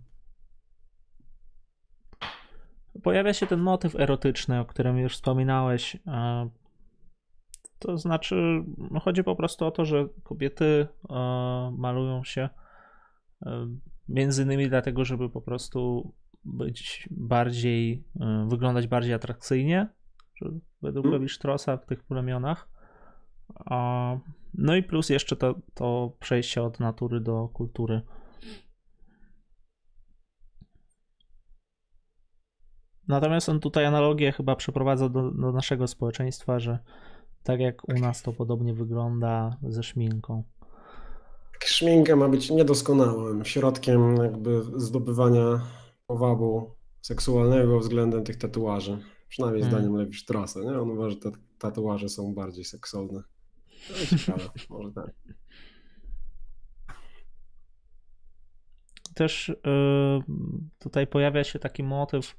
[3.03, 5.97] pojawia się ten motyw erotyczny, o którym już wspominałeś.
[7.79, 10.87] To znaczy, no chodzi po prostu o to, że kobiety
[11.77, 12.49] malują się
[14.09, 16.11] między innymi dlatego, żeby po prostu
[16.45, 18.03] być bardziej,
[18.47, 19.87] wyglądać bardziej atrakcyjnie,
[20.81, 22.69] według Lewi Straussa w tych plemionach.
[24.53, 28.01] No i plus jeszcze to, to przejście od natury do kultury.
[33.07, 36.79] Natomiast on tutaj analogię chyba przeprowadza do, do naszego społeczeństwa, że
[37.43, 40.43] tak jak u nas to podobnie wygląda ze szminką.
[41.65, 45.61] Szminka ma być niedoskonałym środkiem jakby zdobywania
[46.07, 48.97] powabu seksualnego względem tych tatuaży.
[49.29, 49.79] Przynajmniej hmm.
[49.79, 50.79] zdaniem Lewi Straussa, nie?
[50.81, 53.23] On uważa, że te tatuaże są bardziej seksowne.
[53.87, 55.11] To ciekawe, może tak.
[59.13, 60.35] Też yy,
[60.79, 62.35] tutaj pojawia się taki motyw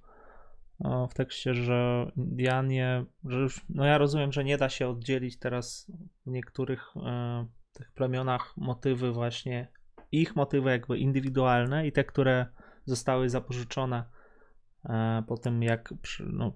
[0.81, 5.93] w tekście, że Indianie, że już, no ja rozumiem, że nie da się oddzielić teraz
[6.27, 9.69] w niektórych e, tych plemionach motywy właśnie,
[10.13, 12.47] ich motywy jakby indywidualne i te, które
[12.85, 14.05] zostały zapożyczone
[14.85, 15.95] e, po tym, jak
[16.27, 16.53] no,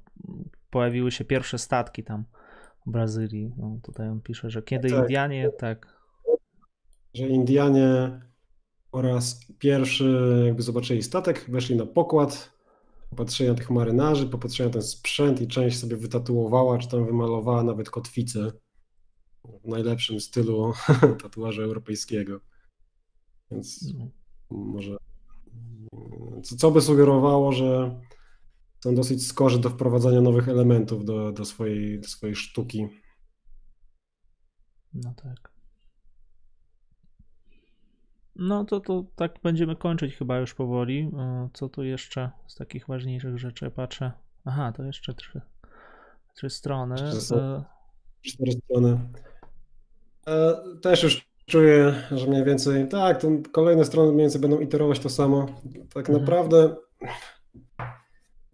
[0.70, 2.24] pojawiły się pierwsze statki tam
[2.86, 3.52] w Brazylii.
[3.56, 5.00] No, tutaj on pisze, że kiedy tak.
[5.00, 6.00] Indianie, tak.
[7.14, 8.20] Że Indianie
[8.92, 12.59] oraz pierwszy jakby zobaczyli statek, weszli na pokład,
[13.10, 18.52] popatrzenia tych marynarzy, popatrzenia ten sprzęt i część sobie wytatuowała, czy tam wymalowała nawet kotwicę.
[19.64, 20.72] w najlepszym stylu
[21.22, 22.40] tatuażu europejskiego.
[23.50, 23.94] Więc
[24.50, 24.96] może
[26.42, 28.00] co, co by sugerowało, że
[28.84, 32.88] są dosyć skorzy do wprowadzania nowych elementów do, do, swojej, do swojej sztuki.
[34.92, 35.49] No tak.
[38.36, 41.10] No to, to tak będziemy kończyć chyba już powoli.
[41.18, 44.12] E, co tu jeszcze z takich ważniejszych rzeczy patrzę?
[44.44, 45.40] Aha, to jeszcze trzy,
[46.34, 46.94] trzy strony.
[47.32, 47.64] E,
[48.22, 48.98] cztery strony.
[50.26, 55.08] E, też już czuję, że mniej więcej tak, kolejne strony mniej więcej będą iterować to
[55.08, 55.46] samo.
[55.94, 56.18] Tak mhm.
[56.18, 56.76] naprawdę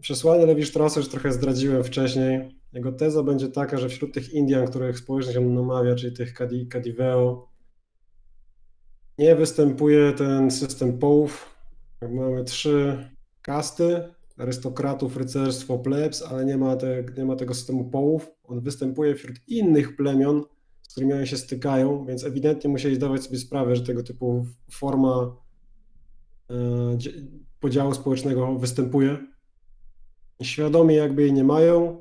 [0.00, 2.58] przesłanie Lewi Straussa już trochę zdradziłem wcześniej.
[2.72, 6.34] Jego teza będzie taka, że wśród tych Indian, których społeczność on namawia, czyli tych
[6.68, 7.48] Kadiveo,
[9.18, 11.56] nie występuje ten system połów.
[12.02, 13.08] Mamy trzy
[13.42, 14.02] kasty,
[14.38, 18.30] arystokratów, rycerstwo, plebs, ale nie ma, te, nie ma tego systemu połów.
[18.44, 20.42] On występuje wśród innych plemion,
[20.82, 25.36] z którymi one się stykają, więc ewidentnie musieli zdawać sobie sprawę, że tego typu forma
[26.50, 26.98] e,
[27.60, 29.16] podziału społecznego występuje.
[30.42, 32.00] Świadomie jakby jej nie mają.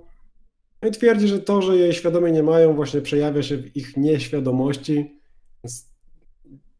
[0.82, 3.98] No i twierdzi, że to, że jej świadomie nie mają, właśnie przejawia się w ich
[3.98, 5.20] nieświadomości.
[5.64, 5.95] Więc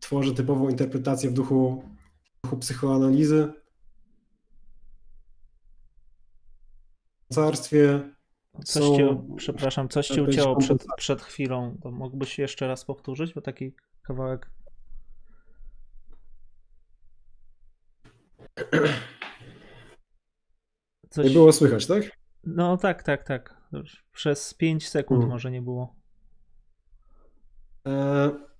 [0.06, 1.84] tworzy typową interpretację w duchu,
[2.38, 3.53] w duchu psychoanalizy.
[7.32, 8.10] W carstwie
[8.64, 11.77] Coś są, cię, przepraszam, coś cię ucięło przed, przed chwilą.
[11.84, 14.52] To mógłbyś jeszcze raz powtórzyć, bo taki kawałek.
[21.10, 21.27] Coś...
[21.27, 22.03] Nie było słychać, tak?
[22.44, 23.61] No tak, tak, tak.
[24.11, 25.34] Przez 5 sekund hmm.
[25.34, 25.95] może nie było.
[27.88, 28.55] E,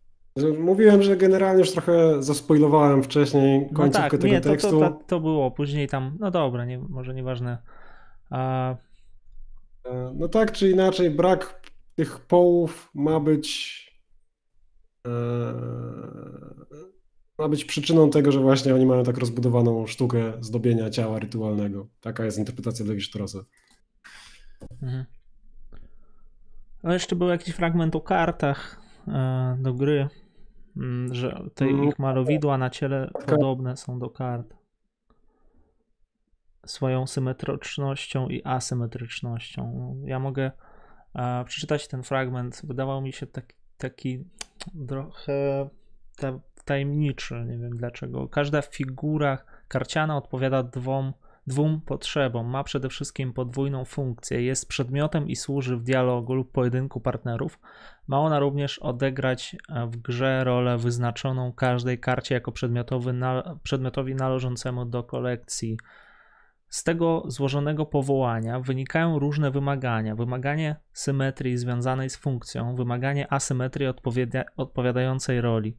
[0.60, 4.80] mówiłem, że generalnie już trochę zaspoilowałem wcześniej no końcówkę no tak, tego nie, tekstu.
[4.80, 7.58] To, to, to, było, później tam, no dobra, nie, może nieważne.
[8.30, 8.76] A...
[9.86, 11.62] E, no tak czy inaczej, brak
[11.96, 13.82] tych połów ma być
[15.08, 15.12] e,
[17.40, 21.88] ma być przyczyną tego, że właśnie oni mają tak rozbudowaną sztukę zdobienia ciała rytualnego.
[22.02, 23.40] Taka jest interpretacja Lewi Straussa.
[24.82, 25.06] Mhm.
[26.84, 30.10] No jeszcze był jakiś fragment o kartach e, do gry,
[31.12, 31.84] że te mm.
[31.84, 34.56] ich malowidła na ciele podobne są do kart.
[36.66, 39.96] Swoją symetrycznością i asymetrycznością.
[40.06, 40.52] Ja mogę
[41.16, 42.62] e, przeczytać ten fragment.
[42.64, 44.24] Wydawał mi się taki, taki
[44.88, 45.70] trochę
[46.18, 48.28] ta, tajemniczy, nie wiem dlaczego.
[48.28, 49.38] Każda figura
[49.68, 51.14] karciana odpowiada dwom,
[51.48, 52.48] dwóm potrzebom.
[52.48, 54.42] Ma przede wszystkim podwójną funkcję.
[54.42, 57.60] Jest przedmiotem i służy w dialogu lub pojedynku partnerów.
[58.08, 59.56] Ma ona również odegrać
[59.88, 65.78] w grze rolę wyznaczoną każdej karcie jako przedmiotowy, na, przedmiotowi należącemu do kolekcji.
[66.68, 70.16] Z tego złożonego powołania wynikają różne wymagania.
[70.16, 73.88] Wymaganie symetrii związanej z funkcją, wymaganie asymetrii
[74.58, 75.78] odpowiadającej roli.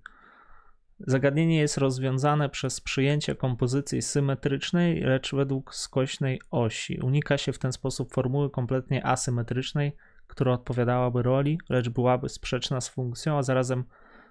[1.01, 7.01] Zagadnienie jest rozwiązane przez przyjęcie kompozycji symetrycznej, lecz według skośnej osi.
[7.01, 9.97] Unika się w ten sposób formuły kompletnie asymetrycznej,
[10.27, 13.85] która odpowiadałaby roli, lecz byłaby sprzeczna z funkcją, a zarazem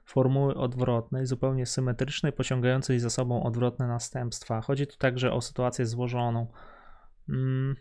[0.05, 4.61] formuły odwrotnej, zupełnie symetrycznej, pociągającej za sobą odwrotne następstwa.
[4.61, 6.47] Chodzi tu także o sytuację złożoną.
[7.27, 7.75] Hmm.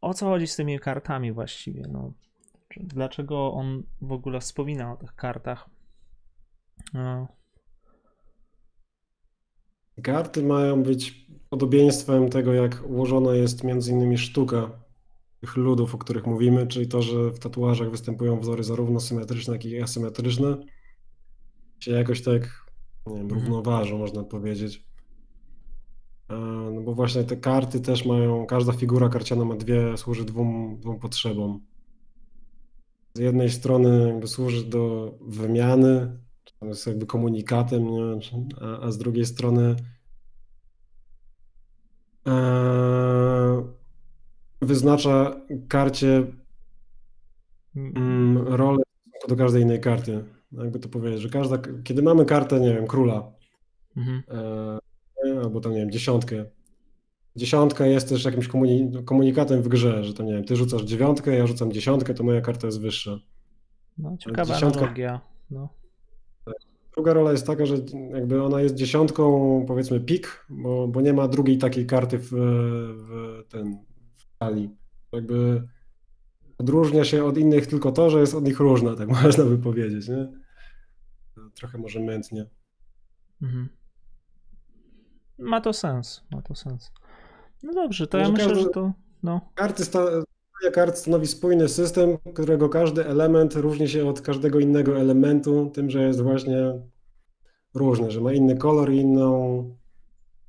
[0.00, 1.82] O co chodzi z tymi kartami właściwie?
[1.88, 2.12] No,
[2.76, 5.71] dlaczego on w ogóle wspomina o tych kartach?
[6.94, 7.28] No.
[10.02, 14.70] Karty mają być podobieństwem tego, jak ułożona jest między innymi sztuka
[15.40, 19.64] tych ludów, o których mówimy, czyli to, że w tatuażach występują wzory zarówno symetryczne, jak
[19.64, 20.56] i asymetryczne.
[21.80, 22.66] Się jakoś tak
[23.06, 23.40] nie wiem, mhm.
[23.40, 24.84] równoważą, można powiedzieć.
[26.74, 30.98] No bo właśnie te karty też mają, każda figura karciana ma dwie, służy dwóm, dwóm
[30.98, 31.60] potrzebom.
[33.14, 36.18] Z jednej strony jakby służy do wymiany
[36.62, 38.02] jest jakby komunikatem, nie?
[38.60, 39.76] A, a z drugiej strony
[42.26, 43.64] e,
[44.60, 46.26] wyznacza karcie
[47.76, 48.82] mm, rolę
[49.28, 50.24] do każdej innej karty.
[50.52, 53.32] Jakby to powiedzieć, że każda, kiedy mamy kartę, nie wiem, króla,
[53.96, 54.22] mhm.
[54.28, 56.44] e, albo tam, nie wiem, dziesiątkę,
[57.36, 58.48] dziesiątka jest też jakimś
[59.04, 62.40] komunikatem w grze, że to nie wiem, ty rzucasz dziewiątkę, ja rzucam dziesiątkę, to moja
[62.40, 63.18] karta jest wyższa.
[63.98, 65.20] No, ciekawa dziesiątka, analogia.
[65.50, 65.68] No.
[66.94, 67.74] Druga rola jest taka, że
[68.10, 73.42] jakby ona jest dziesiątką, powiedzmy pik, bo, bo nie ma drugiej takiej karty w, w
[73.48, 73.78] ten
[74.14, 74.76] w talii.
[75.12, 75.68] Jakby
[76.58, 80.08] odróżnia się od innych tylko to, że jest od nich różna, tak można by powiedzieć,
[80.08, 80.32] nie?
[81.54, 82.46] Trochę może mętnie.
[83.42, 83.68] Mhm.
[85.38, 86.92] Ma to sens, ma to sens.
[87.62, 88.92] No dobrze, to ja myślę, każdy, że to.
[89.22, 89.40] No.
[89.54, 90.00] Karty sta
[90.72, 96.02] kart stanowi spójny system, którego każdy element różni się od każdego innego elementu, tym, że
[96.02, 96.56] jest właśnie
[97.74, 99.76] różny, że ma inny kolor i inną,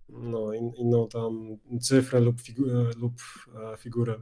[0.09, 2.63] no, in, inną tam cyfrę lub, figu,
[2.97, 3.13] lub
[3.73, 4.21] e, figurę.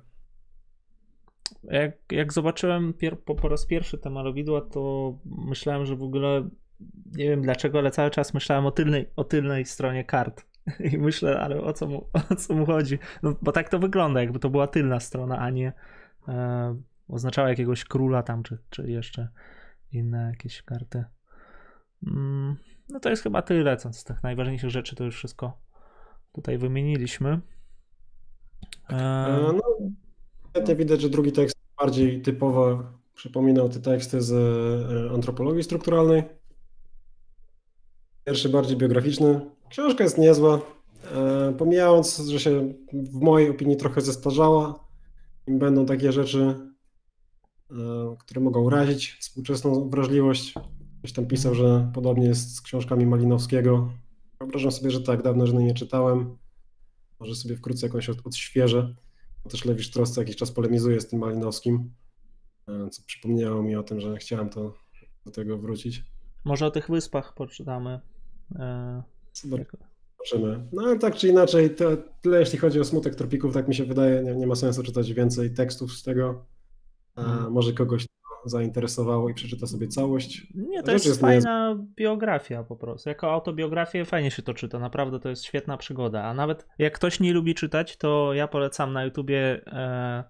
[1.64, 2.94] Jak, jak zobaczyłem
[3.26, 6.50] po, po raz pierwszy te malowidła, to myślałem, że w ogóle
[7.12, 10.51] nie wiem dlaczego, ale cały czas myślałem o tylnej, o tylnej stronie kart.
[10.94, 13.00] I myślę, ale o co mu, o co mu chodzi?
[13.24, 15.74] No, bo tak to wygląda, jakby to była tylna strona, a nie
[16.28, 16.76] e,
[17.08, 19.28] oznaczała jakiegoś króla tam, czy, czy jeszcze
[19.92, 21.04] inne jakieś karty.
[22.08, 22.56] Mm,
[22.90, 25.58] no to jest chyba tyle, co z tych najważniejszych rzeczy to już wszystko
[26.34, 27.42] tutaj wymieniliśmy.
[28.90, 32.84] E, e no, widać, że drugi tekst bardziej typowo
[33.14, 36.24] przypominał te teksty z e, antropologii strukturalnej.
[38.26, 39.42] Pierwszy bardziej biograficzny.
[39.70, 40.62] Książka jest niezła.
[41.12, 44.80] E, pomijając, że się w mojej opinii trochę zestarzała,
[45.48, 46.56] im będą takie rzeczy,
[48.20, 50.54] które mogą urazić współczesną wrażliwość.
[51.00, 53.92] Ktoś tam pisał, że podobnie jest z książkami Malinowskiego.
[54.40, 56.38] Wyobrażam sobie, że tak, dawno żadnej nie czytałem.
[57.20, 58.96] Może sobie wkrótce jakąś odświeżę.
[59.50, 61.94] Też Lewi Strauss jakiś czas polemizuje z tym Malinowskim,
[62.68, 64.74] e, co przypomniało mi o tym, że chciałem to,
[65.26, 66.04] do tego wrócić.
[66.44, 68.00] Może o tych wyspach poczytamy.
[68.56, 69.04] E,
[70.30, 70.68] Zobaczymy.
[70.74, 73.86] No ale tak czy inaczej, to tyle jeśli chodzi o smutek tropików, tak mi się
[73.86, 76.46] wydaje, nie, nie ma sensu czytać więcej tekstów z tego.
[77.16, 77.52] Hmm.
[77.52, 78.06] może kogoś
[78.46, 80.48] zainteresowało i przeczyta sobie całość.
[80.56, 81.86] Nie, to jest, jest fajna nie...
[81.96, 83.10] biografia po prostu.
[83.10, 86.24] Jako autobiografię fajnie się to czyta, naprawdę to jest świetna przygoda.
[86.24, 90.24] A nawet jak ktoś nie lubi czytać, to ja polecam na YouTubie e,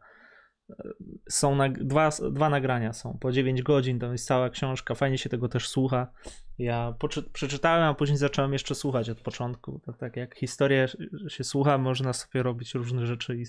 [1.30, 5.30] są na, dwa, dwa nagrania są, po 9 godzin, to jest cała książka, fajnie się
[5.30, 6.11] tego też słucha.
[6.57, 9.80] Ja poczy, przeczytałem, a później zacząłem jeszcze słuchać od początku.
[9.85, 10.88] Tak, tak jak historię
[11.27, 13.45] się słucha, można sobie robić różne rzeczy i,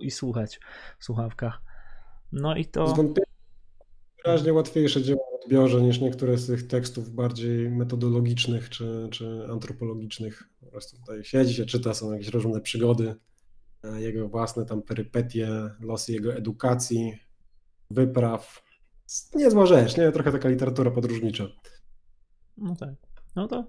[0.00, 0.60] i słuchać
[0.98, 1.62] w słuchawkach.
[2.32, 2.94] No i to
[4.24, 10.48] wyraźnie łatwiejsze dzieło odbiorze niż niektóre z tych tekstów bardziej metodologicznych czy, czy antropologicznych.
[10.60, 13.14] Po prostu tutaj siedzi się, czyta, są jakieś różne przygody,
[13.98, 15.48] jego własne tam perypetie,
[15.80, 17.18] losy jego edukacji,
[17.90, 18.62] wypraw.
[19.34, 20.12] Niezła rzecz, nie?
[20.12, 21.44] Trochę taka literatura podróżnicza.
[22.56, 22.94] No tak.
[23.36, 23.64] No to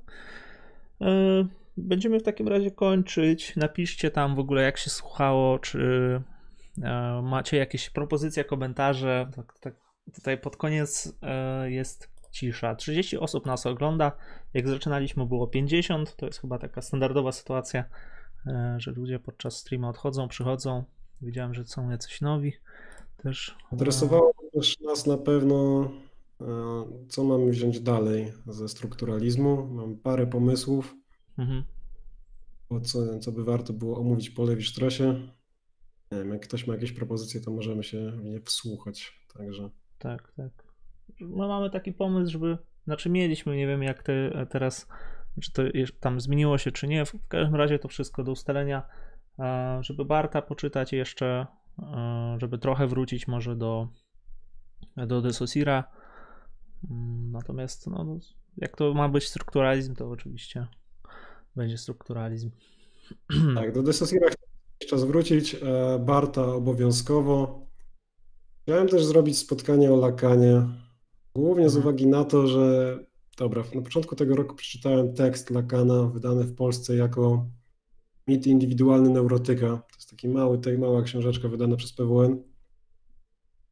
[0.99, 1.47] yy,
[1.77, 3.55] będziemy w takim razie kończyć.
[3.55, 5.79] Napiszcie tam w ogóle jak się słuchało, czy
[6.77, 9.31] yy, macie jakieś propozycje, komentarze.
[9.35, 12.75] Tak, tak Tutaj pod koniec e, jest cisza.
[12.75, 14.11] 30 osób nas ogląda.
[14.53, 16.15] Jak zaczynaliśmy było 50.
[16.15, 17.85] To jest chyba taka standardowa sytuacja, e,
[18.77, 20.83] że ludzie podczas streama odchodzą, przychodzą.
[21.21, 22.53] Widziałem, że są jacyś nowi
[23.17, 23.57] też.
[23.71, 25.89] Interesowało też nas na pewno,
[26.41, 26.45] e,
[27.09, 29.67] co mamy wziąć dalej ze strukturalizmu.
[29.67, 30.95] Mam parę pomysłów,
[31.37, 31.63] mhm.
[32.83, 35.13] co, co by warto było omówić po Lewi-Sztrosie.
[36.11, 39.27] Nie wiem, jak ktoś ma jakieś propozycje, to możemy się w nie wsłuchać.
[39.37, 39.69] Także.
[39.99, 40.71] Tak, tak.
[41.19, 44.87] No mamy taki pomysł, żeby, znaczy mieliśmy, nie wiem jak te, teraz,
[45.41, 45.63] czy to
[45.99, 47.05] tam zmieniło się, czy nie.
[47.05, 48.83] W każdym razie to wszystko do ustalenia,
[49.81, 51.47] żeby Barta poczytać jeszcze,
[52.37, 53.87] żeby trochę wrócić może do,
[55.07, 55.83] do Desosira.
[56.89, 58.19] Mm, natomiast no,
[58.57, 60.67] jak to ma być strukturalizm, to oczywiście
[61.55, 62.51] będzie strukturalizm.
[63.55, 64.27] Tak, do Desosira
[64.83, 65.55] chciałem zwrócić.
[65.55, 67.67] E, Barta obowiązkowo.
[68.61, 70.67] Chciałem też zrobić spotkanie o Lakanie,
[71.35, 71.87] głównie z mhm.
[71.95, 72.99] uwagi na to, że
[73.37, 77.49] dobra, na początku tego roku przeczytałem tekst Lakana wydany w Polsce jako
[78.27, 79.67] mit indywidualny neurotyka.
[79.67, 82.43] To jest taki mały, tej mała książeczka wydana przez PWN.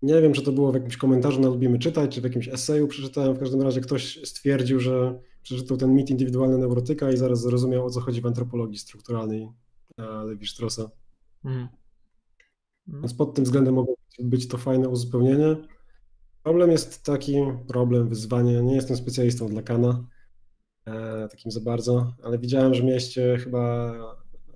[0.02, 2.88] Nie wiem, czy to było w jakimś komentarzu na Lubimy Czytać, czy w jakimś eseju
[2.88, 3.36] przeczytałem.
[3.36, 7.90] W każdym razie ktoś stwierdził, że przeczytał ten mit indywidualny neurotyka i zaraz zrozumiał, o
[7.90, 9.49] co chodzi w antropologii strukturalnej
[9.98, 10.90] Lewi-Straussa.
[11.45, 11.68] Mm.
[12.88, 15.56] Więc pod tym względem mogło być to fajne uzupełnienie.
[16.44, 17.36] Problem jest taki,
[17.68, 18.61] problem, wyzwanie.
[18.61, 20.03] Nie jestem specjalistą dla Kana,
[20.86, 23.94] e, takim za bardzo, ale widziałem, że mieście chyba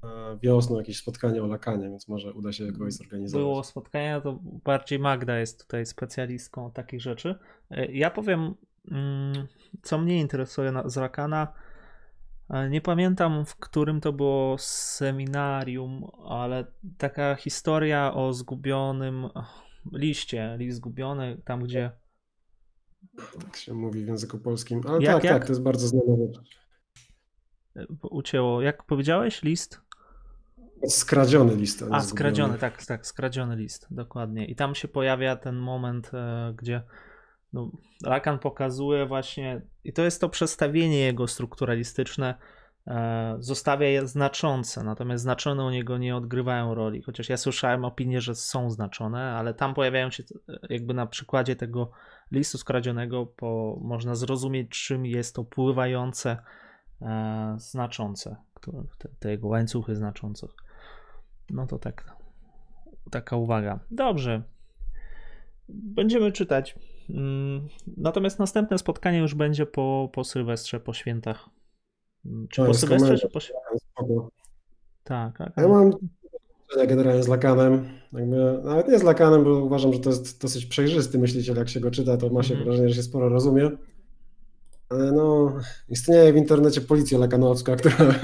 [0.03, 3.43] e, wiosną jakieś spotkanie o Lakanie, więc może uda się jakoś zorganizować.
[3.43, 7.35] Było spotkanie, to bardziej Magda jest tutaj specjalistką takich rzeczy.
[7.71, 8.53] E, ja powiem,
[8.91, 9.47] mm,
[9.81, 11.47] co mnie interesuje z Lakana.
[12.69, 16.65] Nie pamiętam, w którym to było seminarium, ale
[16.97, 19.29] taka historia o zgubionym
[19.91, 21.91] liście, list zgubiony, tam gdzie.
[23.41, 24.81] Tak się mówi w języku polskim.
[24.87, 25.33] Ale jak, tak, jak?
[25.33, 26.63] tak, to jest bardzo znana rzecz.
[28.01, 28.61] Ucięło.
[28.61, 29.43] Jak powiedziałeś?
[29.43, 29.81] List?
[30.87, 31.83] Skradziony list.
[31.91, 34.45] A, skradziony, tak, tak, skradziony list, dokładnie.
[34.45, 36.83] I tam się pojawia ten moment, e, gdzie
[37.53, 37.71] no,
[38.03, 42.35] Lacan pokazuje właśnie, i to jest to przestawienie jego strukturalistyczne,
[43.39, 47.01] zostawia je znaczące, natomiast znaczone u niego nie odgrywają roli.
[47.01, 50.23] Chociaż ja słyszałem opinię, że są znaczone, ale tam pojawiają się
[50.69, 51.91] jakby na przykładzie tego
[52.31, 56.37] listu skradzionego, bo można zrozumieć, czym jest to pływające
[57.01, 58.35] e, znaczące,
[58.97, 60.49] te, te jego łańcuchy znaczących.
[61.49, 62.15] No to tak,
[63.11, 63.79] taka uwaga.
[63.91, 64.41] Dobrze.
[65.69, 66.75] Będziemy czytać.
[67.09, 71.49] Mm, natomiast następne spotkanie już będzie po, po Sylwestrze, po świętach.
[72.49, 73.39] Czy no, po Sylwestrze, czy po?
[75.03, 75.53] Tak, tak.
[75.57, 75.91] Ja mam
[76.87, 77.89] generalnie z Lakanem.
[78.13, 81.55] Jakby, nawet nie z Lakanem, bo uważam, że to jest dosyć przejrzysty myśliciel.
[81.55, 82.65] Jak się go czyta, to ma się mm.
[82.65, 83.71] wrażenie, że się sporo rozumie.
[84.89, 85.57] Ale no,
[85.89, 87.95] istnieje w internecie policja lakanowska, która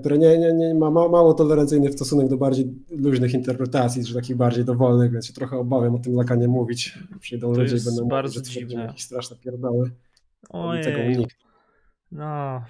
[0.00, 4.36] które nie, nie, nie ma mało tolerancyjny w stosunek do bardziej luźnych interpretacji, czy takich
[4.36, 6.98] bardziej dowolnych, więc się trochę obawiam o tym lakanie mówić.
[7.20, 9.90] Przyjdą to ludzie i będą bardzo mówić, to jakieś straszne pierdoły.
[10.50, 11.26] Ojej.
[12.12, 12.64] No,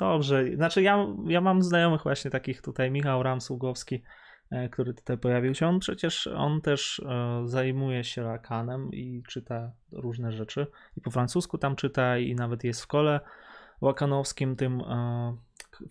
[0.00, 0.44] dobrze.
[0.54, 4.02] Znaczy ja, ja mam znajomych właśnie takich tutaj, Michał Ramsługowski,
[4.50, 5.66] e, który tutaj pojawił się.
[5.66, 10.66] On przecież, on też e, zajmuje się lakanem i czyta różne rzeczy.
[10.96, 13.20] I po francusku tam czyta i nawet jest w kole
[13.80, 15.36] łakanowskim tym e,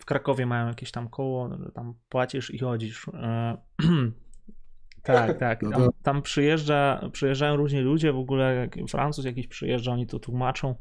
[0.00, 3.08] w Krakowie mają jakieś tam koło, że tam płacisz i chodzisz.
[3.14, 3.56] E,
[5.02, 5.62] tak, tak.
[5.62, 10.18] No tam, tam przyjeżdża, przyjeżdżają różni ludzie, w ogóle jak Francuz jakiś przyjeżdża, oni to
[10.18, 10.74] tłumaczą,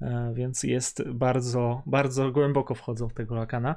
[0.00, 3.76] e, więc jest bardzo, bardzo głęboko wchodzą w tego lakana.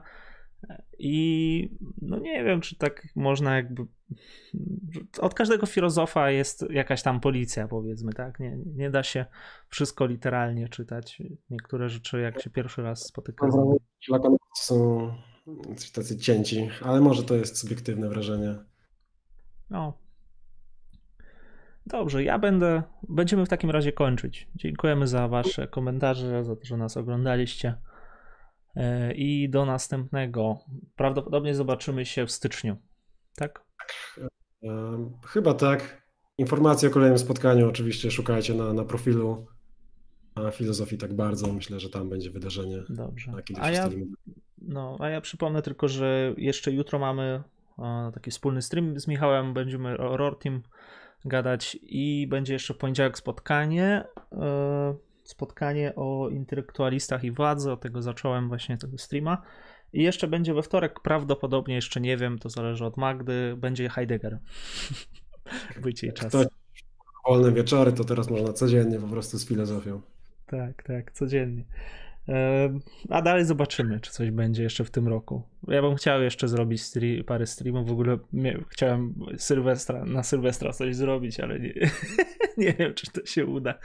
[0.99, 1.69] I
[2.01, 3.85] no nie wiem, czy tak można jakby.
[5.19, 8.39] Od każdego filozofa jest jakaś tam policja, powiedzmy, tak?
[8.39, 9.25] Nie, nie da się
[9.69, 11.21] wszystko literalnie czytać.
[11.49, 13.47] Niektóre rzeczy, jak się pierwszy raz spotyka.
[14.09, 15.07] Lakanowcy są
[15.93, 18.55] tacy cięci, ale może to jest subiektywne wrażenie.
[19.69, 19.97] No.
[21.85, 22.83] Dobrze, ja będę.
[23.09, 24.49] Będziemy w takim razie kończyć.
[24.55, 27.75] Dziękujemy za Wasze komentarze, za to, że nas oglądaliście.
[28.75, 30.57] E, I do następnego.
[30.95, 32.77] Prawdopodobnie zobaczymy się w styczniu.
[33.35, 33.65] Tak?
[34.63, 34.69] E,
[35.27, 36.01] chyba tak.
[36.37, 39.45] Informacje o kolejnym spotkaniu oczywiście szukajcie na, na profilu
[40.35, 41.53] a filozofii tak bardzo.
[41.53, 42.83] Myślę, że tam będzie wydarzenie.
[42.89, 43.31] Dobrze.
[43.59, 43.89] A ja,
[44.61, 47.43] no, a ja przypomnę tylko, że jeszcze jutro mamy
[48.13, 49.53] taki wspólny stream z Michałem.
[49.53, 50.61] Będziemy o Rortim
[51.25, 54.03] gadać i będzie jeszcze w poniedziałek spotkanie.
[55.31, 57.71] Spotkanie o intelektualistach i władzy.
[57.71, 59.41] Od tego zacząłem właśnie tego streama.
[59.93, 64.39] I jeszcze będzie we wtorek, prawdopodobnie jeszcze nie wiem, to zależy od Magdy, będzie Heidegger.
[65.83, 66.33] Wyjdzie jej czas.
[67.27, 70.01] wolne wieczory, to teraz można codziennie po prostu z filozofią.
[70.47, 71.65] Tak, tak, codziennie.
[73.09, 75.43] A dalej zobaczymy, czy coś będzie jeszcze w tym roku.
[75.67, 77.87] Ja bym chciał jeszcze zrobić stream, parę streamów.
[77.87, 78.17] W ogóle
[78.69, 81.73] chciałem Sylwestra, na Sylwestra coś zrobić, ale nie,
[82.57, 83.79] nie wiem, czy to się uda.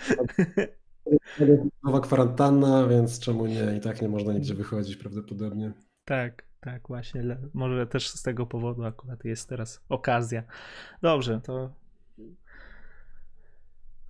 [1.84, 3.76] Nowa kwarantanna, więc czemu nie?
[3.76, 5.72] I tak nie można nigdzie wychodzić prawdopodobnie.
[6.04, 7.38] Tak, tak, właśnie.
[7.54, 10.42] Może też z tego powodu akurat jest teraz okazja.
[11.02, 11.70] Dobrze, to